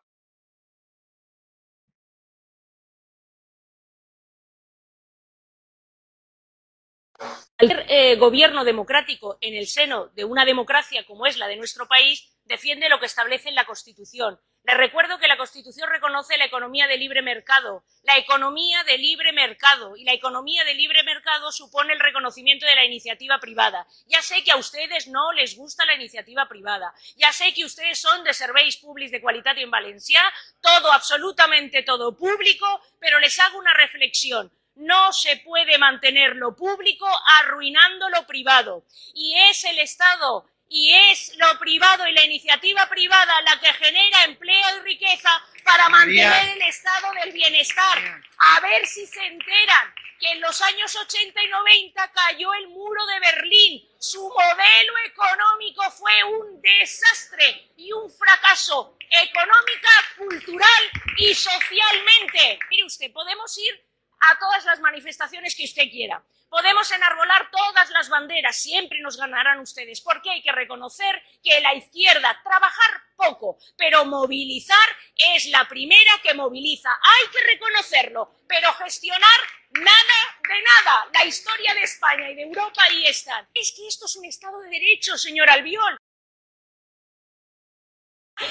El 7.59 7.73
eh, 7.89 8.17
gobierno 8.17 8.65
democrático 8.65 9.37
en 9.41 9.55
el 9.55 9.67
seno 9.67 10.07
de 10.09 10.25
una 10.25 10.45
democracia 10.45 11.05
como 11.07 11.27
es 11.27 11.37
la 11.37 11.49
de 11.49 11.57
nuestro 11.57 11.89
país 11.89 12.38
defiende 12.49 12.89
lo 12.89 12.99
que 12.99 13.07
establece 13.07 13.51
en 13.51 13.55
la 13.55 13.67
Constitución. 13.67 14.41
Les 14.65 14.77
recuerdo 14.77 15.19
que 15.19 15.29
la 15.29 15.37
Constitución 15.37 15.89
reconoce 15.89 16.37
la 16.37 16.47
economía 16.47 16.87
de 16.87 16.97
libre 16.97 17.23
mercado, 17.23 17.85
la 18.03 18.17
economía 18.17 18.83
de 18.85 18.99
libre 18.99 19.33
mercado, 19.33 19.97
y 19.97 20.05
la 20.05 20.13
economía 20.13 20.65
de 20.65 20.75
libre 20.75 21.03
mercado 21.05 21.53
supone 21.53 21.93
el 21.93 22.01
reconocimiento 22.01 22.67
de 22.67 22.75
la 22.75 22.85
iniciativa 22.85 23.39
privada. 23.39 23.87
Ya 24.07 24.21
sé 24.23 24.43
que 24.43 24.51
a 24.51 24.57
ustedes 24.57 25.07
no 25.09 25.33
les 25.33 25.57
gusta 25.57 25.87
la 25.87 25.95
iniciativa 25.95 26.49
privada, 26.49 26.93
ya 27.17 27.33
sé 27.33 27.55
que 27.55 27.65
ustedes 27.65 28.01
son 28.01 28.25
de 28.25 28.35
serveis 28.35 28.79
públicos 28.79 29.13
de 29.13 29.23
calidad 29.23 29.57
en 29.59 29.71
Valencia, 29.71 30.21
todo, 30.61 30.91
absolutamente 30.93 31.83
todo 31.83 32.17
público, 32.17 32.67
pero 32.99 33.21
les 33.21 33.39
hago 33.39 33.59
una 33.59 33.75
reflexión 33.75 34.51
no 34.79 35.13
se 35.13 35.39
puede 35.39 35.77
mantener 35.77 36.37
lo 36.37 36.55
público 36.55 37.07
arruinando 37.41 38.09
lo 38.11 38.25
privado. 38.29 38.85
Y 39.13 39.37
es 39.51 39.65
el 39.65 39.81
Estado 39.81 40.47
y 40.69 40.93
es 41.11 41.35
lo 41.37 41.59
privado 41.59 42.07
y 42.07 42.13
la 42.13 42.25
iniciativa 42.25 42.89
privada 42.89 43.41
la 43.43 43.59
que 43.59 43.73
genera 43.73 44.25
empleo 44.25 44.79
y 44.79 44.81
riqueza 44.81 45.31
para 45.65 45.89
mantener 45.89 46.57
el 46.57 46.63
estado 46.63 47.13
del 47.15 47.33
bienestar. 47.33 48.23
A 48.39 48.61
ver 48.61 48.87
si 48.87 49.07
se 49.07 49.25
enteran 49.27 49.95
que 50.19 50.33
en 50.33 50.41
los 50.41 50.61
años 50.63 50.95
80 50.95 51.43
y 51.43 51.49
90 51.49 52.13
cayó 52.13 52.53
el 52.55 52.69
muro 52.69 53.07
de 53.07 53.21
Berlín. 53.21 53.89
Su 53.99 54.21
modelo 54.29 54.93
económico 55.07 55.91
fue 55.93 56.25
un 56.25 56.61
desastre 56.61 57.71
y 57.77 57.93
un 57.93 58.11
fracaso 58.11 58.97
económica, 59.11 59.91
cultural 60.17 60.91
y 61.17 61.35
socialmente. 61.35 62.59
Mire 62.71 62.85
usted, 62.85 63.13
podemos 63.13 63.57
ir 63.59 63.85
a 64.21 64.39
todas 64.39 64.65
las 64.65 64.81
manifestaciones 64.81 65.55
que 65.55 65.65
usted 65.65 65.89
quiera. 65.91 66.23
Podemos 66.49 66.91
enarbolar 66.91 67.51
todas 67.51 67.91
las 67.91 68.09
banderas, 68.09 68.57
siempre 68.57 69.01
nos 69.01 69.17
ganarán 69.17 69.61
ustedes, 69.61 70.01
porque 70.01 70.31
hay 70.31 70.43
que 70.43 70.53
reconocer 70.53 71.23
que 71.43 71.61
la 71.61 71.75
izquierda, 71.75 72.41
trabajar 72.43 73.03
poco, 73.17 73.59
pero 73.77 74.05
movilizar 74.05 74.89
es 75.15 75.47
la 75.47 75.69
primera 75.69 76.13
que 76.23 76.35
moviliza. 76.35 76.91
Hay 76.91 77.31
que 77.31 77.45
reconocerlo, 77.53 78.37
pero 78.47 78.73
gestionar 78.75 79.41
nada 79.71 80.39
de 80.49 80.63
nada. 80.63 81.09
La 81.13 81.27
historia 81.27 81.75
de 81.75 81.83
España 81.83 82.31
y 82.31 82.35
de 82.35 82.43
Europa 82.43 82.83
ahí 82.85 83.07
están. 83.07 83.47
Es 83.55 83.75
que 83.77 83.87
esto 83.87 84.07
es 84.07 84.17
un 84.17 84.25
Estado 84.25 84.61
de 84.61 84.71
Derecho, 84.71 85.19
señor 85.19 85.51
Albiol. 85.51 85.99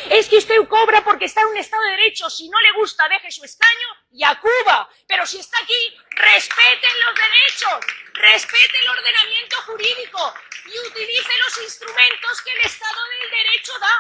Es 0.10 0.30
que 0.30 0.38
usted 0.38 0.56
cobra 0.70 1.04
porque 1.04 1.26
está 1.26 1.42
en 1.42 1.48
un 1.48 1.58
Estado 1.58 1.84
de 1.84 1.92
Derecho. 1.92 2.30
Si 2.30 2.50
no 2.50 2.60
le 2.62 2.72
gusta, 2.80 3.10
deje 3.10 3.30
su 3.30 3.44
escaño 3.44 3.88
y 4.12 4.24
a 4.24 4.40
Cuba. 4.40 4.90
Pero 5.08 5.26
si 5.26 5.40
está 5.40 5.58
aquí, 5.62 5.98
respeten 6.12 6.92
los 7.06 7.16
derechos, 7.16 7.94
respete 8.14 8.80
el 8.80 8.90
ordenamiento 8.90 9.58
jurídico 9.66 10.34
y 10.66 10.88
utilice 10.88 11.32
los 11.46 11.62
instrumentos 11.62 12.42
que 12.42 12.52
el 12.54 12.62
Estado 12.62 13.02
del 13.20 13.30
Derecho 13.32 13.74
da. 13.80 14.00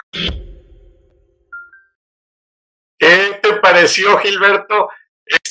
¿Qué 2.99 3.39
te 3.43 3.53
pareció, 3.57 4.17
Gilberto? 4.19 4.89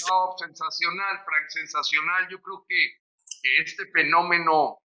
No, 0.09 0.35
sensacional, 0.39 1.23
Frank, 1.25 1.49
sensacional. 1.49 2.29
Yo 2.31 2.41
creo 2.41 2.65
que, 2.67 2.97
que 3.43 3.59
este 3.63 3.87
fenómeno 3.93 4.79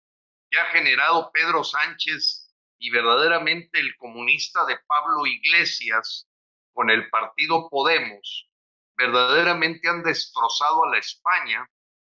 que 0.50 0.60
ha 0.60 0.66
generado 0.66 1.32
Pedro 1.32 1.64
Sánchez 1.64 2.41
y 2.82 2.90
verdaderamente 2.90 3.80
el 3.80 3.96
comunista 3.96 4.66
de 4.66 4.76
Pablo 4.88 5.28
Iglesias 5.28 6.28
con 6.74 6.90
el 6.90 7.10
partido 7.12 7.70
Podemos 7.70 8.50
verdaderamente 8.98 9.88
han 9.88 10.02
destrozado 10.02 10.86
a 10.86 10.90
la 10.90 10.98
España. 10.98 11.70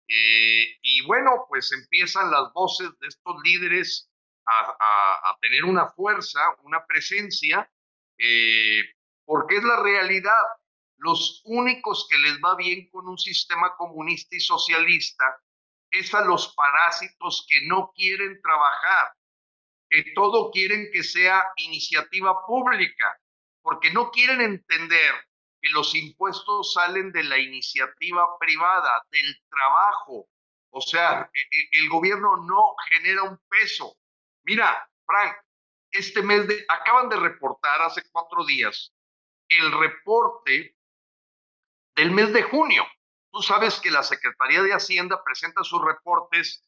Eh, 0.09 0.79
y 0.81 1.05
bueno, 1.07 1.47
pues 1.49 1.73
empiezan 1.73 2.31
las 2.31 2.53
voces 2.53 2.89
de 3.01 3.09
estos 3.09 3.35
líderes 3.45 4.09
a, 4.47 5.37
tener 5.41 5.65
una 5.65 5.89
fuerza, 5.89 6.41
una 6.63 6.85
presencia, 6.87 7.71
eh, 8.19 8.83
porque 9.25 9.57
es 9.57 9.65
la 9.65 9.83
realidad. 9.83 10.43
Los 10.99 11.43
únicos 11.47 12.07
que 12.11 12.19
les 12.19 12.39
va 12.39 12.55
bien 12.57 12.91
con 12.91 13.09
un 13.09 13.19
sistema 13.19 13.75
comunista 13.77 14.37
y 14.37 14.41
socialista 14.41 15.25
es 15.91 16.15
a 16.15 16.25
los 16.25 16.55
parásitos 16.55 17.47
que 17.49 17.67
no 17.67 17.93
quieren 17.95 18.41
trabajar, 18.41 19.15
que 19.91 20.13
todo 20.15 20.51
quieren 20.53 20.89
que 20.93 21.03
sea 21.03 21.45
iniciativa 21.57 22.47
pública, 22.47 23.21
porque 23.61 23.91
no 23.91 24.11
quieren 24.11 24.41
entender 24.41 25.15
que 25.61 25.69
los 25.71 25.95
impuestos 25.95 26.73
salen 26.73 27.13
de 27.13 27.25
la 27.25 27.39
iniciativa 27.39 28.39
privada, 28.39 29.03
del 29.11 29.37
trabajo. 29.51 30.29
O 30.71 30.81
sea, 30.81 31.29
e, 31.35 31.41
e, 31.41 31.69
el 31.81 31.89
gobierno 31.89 32.37
no 32.37 32.77
genera 32.89 33.25
un 33.25 33.39
peso. 33.49 33.97
Mira, 34.45 34.89
Frank, 35.05 35.37
este 35.91 36.23
mes 36.23 36.47
de, 36.47 36.65
acaban 36.69 37.09
de 37.09 37.17
reportar 37.17 37.83
hace 37.83 38.03
cuatro 38.11 38.45
días 38.47 38.95
el 39.49 39.73
reporte 39.73 40.77
del 41.97 42.13
mes 42.13 42.33
de 42.33 42.45
junio. 42.45 42.87
Tú 43.33 43.43
sabes 43.43 43.81
que 43.81 43.91
la 43.91 44.05
Secretaría 44.05 44.63
de 44.63 44.73
Hacienda 44.73 45.23
presenta 45.25 45.65
sus 45.65 45.85
reportes 45.85 46.65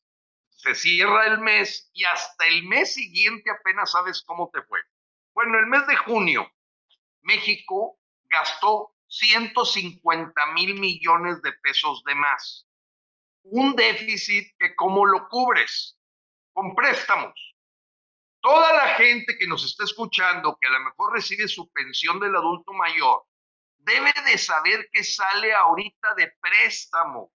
se 0.62 0.76
cierra 0.76 1.26
el 1.26 1.40
mes 1.40 1.90
y 1.92 2.04
hasta 2.04 2.46
el 2.46 2.62
mes 2.62 2.94
siguiente 2.94 3.50
apenas 3.50 3.90
sabes 3.90 4.22
cómo 4.24 4.48
te 4.52 4.62
fue. 4.62 4.78
Bueno, 5.34 5.58
el 5.58 5.66
mes 5.66 5.84
de 5.88 5.96
junio, 5.96 6.48
México 7.22 7.98
gastó 8.26 8.94
150 9.08 10.46
mil 10.52 10.78
millones 10.78 11.42
de 11.42 11.52
pesos 11.54 12.04
de 12.04 12.14
más. 12.14 12.68
Un 13.42 13.74
déficit 13.74 14.54
que 14.56 14.76
cómo 14.76 15.04
lo 15.04 15.28
cubres 15.28 15.98
con 16.52 16.76
préstamos. 16.76 17.34
Toda 18.40 18.72
la 18.72 18.94
gente 18.94 19.36
que 19.38 19.48
nos 19.48 19.64
está 19.64 19.82
escuchando, 19.82 20.56
que 20.60 20.68
a 20.68 20.70
lo 20.70 20.80
mejor 20.80 21.12
recibe 21.12 21.48
su 21.48 21.72
pensión 21.72 22.20
del 22.20 22.36
adulto 22.36 22.72
mayor, 22.72 23.24
debe 23.78 24.12
de 24.26 24.38
saber 24.38 24.88
que 24.92 25.02
sale 25.02 25.52
ahorita 25.52 26.14
de 26.14 26.32
préstamos 26.40 27.30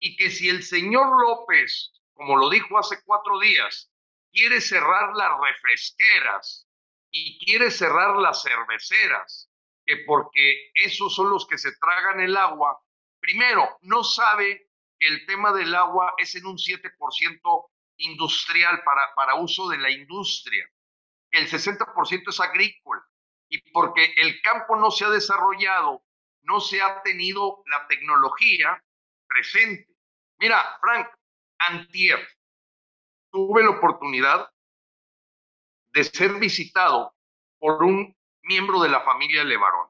y 0.00 0.16
que 0.16 0.30
si 0.30 0.48
el 0.48 0.64
señor 0.64 1.06
López 1.22 1.92
como 2.20 2.36
lo 2.36 2.50
dijo 2.50 2.78
hace 2.78 3.02
cuatro 3.02 3.40
días, 3.40 3.90
quiere 4.30 4.60
cerrar 4.60 5.16
las 5.16 5.40
refresqueras 5.40 6.68
y 7.10 7.42
quiere 7.42 7.70
cerrar 7.70 8.14
las 8.16 8.42
cerveceras, 8.42 9.50
que 9.86 10.04
porque 10.06 10.70
esos 10.74 11.14
son 11.14 11.30
los 11.30 11.46
que 11.46 11.56
se 11.56 11.74
tragan 11.78 12.20
el 12.20 12.36
agua, 12.36 12.78
primero, 13.20 13.78
no 13.80 14.04
sabe 14.04 14.68
que 14.98 15.06
el 15.06 15.24
tema 15.24 15.50
del 15.54 15.74
agua 15.74 16.12
es 16.18 16.34
en 16.34 16.44
un 16.44 16.58
7% 16.58 17.70
industrial 17.96 18.82
para, 18.84 19.14
para 19.14 19.36
uso 19.36 19.70
de 19.70 19.78
la 19.78 19.90
industria, 19.90 20.70
el 21.30 21.48
60% 21.48 22.28
es 22.28 22.40
agrícola, 22.40 23.02
y 23.48 23.62
porque 23.70 24.12
el 24.18 24.42
campo 24.42 24.76
no 24.76 24.90
se 24.90 25.06
ha 25.06 25.10
desarrollado, 25.10 26.04
no 26.42 26.60
se 26.60 26.82
ha 26.82 27.00
tenido 27.00 27.62
la 27.64 27.86
tecnología 27.88 28.84
presente. 29.26 29.88
Mira, 30.38 30.78
Frank, 30.82 31.08
antier 31.68 32.18
tuve 33.30 33.62
la 33.62 33.70
oportunidad 33.70 34.50
de 35.92 36.04
ser 36.04 36.34
visitado 36.34 37.14
por 37.58 37.82
un 37.82 38.16
miembro 38.42 38.80
de 38.80 38.88
la 38.88 39.02
familia 39.02 39.44
Levarón. 39.44 39.88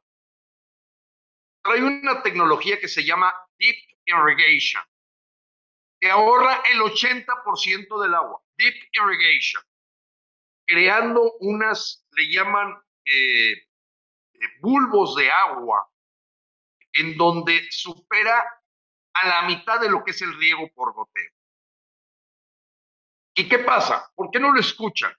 Trae 1.62 1.82
una 1.82 2.22
tecnología 2.22 2.80
que 2.80 2.88
se 2.88 3.04
llama 3.04 3.34
Deep 3.58 3.76
Irrigation, 4.06 4.82
que 6.00 6.10
ahorra 6.10 6.62
el 6.72 6.80
80% 6.80 8.02
del 8.02 8.14
agua. 8.14 8.42
Deep 8.56 8.74
Irrigation, 8.92 9.62
creando 10.66 11.34
unas, 11.40 12.06
le 12.12 12.32
llaman 12.32 12.82
eh, 13.04 13.52
eh, 13.52 13.68
bulbos 14.60 15.16
de 15.16 15.30
agua, 15.30 15.90
en 16.92 17.16
donde 17.16 17.70
supera 17.70 18.42
a 19.12 19.28
la 19.28 19.42
mitad 19.42 19.80
de 19.80 19.90
lo 19.90 20.02
que 20.02 20.12
es 20.12 20.22
el 20.22 20.36
riego 20.38 20.70
por 20.74 20.92
goteo. 20.94 21.30
¿Y 23.35 23.49
qué 23.49 23.61
pasa? 23.61 24.11
¿Por 24.14 24.31
qué 24.31 24.41
no 24.41 24.53
lo 24.53 24.61
escuchan? 24.61 25.12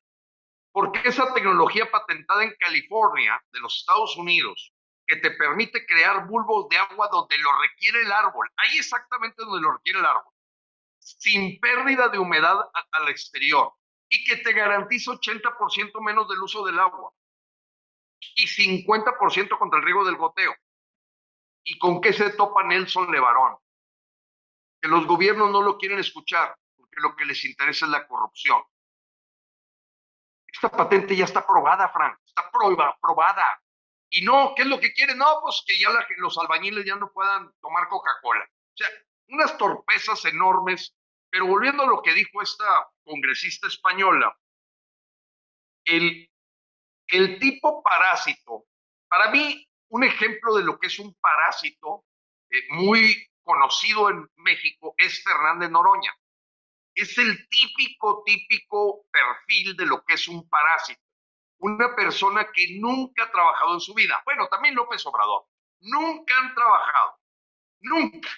Porque 0.72 1.01
esa 1.05 1.34
tecnología 1.34 1.89
patentada 1.89 2.43
en 2.43 2.55
California, 2.59 3.41
de 3.51 3.59
los 3.59 3.78
Estados 3.78 4.16
Unidos, 4.18 4.74
que 5.05 5.18
te 5.18 5.32
permite 5.32 5.86
crear 5.86 6.28
bulbos 6.28 6.70
de 6.70 6.78
agua 6.78 7.09
donde 7.12 7.38
lo 7.38 7.49
requiere 7.62 8.01
el 8.01 8.12
árbol, 8.12 8.49
ahí 8.57 8.78
exactamente 8.78 9.43
donde 9.43 9.62
lo 9.62 9.74
requiere 9.74 9.99
el 9.99 10.05
árbol. 10.05 10.34
sin 11.03 11.59
pérdida 11.59 12.09
de 12.09 12.20
humedad 12.20 12.59
al 12.91 13.09
exterior 13.09 13.74
y 14.07 14.24
que 14.24 14.38
te 14.38 14.53
garantiza 14.53 15.12
80% 15.12 15.99
menos 15.99 16.30
del 16.30 16.43
uso 16.43 16.64
del 16.64 16.78
agua 16.78 17.12
y 18.36 18.45
50% 18.45 19.57
contra 19.57 19.80
el 19.80 19.86
riego 19.86 20.05
del 20.05 20.18
goteo. 20.18 20.53
¿Y 21.64 21.80
con 21.80 22.01
qué 22.01 22.14
se 22.14 22.30
topa 22.32 22.64
Nelson 22.64 23.12
Levarón? 23.12 23.57
Que 24.80 24.89
los 24.89 25.07
gobiernos 25.07 25.49
no 25.49 25.64
lo 25.64 25.80
quieren 25.80 25.97
escuchar 25.97 26.55
porque 26.91 27.07
lo 27.07 27.15
que 27.15 27.25
les 27.25 27.43
interesa 27.45 27.85
es 27.85 27.91
la 27.91 28.07
corrupción. 28.07 28.61
Esta 30.47 30.69
patente 30.69 31.15
ya 31.15 31.25
está 31.25 31.39
aprobada, 31.39 31.89
Frank, 31.89 32.19
está 32.25 32.41
aprobada. 32.41 33.61
Y 34.09 34.23
no, 34.23 34.53
¿qué 34.55 34.63
es 34.63 34.67
lo 34.67 34.79
que 34.79 34.91
quieren? 34.93 35.17
No, 35.17 35.39
pues 35.41 35.63
que 35.65 35.79
ya 35.79 35.89
los 36.17 36.37
albañiles 36.37 36.85
ya 36.85 36.95
no 36.97 37.11
puedan 37.11 37.51
tomar 37.61 37.87
Coca-Cola. 37.87 38.43
O 38.43 38.77
sea, 38.77 38.89
unas 39.29 39.57
torpezas 39.57 40.25
enormes. 40.25 40.93
Pero 41.29 41.47
volviendo 41.47 41.83
a 41.83 41.87
lo 41.87 42.01
que 42.01 42.13
dijo 42.13 42.41
esta 42.41 42.89
congresista 43.05 43.67
española, 43.67 44.37
el, 45.85 46.29
el 47.07 47.39
tipo 47.39 47.81
parásito, 47.81 48.65
para 49.07 49.31
mí, 49.31 49.65
un 49.87 50.03
ejemplo 50.03 50.55
de 50.55 50.63
lo 50.63 50.77
que 50.77 50.87
es 50.87 50.99
un 50.99 51.13
parásito 51.15 52.03
eh, 52.49 52.67
muy 52.71 53.31
conocido 53.43 54.09
en 54.09 54.29
México 54.35 54.93
es 54.97 55.23
Fernández 55.23 55.69
Noroña. 55.71 56.13
Es 57.01 57.17
el 57.17 57.49
típico, 57.49 58.21
típico 58.23 59.07
perfil 59.11 59.75
de 59.75 59.87
lo 59.87 60.05
que 60.05 60.13
es 60.13 60.27
un 60.27 60.47
parásito. 60.47 61.01
Una 61.57 61.95
persona 61.95 62.51
que 62.53 62.77
nunca 62.79 63.23
ha 63.23 63.31
trabajado 63.31 63.73
en 63.73 63.79
su 63.79 63.95
vida. 63.95 64.21
Bueno, 64.23 64.47
también 64.49 64.75
López 64.75 65.03
Obrador. 65.07 65.47
Nunca 65.79 66.37
han 66.37 66.53
trabajado. 66.53 67.17
Nunca. 67.79 68.29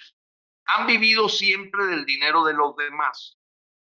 Han 0.64 0.86
vivido 0.86 1.28
siempre 1.28 1.84
del 1.84 2.06
dinero 2.06 2.42
de 2.42 2.54
los 2.54 2.74
demás. 2.76 3.38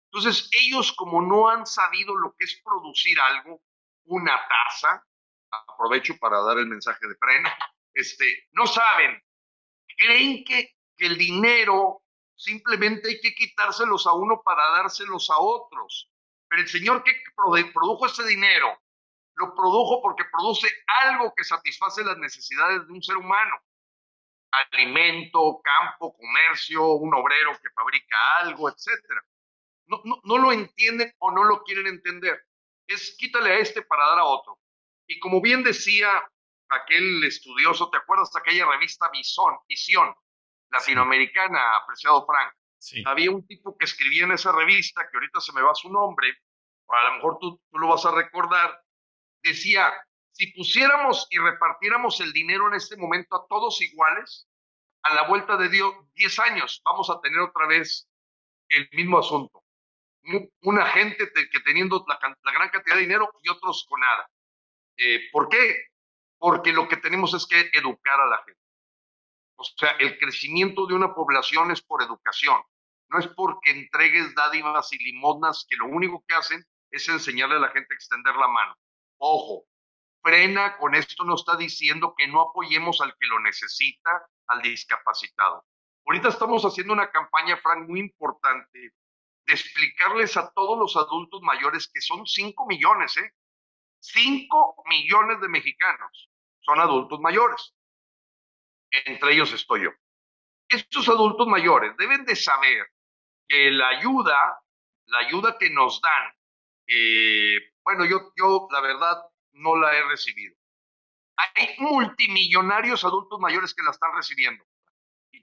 Entonces, 0.06 0.48
ellos 0.52 0.90
como 0.92 1.20
no 1.20 1.50
han 1.50 1.66
sabido 1.66 2.16
lo 2.16 2.34
que 2.34 2.46
es 2.46 2.58
producir 2.64 3.20
algo, 3.20 3.60
una 4.04 4.40
taza, 4.48 5.06
aprovecho 5.50 6.16
para 6.16 6.40
dar 6.40 6.56
el 6.56 6.66
mensaje 6.66 7.06
de 7.06 7.16
freno, 7.16 7.50
este, 7.92 8.48
no 8.52 8.66
saben, 8.66 9.22
creen 9.98 10.44
que, 10.44 10.76
que 10.96 11.06
el 11.08 11.18
dinero 11.18 12.01
simplemente 12.42 13.08
hay 13.08 13.20
que 13.20 13.34
quitárselos 13.34 14.06
a 14.06 14.12
uno 14.12 14.42
para 14.42 14.62
dárselos 14.70 15.30
a 15.30 15.38
otros. 15.38 16.10
Pero 16.48 16.62
el 16.62 16.68
señor 16.68 17.02
que 17.04 17.12
produjo 17.72 18.06
ese 18.06 18.24
dinero, 18.24 18.78
lo 19.36 19.54
produjo 19.54 20.02
porque 20.02 20.24
produce 20.30 20.68
algo 21.02 21.32
que 21.34 21.44
satisface 21.44 22.04
las 22.04 22.18
necesidades 22.18 22.86
de 22.86 22.92
un 22.92 23.02
ser 23.02 23.16
humano. 23.16 23.56
Alimento, 24.50 25.60
campo, 25.62 26.14
comercio, 26.14 26.86
un 26.92 27.14
obrero 27.14 27.52
que 27.62 27.70
fabrica 27.70 28.16
algo, 28.40 28.68
etc. 28.68 28.86
No, 29.86 30.02
no, 30.04 30.20
no 30.24 30.38
lo 30.38 30.52
entienden 30.52 31.14
o 31.18 31.30
no 31.30 31.44
lo 31.44 31.62
quieren 31.62 31.86
entender. 31.86 32.44
Es 32.86 33.16
quítale 33.16 33.52
a 33.52 33.58
este 33.58 33.82
para 33.82 34.06
dar 34.08 34.18
a 34.18 34.24
otro. 34.24 34.58
Y 35.06 35.18
como 35.18 35.40
bien 35.40 35.62
decía 35.62 36.22
aquel 36.68 37.24
estudioso, 37.24 37.88
¿te 37.88 37.96
acuerdas 37.96 38.30
de 38.32 38.40
aquella 38.40 38.66
revista 38.66 39.10
Visión 39.10 40.14
latinoamericana, 40.72 41.76
apreciado 41.82 42.26
Frank? 42.26 42.52
Había 43.06 43.30
un 43.30 43.46
tipo 43.46 43.76
que 43.78 43.84
escribía 43.84 44.24
en 44.24 44.32
esa 44.32 44.50
revista, 44.50 45.08
que 45.08 45.16
ahorita 45.16 45.40
se 45.40 45.52
me 45.52 45.62
va 45.62 45.74
su 45.74 45.90
nombre, 45.90 46.36
o 46.86 46.94
a 46.94 47.04
lo 47.04 47.14
mejor 47.16 47.38
tú, 47.40 47.62
tú 47.70 47.78
lo 47.78 47.88
vas 47.88 48.04
a 48.04 48.10
recordar, 48.10 48.82
decía, 49.42 49.92
si 50.32 50.48
pusiéramos 50.52 51.26
y 51.30 51.38
repartiéramos 51.38 52.20
el 52.20 52.32
dinero 52.32 52.66
en 52.68 52.74
este 52.74 52.96
momento 52.96 53.36
a 53.36 53.46
todos 53.48 53.80
iguales, 53.80 54.48
a 55.02 55.14
la 55.14 55.28
vuelta 55.28 55.56
de 55.56 55.68
10 55.68 56.38
años 56.40 56.80
vamos 56.84 57.10
a 57.10 57.20
tener 57.20 57.38
otra 57.40 57.66
vez 57.66 58.08
el 58.68 58.88
mismo 58.92 59.18
asunto. 59.18 59.64
Una 60.62 60.86
gente 60.86 61.30
que 61.32 61.60
teniendo 61.60 62.04
la, 62.06 62.18
gran 62.52 62.70
cantidad 62.70 62.94
de 62.94 63.02
dinero 63.02 63.28
y 63.42 63.48
otros 63.48 63.84
con 63.88 64.00
nada. 64.00 64.30
Eh, 64.96 65.28
¿Por 65.32 65.48
qué? 65.48 65.86
Porque 66.38 66.72
lo 66.72 66.88
que 66.88 66.96
tenemos 66.96 67.34
es 67.34 67.46
que 67.46 67.70
educar 67.72 68.20
a 68.20 68.26
la 68.26 68.38
gente. 68.44 68.60
O 69.70 69.78
sea, 69.78 69.90
el 69.98 70.18
crecimiento 70.18 70.86
de 70.86 70.94
una 70.94 71.14
población 71.14 71.70
es 71.70 71.82
por 71.82 72.02
educación. 72.02 72.60
No 73.08 73.18
es 73.18 73.28
porque 73.28 73.70
entregues 73.70 74.34
dádivas 74.34 74.92
y 74.92 74.98
limosnas 74.98 75.66
que 75.68 75.76
lo 75.76 75.86
único 75.86 76.24
que 76.26 76.34
hacen 76.34 76.64
es 76.90 77.08
enseñarle 77.08 77.56
a 77.56 77.60
la 77.60 77.68
gente 77.68 77.94
a 77.94 77.96
extender 77.96 78.34
la 78.36 78.48
mano. 78.48 78.76
Ojo, 79.18 79.64
frena 80.22 80.76
con 80.78 80.94
esto 80.94 81.24
no 81.24 81.34
está 81.34 81.56
diciendo 81.56 82.14
que 82.16 82.26
no 82.26 82.40
apoyemos 82.40 83.00
al 83.00 83.14
que 83.18 83.26
lo 83.26 83.40
necesita, 83.40 84.26
al 84.46 84.62
discapacitado. 84.62 85.64
Ahorita 86.06 86.28
estamos 86.28 86.64
haciendo 86.64 86.92
una 86.92 87.10
campaña, 87.10 87.56
Frank, 87.58 87.88
muy 87.88 88.00
importante 88.00 88.78
de 89.46 89.52
explicarles 89.52 90.36
a 90.36 90.50
todos 90.52 90.78
los 90.78 90.96
adultos 90.96 91.40
mayores 91.42 91.90
que 91.92 92.00
son 92.00 92.26
5 92.26 92.66
millones, 92.66 93.16
¿eh? 93.16 93.32
5 94.00 94.84
millones 94.86 95.40
de 95.40 95.48
mexicanos 95.48 96.30
son 96.60 96.80
adultos 96.80 97.20
mayores. 97.20 97.74
Entre 98.92 99.32
ellos 99.32 99.52
estoy 99.52 99.84
yo. 99.84 99.90
Estos 100.68 101.08
adultos 101.08 101.46
mayores 101.46 101.96
deben 101.96 102.24
de 102.24 102.36
saber 102.36 102.86
que 103.48 103.70
la 103.70 103.88
ayuda, 103.88 104.60
la 105.06 105.18
ayuda 105.18 105.56
que 105.58 105.70
nos 105.70 106.00
dan, 106.00 106.34
eh, 106.86 107.72
bueno, 107.82 108.04
yo, 108.04 108.32
yo 108.36 108.68
la 108.70 108.80
verdad 108.80 109.16
no 109.52 109.76
la 109.76 109.94
he 109.96 110.02
recibido. 110.04 110.54
Hay 111.36 111.74
multimillonarios 111.78 113.04
adultos 113.04 113.40
mayores 113.40 113.74
que 113.74 113.82
la 113.82 113.90
están 113.90 114.14
recibiendo. 114.14 114.64
Y, 115.30 115.42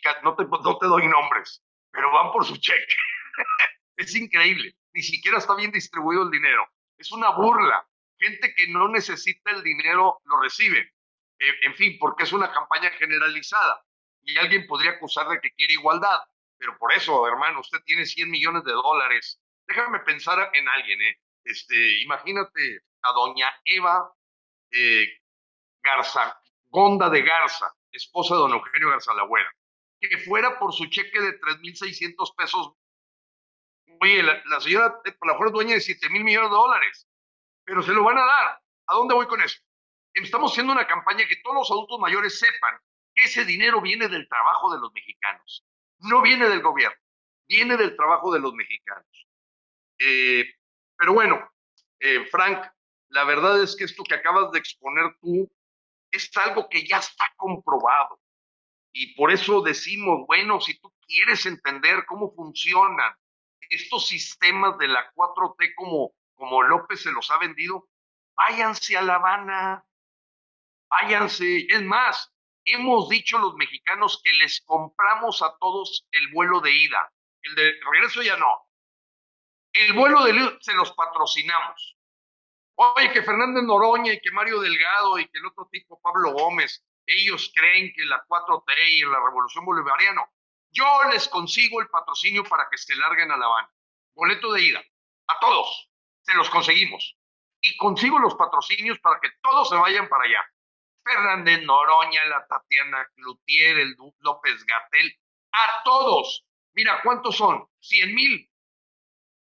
te, 0.00 0.22
no 0.22 0.36
te 0.36 0.86
doy 0.86 1.06
nombres, 1.08 1.62
pero 1.90 2.12
van 2.12 2.32
por 2.32 2.44
su 2.44 2.56
cheque. 2.56 2.94
es 3.96 4.14
increíble. 4.14 4.76
Ni 4.94 5.02
siquiera 5.02 5.38
está 5.38 5.54
bien 5.54 5.72
distribuido 5.72 6.22
el 6.22 6.30
dinero. 6.30 6.68
Es 6.98 7.12
una 7.12 7.30
burla. 7.30 7.86
Gente 8.18 8.54
que 8.54 8.68
no 8.68 8.88
necesita 8.88 9.50
el 9.50 9.62
dinero 9.62 10.20
lo 10.24 10.40
recibe. 10.40 10.94
Eh, 11.38 11.54
en 11.62 11.74
fin, 11.74 11.96
porque 11.98 12.24
es 12.24 12.32
una 12.32 12.52
campaña 12.52 12.90
generalizada. 12.90 13.82
Y 14.22 14.36
alguien 14.38 14.66
podría 14.66 14.92
acusar 14.92 15.28
de 15.28 15.40
que 15.40 15.52
quiere 15.52 15.74
igualdad. 15.74 16.20
Pero 16.58 16.76
por 16.78 16.92
eso, 16.92 17.26
hermano, 17.26 17.60
usted 17.60 17.78
tiene 17.84 18.06
100 18.06 18.30
millones 18.30 18.64
de 18.64 18.72
dólares. 18.72 19.40
Déjame 19.66 20.00
pensar 20.00 20.50
en 20.54 20.68
alguien, 20.68 21.00
¿eh? 21.02 21.20
Este, 21.44 22.00
imagínate 22.02 22.80
a 23.02 23.12
doña 23.12 23.46
Eva 23.64 24.12
eh, 24.72 25.06
Garza, 25.82 26.40
Gonda 26.64 27.08
de 27.08 27.22
Garza, 27.22 27.72
esposa 27.92 28.34
de 28.34 28.40
don 28.40 28.52
Eugenio 28.52 28.90
Garza 28.90 29.14
Lagüera, 29.14 29.48
que 30.00 30.18
fuera 30.18 30.58
por 30.58 30.72
su 30.72 30.86
cheque 30.86 31.20
de 31.20 31.38
3.600 31.38 32.34
pesos. 32.36 32.72
Oye, 34.00 34.22
la, 34.22 34.60
señora, 34.60 35.00
por 35.18 35.28
la 35.28 35.34
mejor 35.34 35.46
es 35.48 35.52
dueña 35.52 35.74
de 35.74 35.80
7 35.80 36.08
mil 36.10 36.24
millones 36.24 36.50
de 36.50 36.56
dólares 36.56 37.06
pero 37.66 37.82
se 37.82 37.92
lo 37.92 38.04
van 38.04 38.16
a 38.16 38.24
dar. 38.24 38.62
¿A 38.86 38.94
dónde 38.94 39.14
voy 39.14 39.26
con 39.26 39.42
eso? 39.42 39.58
Estamos 40.24 40.52
haciendo 40.52 40.72
una 40.72 40.86
campaña 40.86 41.26
que 41.28 41.36
todos 41.36 41.56
los 41.56 41.70
adultos 41.70 41.98
mayores 42.00 42.38
sepan 42.38 42.78
que 43.14 43.24
ese 43.24 43.44
dinero 43.44 43.80
viene 43.80 44.08
del 44.08 44.28
trabajo 44.28 44.72
de 44.72 44.80
los 44.80 44.92
mexicanos, 44.92 45.64
no 45.98 46.22
viene 46.22 46.48
del 46.48 46.62
gobierno, 46.62 46.96
viene 47.46 47.76
del 47.76 47.96
trabajo 47.96 48.32
de 48.32 48.40
los 48.40 48.54
mexicanos. 48.54 49.28
Eh, 49.98 50.54
pero 50.96 51.12
bueno, 51.12 51.50
eh, 52.00 52.26
Frank, 52.30 52.66
la 53.08 53.24
verdad 53.24 53.62
es 53.62 53.76
que 53.76 53.84
esto 53.84 54.04
que 54.04 54.14
acabas 54.14 54.50
de 54.52 54.58
exponer 54.58 55.16
tú 55.20 55.50
es 56.10 56.30
algo 56.36 56.68
que 56.68 56.86
ya 56.86 56.98
está 56.98 57.32
comprobado. 57.36 58.20
Y 58.92 59.14
por 59.14 59.30
eso 59.30 59.60
decimos, 59.60 60.26
bueno, 60.26 60.60
si 60.60 60.78
tú 60.78 60.92
quieres 61.06 61.44
entender 61.44 62.06
cómo 62.06 62.34
funcionan 62.34 63.14
estos 63.68 64.06
sistemas 64.06 64.78
de 64.78 64.88
la 64.88 65.12
4T 65.12 65.74
como 65.74 66.14
como 66.36 66.62
López 66.62 67.02
se 67.02 67.12
los 67.12 67.30
ha 67.30 67.38
vendido, 67.38 67.88
váyanse 68.36 68.96
a 68.96 69.02
La 69.02 69.16
Habana, 69.16 69.84
váyanse. 70.88 71.66
Es 71.68 71.82
más, 71.82 72.32
hemos 72.64 73.08
dicho 73.08 73.38
los 73.38 73.54
mexicanos 73.54 74.20
que 74.22 74.32
les 74.34 74.60
compramos 74.62 75.42
a 75.42 75.56
todos 75.58 76.06
el 76.10 76.28
vuelo 76.32 76.60
de 76.60 76.72
ida, 76.72 77.12
el 77.42 77.54
de 77.54 77.74
regreso 77.92 78.22
ya 78.22 78.36
no. 78.36 78.68
El 79.72 79.92
vuelo 79.92 80.24
de 80.24 80.32
ida 80.32 80.56
se 80.60 80.74
los 80.74 80.92
patrocinamos. 80.92 81.96
Oye, 82.78 83.10
que 83.10 83.22
Fernández 83.22 83.64
Noroña 83.64 84.12
y 84.12 84.20
que 84.20 84.30
Mario 84.30 84.60
Delgado 84.60 85.18
y 85.18 85.26
que 85.28 85.38
el 85.38 85.46
otro 85.46 85.68
tipo, 85.70 86.00
Pablo 86.00 86.32
Gómez, 86.32 86.84
ellos 87.06 87.50
creen 87.54 87.92
que 87.94 88.04
la 88.04 88.22
4T 88.26 88.88
y 88.88 89.00
la 89.02 89.20
Revolución 89.20 89.64
Bolivariana. 89.64 90.22
Yo 90.70 90.86
les 91.10 91.28
consigo 91.28 91.80
el 91.80 91.88
patrocinio 91.88 92.44
para 92.44 92.68
que 92.70 92.76
se 92.76 92.94
larguen 92.96 93.30
a 93.30 93.36
La 93.36 93.46
Habana. 93.46 93.70
Boleto 94.14 94.52
de 94.52 94.62
ida, 94.62 94.84
a 95.28 95.38
todos 95.38 95.90
se 96.22 96.34
los 96.34 96.50
conseguimos. 96.50 97.16
Y 97.60 97.76
consigo 97.76 98.18
los 98.18 98.34
patrocinios 98.34 98.98
para 98.98 99.20
que 99.20 99.30
todos 99.40 99.68
se 99.68 99.76
vayan 99.76 100.08
para 100.08 100.24
allá. 100.24 100.44
Fernández 101.06 101.62
Noroña, 101.64 102.24
la 102.24 102.46
Tatiana 102.46 103.08
Cloutier, 103.14 103.78
el 103.78 103.96
López 104.18 104.64
Gatel, 104.64 105.16
a 105.52 105.82
todos. 105.84 106.44
Mira, 106.74 107.00
¿cuántos 107.02 107.36
son? 107.36 107.64
Cien 107.78 108.14
mil. 108.14 108.50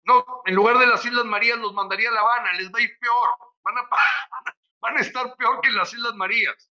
No, 0.04 0.24
en 0.46 0.54
lugar 0.54 0.78
de 0.78 0.88
las 0.88 1.04
Islas 1.06 1.26
Marías 1.26 1.58
los 1.58 1.74
mandaría 1.74 2.10
a 2.10 2.12
La 2.12 2.22
Habana, 2.22 2.54
les 2.54 2.72
va 2.72 2.80
a 2.80 2.82
ir 2.82 2.98
peor. 3.00 3.30
Van 3.64 3.78
a, 3.78 3.90
van 4.82 4.98
a 4.98 5.02
estar 5.02 5.36
peor 5.36 5.62
que 5.62 5.70
en 5.70 5.76
las 5.76 5.94
Islas 5.94 6.14
Marías. 6.16 6.72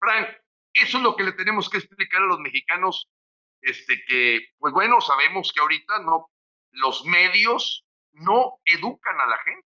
Frank, 0.00 0.28
eso 0.72 0.96
es 0.98 1.02
lo 1.02 1.14
que 1.14 1.22
le 1.22 1.32
tenemos 1.32 1.70
que 1.70 1.78
explicar 1.78 2.22
a 2.22 2.26
los 2.26 2.40
mexicanos 2.40 3.08
este, 3.60 4.04
que, 4.06 4.48
pues 4.58 4.72
bueno, 4.72 5.00
sabemos 5.00 5.52
que 5.52 5.60
ahorita 5.60 6.00
no, 6.00 6.30
los 6.72 7.04
medios 7.04 7.84
no 8.12 8.58
educan 8.64 9.20
a 9.20 9.26
la 9.26 9.38
gente. 9.38 9.73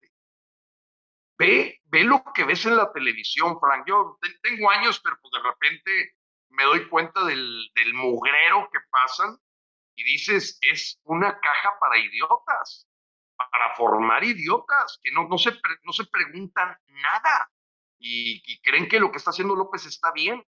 Ve, 1.40 1.80
ve 1.86 2.04
lo 2.04 2.22
que 2.34 2.44
ves 2.44 2.66
en 2.66 2.76
la 2.76 2.92
televisión, 2.92 3.58
Frank. 3.58 3.86
Yo 3.86 4.18
tengo 4.42 4.70
años, 4.70 5.00
pero 5.02 5.16
pues 5.22 5.32
de 5.32 5.48
repente 5.48 6.14
me 6.50 6.64
doy 6.64 6.86
cuenta 6.86 7.24
del, 7.24 7.70
del 7.74 7.94
mugrero 7.94 8.68
que 8.70 8.78
pasan 8.90 9.38
y 9.96 10.04
dices, 10.04 10.58
es 10.60 11.00
una 11.04 11.40
caja 11.40 11.78
para 11.80 11.96
idiotas, 11.96 12.86
para 13.36 13.74
formar 13.74 14.22
idiotas, 14.22 15.00
que 15.02 15.12
no, 15.12 15.28
no, 15.28 15.38
se, 15.38 15.52
no 15.82 15.92
se 15.94 16.04
preguntan 16.04 16.76
nada 16.88 17.50
y, 17.98 18.60
creen 18.60 18.86
que 18.86 19.00
lo 19.00 19.10
que 19.10 19.16
está 19.16 19.30
haciendo 19.30 19.56
López 19.56 19.86
está 19.86 20.12
bien. 20.12 20.46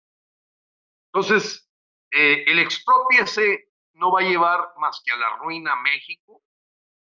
Entonces, 1.13 1.69
eh, 2.09 2.45
el 2.47 2.57
expropiese 2.57 3.69
no 3.93 4.11
va 4.11 4.21
a 4.21 4.23
llevar 4.23 4.73
más 4.77 5.03
que 5.05 5.11
a 5.11 5.17
la 5.17 5.37
ruina 5.37 5.73
a 5.73 5.81
México 5.83 6.41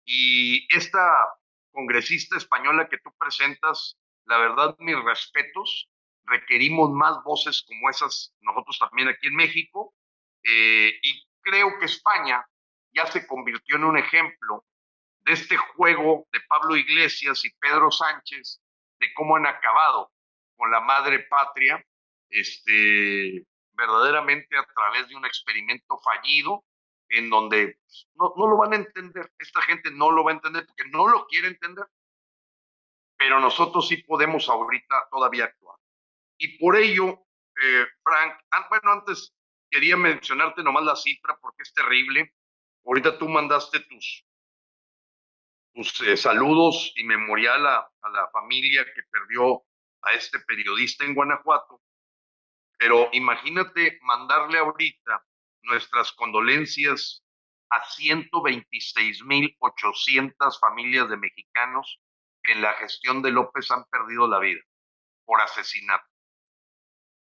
y 0.04 0.72
esta 0.72 1.26
congresista 1.72 2.36
española 2.36 2.88
que 2.88 2.98
tú 2.98 3.10
presentas, 3.18 3.98
la 4.26 4.38
verdad, 4.38 4.76
mis 4.78 5.02
respetos, 5.02 5.88
requerimos 6.24 6.90
más 6.90 7.22
voces 7.24 7.64
como 7.66 7.90
esas 7.90 8.34
nosotros 8.40 8.78
también 8.78 9.08
aquí 9.08 9.26
en 9.26 9.34
México 9.34 9.94
eh, 10.44 10.98
y 11.02 11.28
creo 11.40 11.78
que 11.78 11.86
España 11.86 12.44
ya 12.92 13.06
se 13.06 13.26
convirtió 13.26 13.76
en 13.76 13.84
un 13.84 13.98
ejemplo 13.98 14.64
de 15.24 15.32
este 15.32 15.56
juego 15.56 16.26
de 16.32 16.40
Pablo 16.48 16.76
Iglesias 16.76 17.44
y 17.44 17.50
Pedro 17.58 17.90
Sánchez, 17.90 18.60
de 18.98 19.12
cómo 19.14 19.36
han 19.36 19.46
acabado 19.46 20.10
con 20.56 20.70
la 20.70 20.80
madre 20.80 21.20
patria, 21.20 21.84
este, 22.28 23.46
verdaderamente 23.72 24.56
a 24.56 24.64
través 24.64 25.08
de 25.08 25.16
un 25.16 25.24
experimento 25.24 25.98
fallido 25.98 26.64
en 27.12 27.28
donde 27.28 27.78
no, 28.14 28.32
no, 28.36 28.46
lo 28.48 28.56
van 28.56 28.72
a 28.72 28.76
entender, 28.76 29.30
esta 29.38 29.60
gente 29.62 29.90
no 29.90 30.10
lo 30.10 30.24
va 30.24 30.30
a 30.30 30.34
entender 30.34 30.66
porque 30.66 30.90
no 30.90 31.06
lo 31.06 31.26
quiere 31.26 31.48
entender, 31.48 31.86
pero 33.16 33.38
nosotros 33.38 33.86
sí 33.86 33.98
podemos 33.98 34.48
ahorita 34.48 35.08
todavía 35.10 35.44
actuar. 35.44 35.76
Y 36.38 36.58
por 36.58 36.74
ello, 36.76 37.26
eh, 37.62 37.86
Frank, 38.02 38.34
bueno, 38.70 38.92
antes 38.92 39.34
quería 39.70 39.96
mencionarte 39.96 40.62
nomás 40.62 40.84
la 40.84 40.96
cifra 40.96 41.38
porque 41.40 41.62
es 41.62 41.72
terrible. 41.74 42.34
Ahorita 42.84 43.18
tú 43.18 43.28
mandaste 43.28 43.80
tus, 43.80 44.26
tus 45.74 46.00
eh, 46.00 46.16
saludos 46.16 46.92
y 46.96 47.04
memorial 47.04 47.66
a, 47.66 47.90
a 48.00 48.10
la 48.10 48.28
familia 48.30 48.84
que 48.84 49.02
perdió 49.10 49.62
a 50.00 50.12
este 50.14 50.40
periodista 50.40 51.04
en 51.04 51.14
Guanajuato. 51.14 51.82
Pero 52.78 53.10
imagínate 53.12 54.00
mandarle 54.02 54.58
ahorita 54.58 55.24
nuestras 55.62 56.12
condolencias 56.12 57.24
a 57.70 57.82
126.800 57.84 60.60
familias 60.60 61.08
de 61.08 61.16
mexicanos 61.16 62.00
que 62.42 62.52
en 62.52 62.60
la 62.62 62.74
gestión 62.74 63.22
de 63.22 63.30
López 63.30 63.70
han 63.70 63.84
perdido 63.84 64.28
la 64.28 64.38
vida 64.38 64.60
por 65.24 65.40
asesinato. 65.40 66.06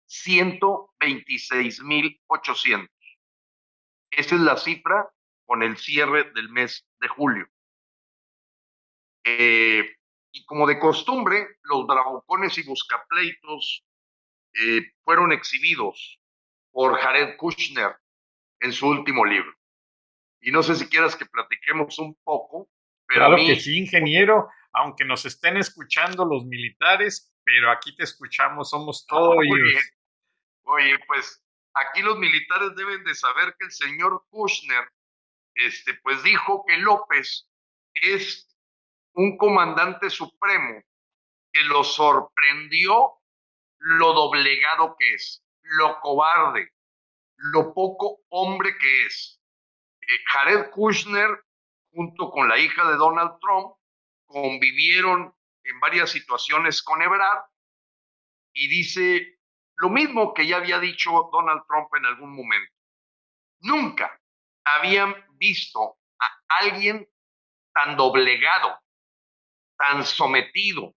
126.800. 0.09 2.91
Esa 4.11 4.35
es 4.35 4.41
la 4.41 4.57
cifra 4.57 5.09
con 5.47 5.63
el 5.63 5.77
cierre 5.77 6.33
del 6.33 6.49
mes 6.51 6.87
de 7.01 7.09
julio. 7.09 7.47
Eh, 9.25 9.97
y 10.33 10.45
como 10.45 10.67
de 10.67 10.79
costumbre, 10.79 11.59
los 11.63 11.87
bravucones 11.87 12.59
y 12.59 12.65
buscapleitos 12.65 13.85
eh, 14.53 14.93
fueron 15.05 15.33
exhibidos 15.33 16.21
por 16.71 16.99
Jared 16.99 17.37
Kushner 17.37 17.97
en 18.61 18.73
su 18.73 18.89
último 18.89 19.25
libro. 19.25 19.53
Y 20.41 20.51
no 20.53 20.63
sé 20.63 20.75
si 20.77 20.89
quieras 20.89 21.17
que 21.17 21.27
platiquemos 21.27 21.99
un 21.99 22.15
poco, 22.23 22.69
pero 23.07 23.27
claro 23.27 23.37
que 23.37 23.59
sí, 23.59 23.79
ingeniero, 23.79 24.49
aunque 24.73 25.05
nos 25.05 25.25
estén 25.25 25.57
escuchando 25.57 26.25
los 26.25 26.45
militares, 26.45 27.35
pero 27.45 27.71
aquí 27.71 27.95
te 27.97 28.05
escuchamos, 28.05 28.71
somos 28.71 29.07
todos. 29.07 29.37
Oye, 29.37 29.81
oye, 30.65 30.99
pues 31.07 31.43
aquí 31.75 32.03
los 32.03 32.19
militares 32.19 32.75
deben 32.77 33.05
de 33.05 33.15
saber 33.15 33.55
que 33.59 33.67
el 33.67 33.73
señor 33.73 34.25
Kushner, 34.31 34.89
este, 35.55 35.95
pues 36.03 36.23
dijo 36.23 36.65
que 36.67 36.77
López 36.79 37.49
es 37.95 38.57
un 39.15 39.37
comandante 39.37 40.11
supremo 40.11 40.83
que 41.53 41.63
lo 41.65 41.85
sorprendió 41.85 43.21
lo 43.85 44.15
doblegado 44.15 44.97
que 44.99 45.15
es, 45.15 45.45
lo 45.63 46.01
cobarde, 46.01 46.73
lo 47.37 47.75
poco 47.75 48.21
hombre 48.31 48.77
que 48.79 49.07
es. 49.07 49.41
Eh, 50.01 50.19
Jared 50.27 50.71
Kushner, 50.71 51.45
junto 51.93 52.31
con 52.31 52.49
la 52.49 52.59
hija 52.59 52.89
de 52.89 52.97
Donald 52.97 53.39
Trump, 53.41 53.77
convivieron 54.27 55.35
en 55.65 55.81
varias 55.81 56.11
situaciones 56.11 56.83
con 56.83 57.01
Ebrard 57.03 57.45
y 58.53 58.69
dice 58.69 59.39
lo 59.77 59.91
mismo 59.91 60.35
que 60.35 60.47
ya 60.47 60.57
había 60.57 60.79
dicho 60.79 61.29
Donald 61.33 61.63
Trump 61.69 61.89
en 61.97 62.07
algún 62.07 62.35
momento. 62.35 62.73
Nunca 63.61 64.21
habían 64.65 65.15
visto 65.33 65.99
a 66.21 66.59
alguien 66.61 67.09
tan 67.73 67.97
doblegado, 67.97 68.79
tan 69.77 70.05
sometido, 70.05 70.95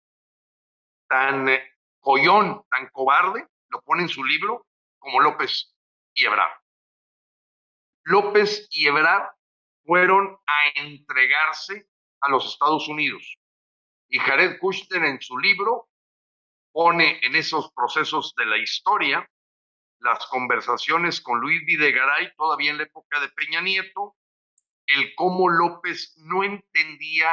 tan 1.08 1.50
eh, 1.50 1.78
joyón 2.00 2.64
tan 2.70 2.88
cobarde, 2.90 3.48
lo 3.70 3.82
pone 3.82 4.04
en 4.04 4.10
su 4.10 4.24
libro, 4.24 4.66
como 5.00 5.20
López 5.20 5.76
y 6.18 6.26
Ebrard. 6.26 6.60
López 8.04 8.68
y 8.72 8.88
Ebrard 8.88 9.30
fueron 9.86 10.38
a 10.48 10.80
entregarse 10.82 11.88
a 12.22 12.30
los 12.30 12.46
Estados 12.46 12.88
Unidos. 12.88 13.38
Y 14.10 14.20
Jared 14.20 14.60
Kushner 14.60 15.04
en 15.06 15.22
su 15.22 15.38
libro 15.38 15.90
pone 16.74 17.20
en 17.24 17.36
esos 17.36 17.72
procesos 17.74 18.34
de 18.36 18.46
la 18.46 18.58
historia 18.58 19.30
las 20.00 20.26
conversaciones 20.28 21.22
con 21.22 21.40
Luis 21.40 21.64
Videgaray, 21.66 22.36
todavía 22.36 22.72
en 22.72 22.78
la 22.78 22.84
época 22.84 23.20
de 23.20 23.30
Peña 23.30 23.62
Nieto, 23.62 24.16
el 24.88 25.14
cómo 25.16 25.50
López 25.50 26.16
no 26.18 26.44
entendía 26.44 27.30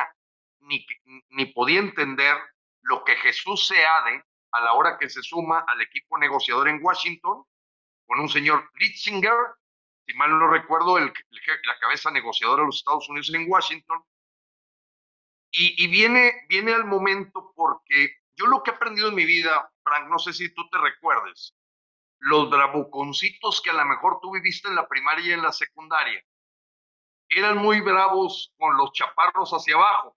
ni, 0.61 0.87
ni 1.31 1.47
podía 1.47 1.79
entender 1.79 2.37
lo 2.83 3.05
que 3.05 3.17
Jesús 3.17 3.67
Seade 3.67 4.25
a 4.53 4.61
la 4.61 4.73
hora 4.75 4.99
que 4.99 5.09
se 5.09 5.23
suma 5.23 5.65
al 5.67 5.81
equipo 5.81 6.19
negociador 6.19 6.69
en 6.69 6.81
Washington, 6.83 7.45
con 8.07 8.21
un 8.21 8.29
señor 8.29 8.71
Litzinger, 8.75 9.35
si 10.07 10.15
mal 10.15 10.31
no 10.31 10.49
recuerdo, 10.49 10.99
el, 10.99 11.13
la 11.65 11.79
cabeza 11.79 12.11
negociadora 12.11 12.63
de 12.63 12.67
los 12.67 12.77
Estados 12.77 13.09
Unidos 13.09 13.33
en 13.35 13.51
Washington. 13.51 14.03
Y, 15.57 15.87
viene, 15.87 16.47
viene 16.49 16.73
al 16.73 16.85
momento 16.85 17.53
porque 17.55 18.17
yo 18.35 18.47
lo 18.47 18.63
que 18.63 18.73
he 18.73 18.75
aprendido 18.75 19.09
en 19.09 19.15
mi 19.15 19.25
vida, 19.25 19.71
Frank, 19.85 20.09
no 20.09 20.19
sé 20.19 20.33
si 20.33 20.53
tú 20.53 20.69
te 20.69 20.79
recuerdes, 20.79 21.55
los 22.19 22.51
bravuconcitos 22.51 23.63
que 23.63 23.71
a 23.71 23.75
lo 23.75 23.85
mejor 23.85 24.19
tú 24.21 24.33
viviste 24.33 24.67
en 24.67 24.75
la 24.75 24.89
primaria 24.89 25.27
y 25.27 25.33
en 25.33 25.43
la 25.43 25.53
secundaria, 25.53 26.21
eran 27.29 27.59
muy 27.59 27.81
bravos 27.83 28.53
con 28.59 28.77
los 28.77 28.93
chaparros 28.93 29.53
hacia 29.53 29.77
abajo 29.77 30.17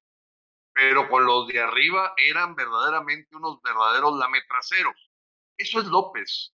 pero 0.78 1.10
con 1.10 1.26
los 1.26 1.48
de 1.48 1.60
arriba 1.60 2.14
eran 2.18 2.54
verdaderamente 2.54 3.36
unos 3.36 3.60
verdaderos 3.64 4.16
lametraceros. 4.16 5.10
Eso 5.58 5.80
es 5.80 5.88
López. 5.88 6.54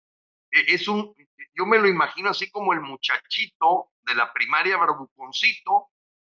E, 0.54 0.76
es 0.76 0.88
un, 0.88 1.14
yo 1.56 1.66
me 1.66 1.80
lo 1.80 1.88
imagino 1.88 2.30
así 2.30 2.50
como 2.52 2.74
el 2.74 2.82
muchachito 2.82 3.92
de 4.04 4.16
la 4.16 4.32
primaria 4.34 4.78
barbuconcito, 4.78 5.90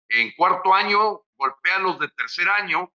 en 0.09 0.31
cuarto 0.35 0.73
año 0.73 1.21
golpea 1.37 1.77
a 1.77 1.79
los 1.79 1.99
de 1.99 2.09
tercer 2.09 2.49
año, 2.49 2.91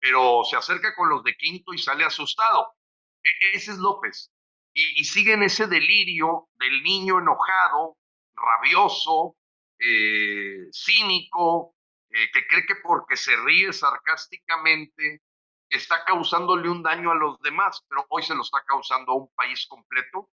pero 0.00 0.44
se 0.44 0.56
acerca 0.56 0.94
con 0.94 1.08
los 1.08 1.24
de 1.24 1.36
quinto 1.36 1.74
y 1.74 1.78
sale 1.78 2.04
asustado. 2.04 2.74
E, 3.22 3.56
ese 3.56 3.72
es 3.72 3.78
López. 3.78 4.30
Y, 4.72 5.00
y 5.00 5.04
sigue 5.04 5.32
en 5.32 5.42
ese 5.42 5.66
delirio 5.66 6.48
del 6.54 6.82
niño 6.82 7.18
enojado, 7.18 7.96
rabioso, 8.36 9.36
eh, 9.78 10.68
cínico, 10.72 11.74
eh, 12.10 12.30
que 12.32 12.46
cree 12.46 12.66
que 12.66 12.76
porque 12.76 13.16
se 13.16 13.36
ríe 13.36 13.72
sarcásticamente 13.72 15.22
está 15.68 16.04
causándole 16.04 16.68
un 16.68 16.82
daño 16.82 17.10
a 17.10 17.14
los 17.14 17.40
demás, 17.40 17.84
pero 17.88 18.06
hoy 18.08 18.22
se 18.22 18.34
lo 18.34 18.42
está 18.42 18.64
causando 18.66 19.12
a 19.12 19.16
un 19.16 19.28
país 19.34 19.66
completo. 19.66 20.30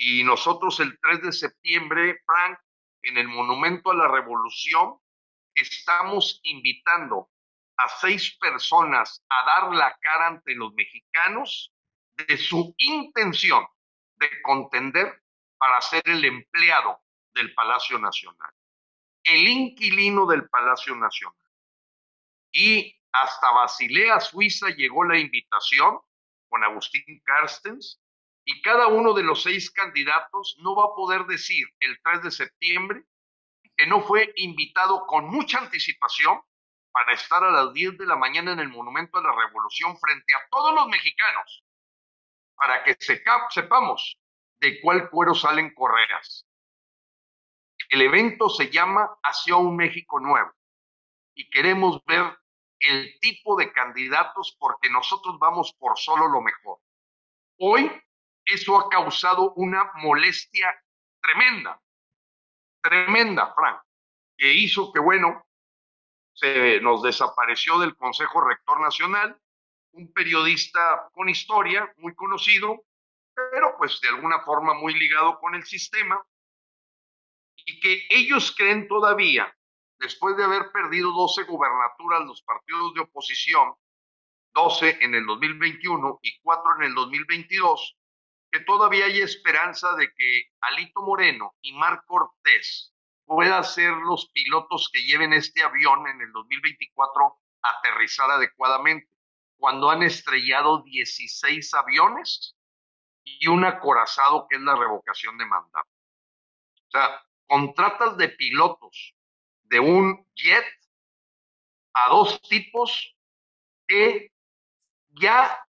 Y 0.00 0.24
nosotros 0.24 0.80
el 0.80 0.98
3 1.00 1.22
de 1.22 1.32
septiembre, 1.32 2.20
Frank, 2.24 2.58
en 3.02 3.18
el 3.18 3.28
Monumento 3.28 3.90
a 3.90 3.94
la 3.94 4.08
Revolución, 4.08 4.98
estamos 5.54 6.40
invitando 6.44 7.28
a 7.76 7.88
seis 7.88 8.36
personas 8.38 9.22
a 9.28 9.44
dar 9.44 9.74
la 9.74 9.96
cara 10.00 10.28
ante 10.28 10.54
los 10.54 10.72
mexicanos 10.74 11.72
de 12.16 12.36
su 12.36 12.74
intención 12.78 13.66
de 14.16 14.42
contender 14.42 15.22
para 15.58 15.80
ser 15.80 16.02
el 16.06 16.24
empleado 16.24 16.98
del 17.34 17.52
Palacio 17.54 17.98
Nacional 17.98 18.52
el 19.24 19.48
inquilino 19.48 20.26
del 20.26 20.48
Palacio 20.48 20.94
Nacional. 20.96 21.36
Y 22.52 22.96
hasta 23.12 23.50
Basilea, 23.50 24.20
Suiza, 24.20 24.68
llegó 24.70 25.04
la 25.04 25.18
invitación 25.18 25.98
con 26.48 26.64
Agustín 26.64 27.04
Carstens 27.24 27.99
y 28.50 28.62
cada 28.62 28.88
uno 28.88 29.12
de 29.14 29.22
los 29.22 29.44
seis 29.44 29.70
candidatos 29.70 30.56
no 30.58 30.74
va 30.74 30.86
a 30.86 30.94
poder 30.96 31.24
decir 31.26 31.68
el 31.78 31.96
3 32.02 32.24
de 32.24 32.30
septiembre 32.32 33.04
que 33.76 33.86
no 33.86 34.02
fue 34.02 34.32
invitado 34.34 35.06
con 35.06 35.28
mucha 35.28 35.58
anticipación 35.58 36.40
para 36.90 37.12
estar 37.12 37.44
a 37.44 37.52
las 37.52 37.72
10 37.72 37.96
de 37.98 38.06
la 38.06 38.16
mañana 38.16 38.50
en 38.50 38.58
el 38.58 38.68
Monumento 38.68 39.18
a 39.18 39.22
la 39.22 39.32
Revolución 39.36 39.96
frente 39.98 40.34
a 40.34 40.48
todos 40.50 40.74
los 40.74 40.88
mexicanos, 40.88 41.64
para 42.56 42.82
que 42.82 42.96
sepamos 42.98 44.18
de 44.58 44.80
cuál 44.80 45.08
cuero 45.10 45.32
salen 45.32 45.72
correas. 45.72 46.44
El 47.88 48.02
evento 48.02 48.48
se 48.48 48.68
llama 48.68 49.16
Hacia 49.22 49.54
un 49.54 49.76
México 49.76 50.18
Nuevo 50.18 50.50
y 51.36 51.48
queremos 51.50 52.04
ver 52.04 52.36
el 52.80 53.16
tipo 53.20 53.54
de 53.54 53.70
candidatos 53.72 54.56
porque 54.58 54.90
nosotros 54.90 55.38
vamos 55.38 55.72
por 55.78 55.96
solo 55.96 56.26
lo 56.26 56.40
mejor. 56.40 56.80
Hoy 57.56 57.92
eso 58.52 58.78
ha 58.78 58.88
causado 58.88 59.52
una 59.54 59.90
molestia 59.94 60.74
tremenda, 61.20 61.80
tremenda, 62.82 63.54
Frank, 63.54 63.82
que 64.36 64.52
hizo 64.52 64.92
que, 64.92 65.00
bueno, 65.00 65.46
se 66.32 66.80
nos 66.80 67.02
desapareció 67.02 67.78
del 67.78 67.96
Consejo 67.96 68.40
Rector 68.40 68.80
Nacional, 68.80 69.38
un 69.92 70.12
periodista 70.12 71.08
con 71.12 71.28
historia, 71.28 71.92
muy 71.98 72.14
conocido, 72.14 72.84
pero 73.34 73.76
pues 73.76 74.00
de 74.00 74.08
alguna 74.08 74.40
forma 74.40 74.74
muy 74.74 74.94
ligado 74.94 75.38
con 75.38 75.54
el 75.54 75.64
sistema, 75.64 76.22
y 77.66 77.78
que 77.80 78.06
ellos 78.10 78.54
creen 78.56 78.88
todavía, 78.88 79.54
después 79.98 80.36
de 80.36 80.44
haber 80.44 80.72
perdido 80.72 81.12
12 81.12 81.44
gubernaturas 81.44 82.24
los 82.24 82.42
partidos 82.42 82.94
de 82.94 83.00
oposición, 83.00 83.74
12 84.54 84.98
en 85.02 85.14
el 85.14 85.26
2021 85.26 86.18
y 86.22 86.40
4 86.40 86.76
en 86.78 86.82
el 86.84 86.94
2022, 86.94 87.96
que 88.50 88.60
todavía 88.60 89.06
hay 89.06 89.20
esperanza 89.20 89.94
de 89.94 90.12
que 90.14 90.44
Alito 90.60 91.02
Moreno 91.02 91.54
y 91.62 91.72
Marc 91.72 92.04
Cortés 92.06 92.92
puedan 93.24 93.62
ser 93.64 93.92
los 93.92 94.28
pilotos 94.30 94.90
que 94.92 95.02
lleven 95.02 95.32
este 95.32 95.62
avión 95.62 96.06
en 96.08 96.20
el 96.20 96.32
2024 96.32 97.38
a 97.62 97.70
aterrizar 97.70 98.30
adecuadamente, 98.30 99.08
cuando 99.56 99.90
han 99.90 100.02
estrellado 100.02 100.82
16 100.82 101.74
aviones 101.74 102.56
y 103.22 103.46
un 103.46 103.64
acorazado 103.64 104.46
que 104.48 104.56
es 104.56 104.62
la 104.62 104.74
revocación 104.74 105.38
de 105.38 105.46
mandato. 105.46 105.88
O 106.88 106.90
sea, 106.90 107.22
contratas 107.46 108.16
de 108.16 108.30
pilotos 108.30 109.14
de 109.64 109.78
un 109.78 110.26
jet 110.34 110.66
a 111.92 112.08
dos 112.10 112.40
tipos 112.42 113.16
que 113.86 114.32
ya 115.10 115.64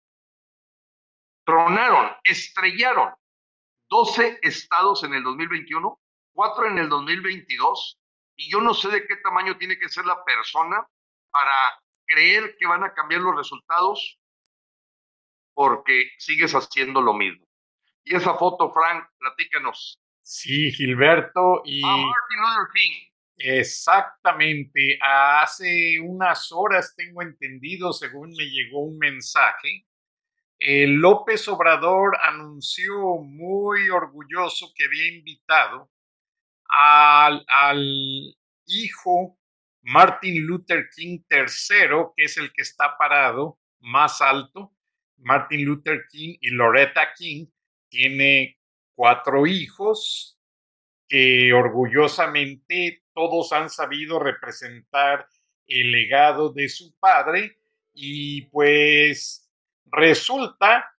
tronaron, 1.44 2.10
estrellaron 2.24 3.12
12 3.88 4.38
estados 4.42 5.04
en 5.04 5.14
el 5.14 5.22
2021, 5.22 6.00
4 6.34 6.66
en 6.68 6.78
el 6.78 6.88
2022, 6.88 7.98
y 8.36 8.50
yo 8.50 8.60
no 8.60 8.74
sé 8.74 8.88
de 8.88 9.06
qué 9.06 9.16
tamaño 9.16 9.58
tiene 9.58 9.78
que 9.78 9.88
ser 9.88 10.04
la 10.06 10.24
persona 10.24 10.86
para 11.30 11.80
creer 12.06 12.56
que 12.58 12.66
van 12.66 12.84
a 12.84 12.94
cambiar 12.94 13.20
los 13.20 13.36
resultados 13.36 14.18
porque 15.54 16.10
sigues 16.18 16.52
haciendo 16.52 17.02
lo 17.02 17.12
mismo. 17.12 17.44
Y 18.04 18.16
esa 18.16 18.34
foto, 18.34 18.72
Frank, 18.72 19.06
platícanos. 19.18 19.98
Sí, 20.22 20.72
Gilberto, 20.72 21.62
y... 21.64 21.82
A 21.84 21.88
Martin 21.88 22.40
Luther 22.40 22.72
King. 22.74 23.12
Exactamente. 23.36 24.98
Hace 25.02 26.00
unas 26.00 26.50
horas 26.52 26.94
tengo 26.96 27.22
entendido, 27.22 27.92
según 27.92 28.30
me 28.32 28.44
llegó 28.44 28.80
un 28.80 28.98
mensaje, 28.98 29.84
López 30.64 31.48
Obrador 31.48 32.16
anunció 32.22 33.16
muy 33.18 33.90
orgulloso 33.90 34.72
que 34.74 34.84
había 34.84 35.08
invitado 35.08 35.90
al, 36.68 37.44
al 37.48 38.36
hijo 38.66 39.38
Martin 39.82 40.46
Luther 40.46 40.88
King 40.94 41.18
III, 41.28 42.12
que 42.16 42.24
es 42.24 42.36
el 42.36 42.52
que 42.52 42.62
está 42.62 42.96
parado 42.96 43.58
más 43.80 44.20
alto. 44.20 44.72
Martin 45.16 45.64
Luther 45.64 46.06
King 46.10 46.36
y 46.40 46.50
Loretta 46.50 47.12
King 47.16 47.46
tiene 47.88 48.58
cuatro 48.94 49.46
hijos 49.46 50.38
que 51.08 51.52
orgullosamente 51.52 53.02
todos 53.12 53.52
han 53.52 53.68
sabido 53.68 54.18
representar 54.18 55.26
el 55.66 55.92
legado 55.92 56.52
de 56.52 56.68
su 56.68 56.94
padre 56.98 57.58
y 57.92 58.42
pues 58.46 59.51
resulta 59.92 60.92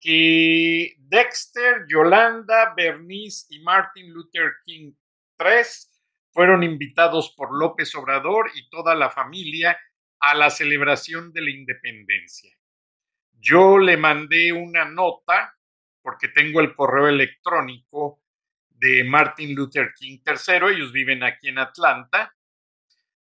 que 0.00 0.96
Dexter, 0.98 1.86
Yolanda, 1.88 2.74
Bernice 2.76 3.46
y 3.50 3.60
Martin 3.60 4.12
Luther 4.12 4.52
King 4.64 4.92
III 5.38 5.62
fueron 6.32 6.62
invitados 6.62 7.34
por 7.36 7.56
López 7.56 7.94
Obrador 7.94 8.50
y 8.54 8.68
toda 8.70 8.94
la 8.94 9.10
familia 9.10 9.78
a 10.20 10.34
la 10.34 10.50
celebración 10.50 11.32
de 11.32 11.42
la 11.42 11.50
independencia. 11.50 12.54
Yo 13.32 13.78
le 13.78 13.96
mandé 13.96 14.52
una 14.52 14.84
nota, 14.84 15.56
porque 16.02 16.28
tengo 16.28 16.60
el 16.60 16.74
correo 16.74 17.08
electrónico 17.08 18.22
de 18.68 19.04
Martin 19.04 19.54
Luther 19.54 19.92
King 19.94 20.18
III, 20.26 20.74
ellos 20.74 20.92
viven 20.92 21.22
aquí 21.22 21.48
en 21.48 21.58
Atlanta, 21.58 22.34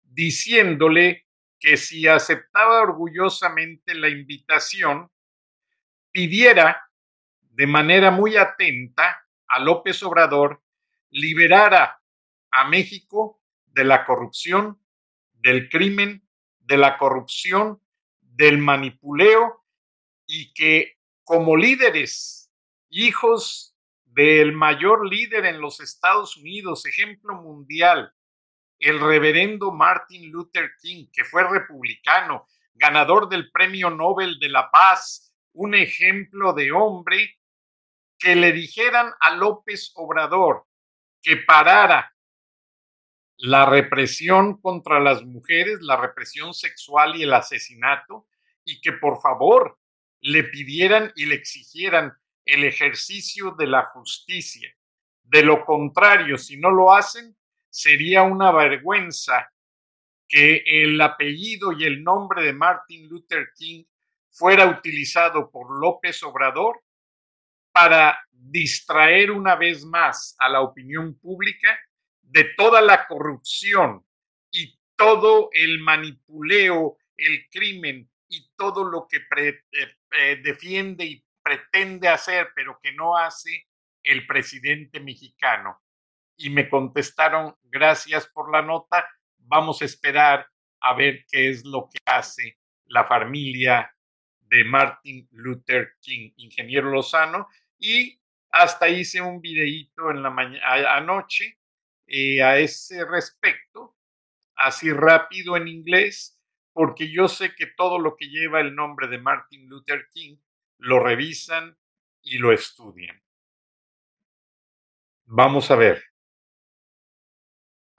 diciéndole 0.01 1.24
que 1.65 1.77
si 1.77 2.07
aceptaba 2.07 2.79
orgullosamente 2.81 3.95
la 3.95 4.07
invitación, 4.07 5.09
pidiera 6.11 6.91
de 7.41 7.65
manera 7.65 8.11
muy 8.11 8.37
atenta 8.37 9.27
a 9.47 9.59
López 9.59 10.03
Obrador 10.03 10.61
liberara 11.09 11.99
a 12.51 12.69
México 12.69 13.41
de 13.65 13.83
la 13.83 14.05
corrupción, 14.05 14.79
del 15.33 15.67
crimen, 15.69 16.29
de 16.59 16.77
la 16.77 16.99
corrupción, 16.99 17.81
del 18.21 18.59
manipuleo 18.59 19.65
y 20.27 20.53
que 20.53 20.99
como 21.23 21.57
líderes, 21.57 22.53
hijos 22.89 23.75
del 24.03 24.53
mayor 24.53 25.09
líder 25.09 25.45
en 25.45 25.59
los 25.59 25.79
Estados 25.79 26.37
Unidos, 26.37 26.85
ejemplo 26.85 27.33
mundial, 27.33 28.13
el 28.79 28.99
reverendo 28.99 29.71
Martin 29.71 30.31
Luther 30.31 30.71
King, 30.81 31.07
que 31.11 31.23
fue 31.23 31.43
republicano, 31.47 32.47
ganador 32.73 33.29
del 33.29 33.51
Premio 33.51 33.89
Nobel 33.89 34.37
de 34.39 34.49
la 34.49 34.69
Paz, 34.69 35.33
un 35.53 35.75
ejemplo 35.75 36.53
de 36.53 36.71
hombre, 36.71 37.39
que 38.17 38.35
le 38.35 38.51
dijeran 38.51 39.11
a 39.19 39.35
López 39.35 39.91
Obrador 39.95 40.65
que 41.21 41.37
parara 41.37 42.13
la 43.37 43.65
represión 43.65 44.61
contra 44.61 44.99
las 44.99 45.23
mujeres, 45.23 45.79
la 45.81 45.97
represión 45.97 46.53
sexual 46.53 47.15
y 47.15 47.23
el 47.23 47.33
asesinato, 47.33 48.27
y 48.63 48.79
que 48.81 48.93
por 48.93 49.21
favor 49.21 49.79
le 50.21 50.43
pidieran 50.43 51.11
y 51.15 51.25
le 51.25 51.35
exigieran 51.35 52.13
el 52.45 52.63
ejercicio 52.63 53.51
de 53.51 53.67
la 53.67 53.85
justicia. 53.87 54.73
De 55.23 55.43
lo 55.43 55.65
contrario, 55.65 56.37
si 56.37 56.57
no 56.57 56.71
lo 56.71 56.93
hacen, 56.93 57.34
sería 57.75 58.23
una 58.23 58.53
vergüenza 58.53 59.51
que 60.29 60.63
el 60.65 60.99
apellido 61.01 61.73
y 61.73 61.83
el 61.83 62.03
nombre 62.03 62.41
de 62.41 62.53
Martin 62.53 63.09
Luther 63.09 63.49
King 63.53 63.83
fuera 64.31 64.65
utilizado 64.65 65.51
por 65.51 65.77
López 65.77 66.23
Obrador 66.23 66.81
para 67.73 68.17
distraer 68.31 69.29
una 69.29 69.57
vez 69.57 69.83
más 69.83 70.37
a 70.39 70.47
la 70.47 70.61
opinión 70.61 71.19
pública 71.19 71.77
de 72.21 72.45
toda 72.55 72.79
la 72.79 73.05
corrupción 73.07 74.05
y 74.51 74.79
todo 74.95 75.49
el 75.51 75.79
manipuleo, 75.79 76.97
el 77.17 77.49
crimen 77.49 78.09
y 78.29 78.51
todo 78.55 78.85
lo 78.85 79.05
que 79.05 79.17
eh, 79.17 79.61
eh, 80.11 80.41
defiende 80.41 81.03
y 81.03 81.25
pretende 81.43 82.07
hacer, 82.07 82.51
pero 82.55 82.79
que 82.81 82.93
no 82.93 83.17
hace 83.17 83.67
el 84.01 84.25
presidente 84.25 85.01
mexicano 85.01 85.84
y 86.37 86.49
me 86.49 86.69
contestaron, 86.69 87.55
gracias 87.63 88.27
por 88.27 88.51
la 88.51 88.61
nota, 88.61 89.07
vamos 89.37 89.81
a 89.81 89.85
esperar 89.85 90.47
a 90.81 90.93
ver 90.93 91.25
qué 91.31 91.49
es 91.49 91.65
lo 91.65 91.89
que 91.91 91.99
hace 92.05 92.57
la 92.85 93.05
familia 93.05 93.91
de 94.41 94.63
Martin 94.63 95.27
Luther 95.31 95.93
King, 95.99 96.31
ingeniero 96.37 96.89
Lozano, 96.89 97.47
y 97.77 98.19
hasta 98.51 98.87
hice 98.87 99.21
un 99.21 99.41
videíto 99.41 100.11
en 100.11 100.23
la 100.23 100.29
mañana, 100.29 100.95
anoche 100.95 101.59
eh, 102.07 102.43
a 102.43 102.57
ese 102.59 103.03
respecto, 103.05 103.95
así 104.55 104.91
rápido 104.91 105.57
en 105.57 105.67
inglés, 105.67 106.39
porque 106.71 107.11
yo 107.11 107.27
sé 107.27 107.55
que 107.55 107.67
todo 107.67 107.99
lo 107.99 108.15
que 108.15 108.27
lleva 108.27 108.61
el 108.61 108.75
nombre 108.75 109.07
de 109.07 109.17
Martin 109.17 109.67
Luther 109.67 110.07
King 110.13 110.37
lo 110.77 110.99
revisan 110.99 111.77
y 112.21 112.37
lo 112.37 112.51
estudian. 112.51 113.21
Vamos 115.25 115.71
a 115.71 115.75
ver. 115.75 116.03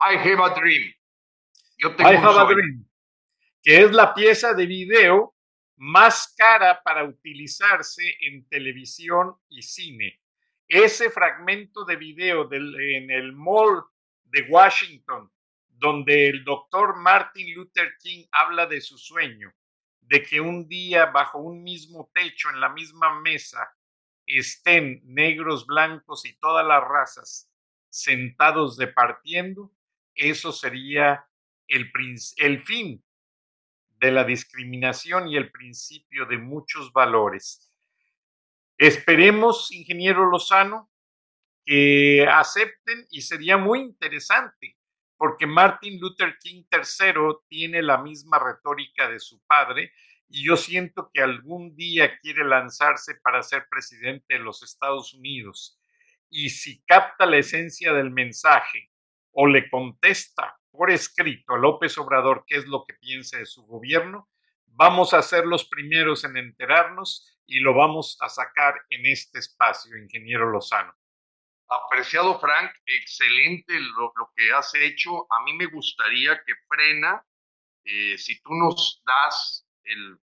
I 0.09 0.15
have 0.15 0.39
a 0.39 0.55
dream. 0.55 0.93
Yo 1.77 1.95
tengo 1.95 2.09
I 2.09 2.15
have 2.15 2.39
a 2.39 2.45
dream. 2.45 2.85
Que 3.61 3.81
es 3.83 3.91
la 3.91 4.13
pieza 4.13 4.53
de 4.53 4.65
video 4.65 5.35
más 5.77 6.33
cara 6.37 6.81
para 6.83 7.03
utilizarse 7.03 8.15
en 8.21 8.47
televisión 8.47 9.35
y 9.49 9.61
cine. 9.61 10.21
Ese 10.67 11.09
fragmento 11.09 11.85
de 11.85 11.95
video 11.95 12.45
del, 12.45 12.79
en 12.79 13.11
el 13.11 13.33
mall 13.33 13.83
de 14.23 14.43
Washington, 14.49 15.31
donde 15.67 16.29
el 16.29 16.43
doctor 16.43 16.97
Martin 16.97 17.53
Luther 17.55 17.93
King 17.99 18.25
habla 18.31 18.65
de 18.65 18.81
su 18.81 18.97
sueño, 18.97 19.53
de 20.01 20.23
que 20.23 20.41
un 20.41 20.67
día 20.67 21.07
bajo 21.07 21.39
un 21.39 21.63
mismo 21.63 22.09
techo, 22.13 22.49
en 22.49 22.59
la 22.59 22.69
misma 22.69 23.19
mesa, 23.19 23.69
estén 24.25 25.01
negros, 25.05 25.65
blancos 25.65 26.25
y 26.25 26.37
todas 26.39 26.65
las 26.65 26.83
razas 26.83 27.51
sentados 27.89 28.77
departiendo, 28.77 29.71
eso 30.17 30.51
sería 30.51 31.25
el, 31.67 31.91
fin 32.63 33.03
de 33.99 34.11
la 34.11 34.23
discriminación 34.23 35.27
y 35.27 35.37
el 35.37 35.51
principio 35.51 36.25
de 36.25 36.37
muchos 36.37 36.91
valores. 36.91 37.71
Esperemos, 38.77 39.71
ingeniero 39.71 40.29
Lozano, 40.29 40.89
que 41.65 42.25
acepten 42.29 43.05
y 43.09 43.21
sería 43.21 43.57
muy 43.57 43.79
interesante, 43.79 44.77
porque 45.17 45.45
Martin 45.45 45.99
Luther 45.99 46.37
King 46.39 46.63
III 46.71 47.37
tiene 47.47 47.81
la 47.81 47.97
misma 47.97 48.39
retórica 48.39 49.09
de 49.09 49.19
su 49.19 49.41
padre 49.45 49.91
y 50.29 50.45
yo 50.45 50.57
siento 50.57 51.09
que 51.13 51.21
algún 51.21 51.75
día 51.75 52.17
quiere 52.19 52.43
lanzarse 52.43 53.15
para 53.15 53.43
ser 53.43 53.67
presidente 53.69 54.35
de 54.35 54.39
los 54.39 54.61
Estados 54.63 55.13
Unidos. 55.13 55.79
Y 56.29 56.49
si 56.49 56.81
capta 56.83 57.25
la 57.25 57.37
esencia 57.37 57.93
del 57.93 58.11
mensaje 58.11 58.91
o 59.39 59.45
le 59.45 59.69
contesta 59.69 60.57
por 60.71 60.89
escrito 60.89 61.53
a 61.53 61.59
López 61.59 61.95
Obrador 61.99 62.43
qué 62.47 62.55
es 62.55 62.65
lo 62.65 62.85
que 62.87 62.95
piensa 62.95 63.37
de 63.37 63.45
su 63.45 63.63
gobierno, 63.67 64.27
vamos 64.65 65.13
a 65.13 65.21
ser 65.21 65.45
los 65.45 65.65
primeros 65.69 66.23
en 66.23 66.37
enterarnos 66.37 67.37
y 67.45 67.59
lo 67.59 67.75
vamos 67.75 68.17
a 68.21 68.29
sacar 68.29 68.73
en 68.89 69.05
este 69.05 69.37
espacio, 69.37 69.95
ingeniero 69.95 70.49
Lozano. 70.49 70.91
Apreciado 71.69 72.39
Frank, 72.39 72.71
excelente 72.87 73.79
lo, 73.79 74.11
que 74.35 74.51
has 74.53 74.73
hecho. 74.73 75.31
A 75.31 75.43
mí 75.43 75.53
me 75.53 75.67
gustaría 75.67 76.41
que 76.43 76.53
frena, 76.67 77.23
eh, 77.83 78.17
si 78.17 78.41
tú 78.41 78.55
nos 78.55 79.03
das 79.05 79.67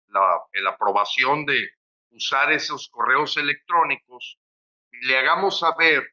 la, 0.07 0.69
aprobación 0.69 1.45
de 1.45 1.69
usar 2.09 2.51
esos 2.51 2.89
correos 2.89 3.37
electrónicos, 3.37 4.39
le 5.01 5.15
hagamos 5.15 5.59
saber 5.59 6.11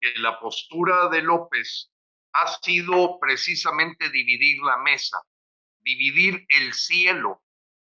que 0.00 0.14
la 0.18 0.40
postura 0.40 1.08
de 1.08 1.22
López 1.22 1.91
ha 2.32 2.46
sido 2.62 3.18
precisamente 3.20 4.10
dividir 4.10 4.62
la 4.62 4.78
mesa, 4.78 5.18
dividir 5.80 6.44
el 6.48 6.72
cielo 6.72 7.42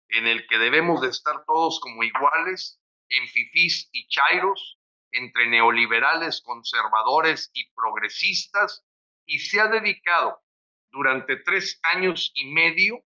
en 0.09 0.27
el 0.27 0.47
que 0.47 0.57
debemos 0.57 1.01
de 1.01 1.09
estar 1.09 1.43
todos 1.45 1.79
como 1.79 2.03
iguales, 2.03 2.79
en 3.09 3.27
fifís 3.27 3.89
y 3.91 4.07
chairos, 4.07 4.79
entre 5.11 5.47
neoliberales, 5.47 6.41
conservadores 6.41 7.49
y 7.53 7.69
progresistas, 7.71 8.83
y 9.25 9.39
se 9.39 9.59
ha 9.59 9.67
dedicado 9.67 10.41
durante 10.91 11.37
tres 11.37 11.79
años 11.83 12.31
y 12.35 12.45
medio 12.45 13.03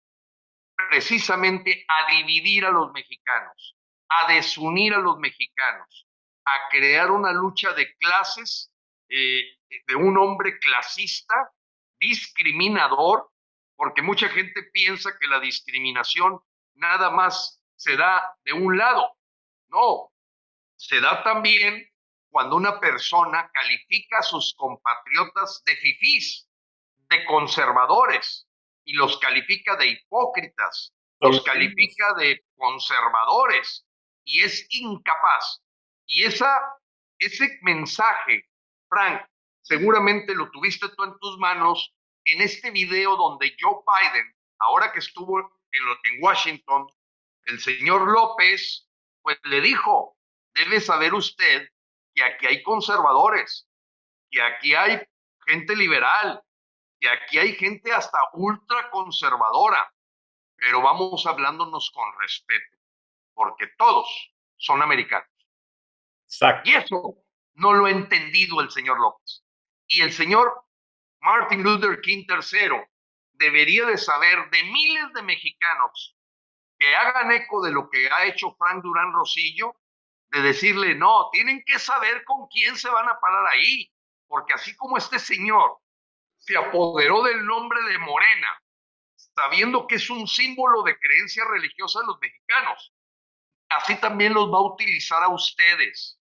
precisamente 0.89 1.85
a 1.87 2.11
dividir 2.11 2.65
a 2.65 2.71
los 2.71 2.91
mexicanos, 2.91 3.75
a 4.09 4.33
desunir 4.33 4.93
a 4.93 4.99
los 4.99 5.17
mexicanos, 5.19 6.07
a 6.45 6.69
crear 6.69 7.11
una 7.11 7.31
lucha 7.31 7.73
de 7.73 7.95
clases, 7.95 8.71
eh, 9.09 9.41
de 9.87 9.95
un 9.95 10.17
hombre 10.17 10.57
clasista, 10.59 11.51
discriminador, 11.99 13.29
porque 13.75 14.01
mucha 14.01 14.29
gente 14.29 14.63
piensa 14.71 15.17
que 15.19 15.27
la 15.27 15.39
discriminación 15.39 16.39
nada 16.75 17.09
más 17.11 17.61
se 17.75 17.95
da 17.97 18.35
de 18.43 18.53
un 18.53 18.77
lado. 18.77 19.17
No, 19.69 20.11
se 20.77 20.99
da 21.01 21.23
también 21.23 21.89
cuando 22.29 22.55
una 22.55 22.79
persona 22.79 23.49
califica 23.53 24.19
a 24.19 24.23
sus 24.23 24.53
compatriotas 24.55 25.63
de 25.65 25.75
fifís, 25.77 26.49
de 27.09 27.25
conservadores, 27.25 28.47
y 28.85 28.93
los 28.93 29.17
califica 29.19 29.75
de 29.75 29.87
hipócritas, 29.87 30.93
los 31.19 31.41
califica 31.43 32.13
de 32.15 32.45
conservadores 32.55 33.85
y 34.23 34.43
es 34.43 34.65
incapaz. 34.69 35.61
Y 36.05 36.23
esa, 36.23 36.61
ese 37.17 37.57
mensaje, 37.61 38.47
Frank, 38.89 39.25
seguramente 39.65 40.35
lo 40.35 40.49
tuviste 40.51 40.89
tú 40.89 41.03
en 41.03 41.17
tus 41.19 41.37
manos 41.39 41.93
en 42.23 42.41
este 42.41 42.71
video 42.71 43.15
donde 43.15 43.55
Joe 43.59 43.81
Biden, 43.85 44.35
ahora 44.59 44.91
que 44.91 44.99
estuvo 44.99 45.39
en, 45.39 45.83
en 46.03 46.23
Washington, 46.23 46.87
el 47.45 47.59
señor 47.59 48.07
López, 48.07 48.87
pues 49.21 49.39
le 49.45 49.61
dijo, 49.61 50.17
debe 50.53 50.79
saber 50.79 51.13
usted 51.13 51.67
que 52.13 52.23
aquí 52.23 52.45
hay 52.45 52.63
conservadores, 52.63 53.67
que 54.29 54.41
aquí 54.41 54.75
hay 54.75 55.01
gente 55.45 55.75
liberal, 55.75 56.41
que 56.99 57.09
aquí 57.09 57.39
hay 57.39 57.55
gente 57.55 57.91
hasta 57.91 58.19
ultra 58.33 58.89
conservadora, 58.91 59.91
pero 60.57 60.81
vamos 60.81 61.25
hablándonos 61.25 61.91
con 61.91 62.07
respeto, 62.19 62.77
porque 63.33 63.67
todos 63.77 64.31
son 64.57 64.81
americanos. 64.81 65.29
Y 66.63 66.75
eso 66.75 67.17
no 67.55 67.73
lo 67.73 67.85
ha 67.85 67.91
entendido 67.91 68.61
el 68.61 68.69
señor 68.69 68.99
López. 68.99 69.44
Y 69.87 70.01
el 70.01 70.11
señor 70.11 70.65
Martin 71.21 71.63
Luther 71.63 72.01
King 72.01 72.25
III 72.27 72.81
debería 73.33 73.85
de 73.85 73.97
saber 73.97 74.49
de 74.49 74.63
miles 74.63 75.13
de 75.13 75.21
mexicanos 75.23 76.15
que 76.77 76.95
hagan 76.95 77.31
eco 77.31 77.63
de 77.63 77.71
lo 77.71 77.89
que 77.89 78.09
ha 78.09 78.25
hecho 78.25 78.55
Frank 78.57 78.83
Durán 78.83 79.13
Rosillo, 79.13 79.75
de 80.29 80.41
decirle, 80.41 80.95
no, 80.95 81.29
tienen 81.31 81.63
que 81.65 81.79
saber 81.79 82.23
con 82.25 82.47
quién 82.47 82.75
se 82.75 82.89
van 82.89 83.07
a 83.07 83.19
parar 83.19 83.47
ahí, 83.47 83.91
porque 84.27 84.53
así 84.53 84.75
como 84.75 84.97
este 84.97 85.19
señor 85.19 85.77
se 86.37 86.57
apoderó 86.57 87.23
del 87.23 87.45
nombre 87.45 87.81
de 87.83 87.97
Morena, 87.99 88.61
sabiendo 89.15 89.87
que 89.87 89.95
es 89.95 90.09
un 90.09 90.27
símbolo 90.27 90.83
de 90.83 90.97
creencia 90.99 91.43
religiosa 91.45 92.01
de 92.01 92.07
los 92.07 92.19
mexicanos. 92.19 92.93
Así 93.69 93.95
también 93.99 94.33
los 94.33 94.51
va 94.51 94.57
a 94.57 94.73
utilizar 94.73 95.23
a 95.23 95.29
ustedes. 95.29 96.19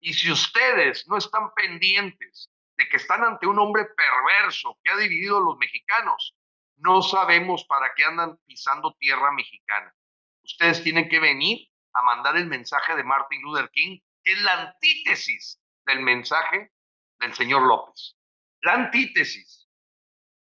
Y 0.00 0.14
si 0.14 0.30
ustedes 0.30 1.06
no 1.08 1.16
están 1.16 1.52
pendientes 1.54 2.49
que 2.88 2.96
están 2.96 3.24
ante 3.24 3.46
un 3.46 3.58
hombre 3.58 3.84
perverso 3.84 4.78
que 4.82 4.90
ha 4.90 4.96
dividido 4.96 5.38
a 5.38 5.40
los 5.40 5.58
mexicanos, 5.58 6.36
no 6.76 7.02
sabemos 7.02 7.64
para 7.64 7.92
qué 7.94 8.04
andan 8.04 8.38
pisando 8.46 8.96
tierra 8.98 9.32
mexicana. 9.32 9.94
Ustedes 10.42 10.82
tienen 10.82 11.08
que 11.08 11.20
venir 11.20 11.68
a 11.92 12.02
mandar 12.02 12.36
el 12.36 12.46
mensaje 12.46 12.96
de 12.96 13.04
Martin 13.04 13.42
Luther 13.42 13.70
King, 13.70 13.98
que 14.22 14.32
es 14.32 14.42
la 14.42 14.68
antítesis 14.68 15.60
del 15.86 16.00
mensaje 16.00 16.72
del 17.18 17.34
señor 17.34 17.62
López 17.62 18.16
la 18.62 18.74
antítesis. 18.74 19.68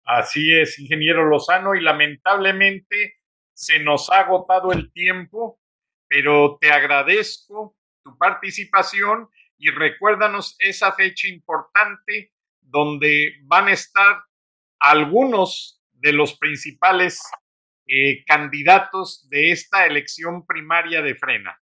Así 0.04 0.52
es, 0.54 0.78
ingeniero 0.78 1.26
Lozano, 1.26 1.74
y 1.74 1.80
lamentablemente 1.80 3.16
se 3.54 3.80
nos 3.80 4.10
ha 4.10 4.20
agotado 4.20 4.72
el 4.72 4.92
tiempo, 4.92 5.60
pero 6.08 6.56
te 6.60 6.70
agradezco 6.70 7.76
tu 8.02 8.16
participación 8.16 9.28
y 9.58 9.70
recuérdanos 9.70 10.56
esa 10.60 10.92
fecha 10.92 11.28
importante 11.28 12.32
donde 12.60 13.34
van 13.42 13.68
a 13.68 13.72
estar 13.72 14.24
algunos 14.78 15.82
de 15.92 16.12
los 16.12 16.38
principales 16.38 17.20
eh, 17.86 18.24
candidatos 18.24 19.28
de 19.28 19.50
esta 19.50 19.86
elección 19.86 20.46
primaria 20.46 21.02
de 21.02 21.16
Frena. 21.16 21.60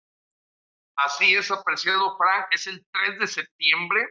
Así 0.95 1.35
es, 1.35 1.49
apreciado 1.51 2.17
Frank, 2.17 2.47
es 2.51 2.67
el 2.67 2.85
3 2.91 3.19
de 3.19 3.27
septiembre, 3.27 4.07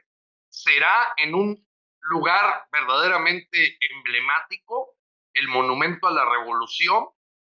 será 0.48 1.12
en 1.16 1.34
un 1.34 1.66
lugar 2.00 2.66
verdaderamente 2.72 3.76
emblemático, 3.80 4.96
el 5.34 5.48
Monumento 5.48 6.06
a 6.06 6.12
la 6.12 6.24
Revolución. 6.24 7.06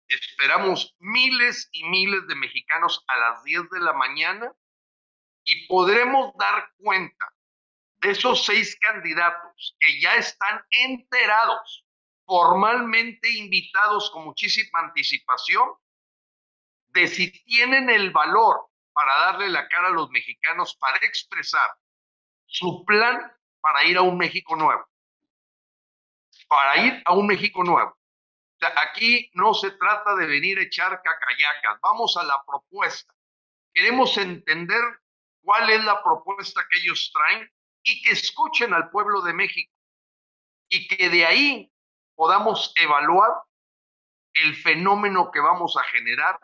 Esperamos 0.09 0.97
miles 0.99 1.69
y 1.73 1.85
miles 1.85 2.27
de 2.27 2.35
mexicanos 2.35 3.05
a 3.07 3.17
las 3.19 3.45
10 3.45 3.71
de 3.71 3.81
la 3.81 3.93
mañana 3.93 4.53
y 5.49 5.67
podremos 5.67 6.35
dar 6.37 6.71
cuenta 6.77 7.33
de 8.01 8.11
esos 8.11 8.45
seis 8.45 8.79
candidatos 8.79 9.77
que 9.81 9.99
ya 9.99 10.15
están 10.17 10.63
enterados, 10.71 11.87
formalmente 12.27 13.31
invitados 13.31 14.11
con 14.11 14.27
muchísima 14.27 14.81
anticipación, 14.81 15.71
de 16.89 17.07
si 17.07 17.33
tienen 17.45 17.89
el 17.89 18.11
valor 18.11 18.67
para 18.93 19.19
darle 19.21 19.49
la 19.49 19.67
cara 19.69 19.89
a 19.89 19.93
los 19.93 20.11
mexicanos, 20.11 20.77
para 20.77 20.99
expresar 20.99 21.71
su 22.45 22.85
plan 22.85 23.33
para 23.63 23.85
ir 23.85 23.97
a 23.97 24.03
un 24.03 24.19
México 24.19 24.55
nuevo. 24.55 24.87
Para 26.47 26.77
ir 26.85 27.03
a 27.07 27.15
un 27.15 27.27
México 27.27 27.65
nuevo. 27.65 27.97
aquí 28.83 29.31
no 29.33 29.55
se 29.55 29.71
trata 29.71 30.15
de 30.17 30.27
venir 30.27 30.59
a 30.59 30.63
echar 30.63 31.01
cacayacas, 31.03 31.81
vamos 31.81 32.19
a 32.19 32.25
la 32.25 32.43
propuesta. 32.45 33.15
Queremos 33.73 34.15
entender 34.19 34.83
cuál 35.49 35.71
es 35.71 35.83
la 35.83 36.03
propuesta 36.03 36.61
que 36.69 36.77
ellos 36.77 37.11
traen 37.11 37.51
y 37.83 38.03
que 38.03 38.11
escuchen 38.11 38.75
al 38.75 38.91
pueblo 38.91 39.23
de 39.23 39.33
México 39.33 39.73
y 40.69 40.87
que 40.87 41.09
de 41.09 41.25
ahí 41.25 41.73
podamos 42.15 42.75
evaluar 42.77 43.31
el 44.35 44.55
fenómeno 44.57 45.31
que 45.31 45.41
vamos 45.41 45.75
a 45.79 45.83
generar 45.85 46.39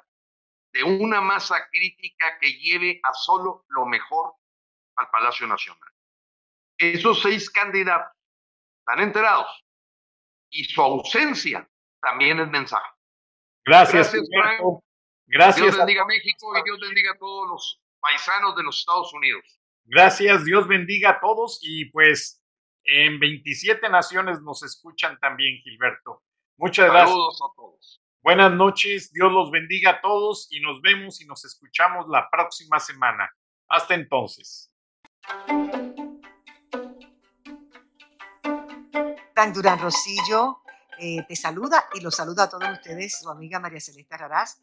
de 0.73 0.85
una 0.85 1.21
masa 1.21 1.69
crítica 1.69 2.39
que 2.39 2.55
lleve 2.55 2.99
a 3.03 3.13
solo 3.13 3.67
lo 3.69 3.85
mejor 3.85 4.37
al 4.97 5.11
Palacio 5.11 5.47
Nacional 5.47 5.91
esos 6.79 7.21
seis 7.21 7.51
candidatos 7.51 8.17
están 8.81 9.01
enterados. 9.01 9.47
Y 10.51 10.65
su 10.65 10.81
ausencia 10.81 11.69
también 12.01 12.41
es 12.41 12.49
mensaje. 12.49 12.89
Gracias, 13.67 14.13
Gracias, 14.13 14.29
Frank. 14.33 14.81
Gracias, 15.27 15.63
Dios 15.63 15.77
bendiga 15.77 16.03
a 16.03 16.07
México 16.07 16.57
y 16.57 16.63
Dios 16.63 16.81
bendiga 16.81 17.13
a 17.13 17.19
todos 17.19 17.49
los 17.49 17.84
paisanos 18.05 18.55
de 18.55 18.63
los 18.63 18.81
Estados 18.81 19.15
Unidos. 19.15 19.59
gracias, 19.85 20.45
Dios 20.45 20.69
bendiga 20.69 21.11
a 21.11 21.21
todos 21.21 21.59
y 21.63 21.87
pues 21.87 22.43
en 22.85 23.19
27 23.19 23.89
naciones 23.89 24.43
nos 24.43 24.63
escuchan 24.63 25.19
también, 25.21 25.57
Gilberto. 25.63 26.23
Muchas 26.59 26.91
gracias. 26.91 27.09
Saludos 27.09 27.41
a 27.43 27.57
todos. 27.57 28.03
Buenas 28.21 28.53
noches, 28.53 29.11
Dios 29.11 29.33
los 29.33 29.51
bendiga 29.51 29.91
a 29.93 30.01
todos 30.03 30.49
y 30.51 30.61
nos 30.61 30.83
vemos 30.83 31.21
y 31.23 31.27
nos 31.27 31.47
escuchamos 31.47 32.07
la 32.09 32.29
próxima 32.31 32.79
semana. 32.79 33.31
Hasta 33.69 33.95
entonces. 33.95 34.71
Frank 39.35 39.55
Durán 39.55 39.79
Rosillo 39.79 40.61
eh, 40.99 41.25
te 41.27 41.37
saluda 41.37 41.87
y 41.95 42.01
los 42.01 42.15
saluda 42.15 42.45
a 42.45 42.49
todos 42.51 42.69
ustedes, 42.71 43.19
su 43.19 43.31
amiga 43.31 43.59
María 43.61 43.81
Celeste 43.81 44.15
Arrarás, 44.15 44.63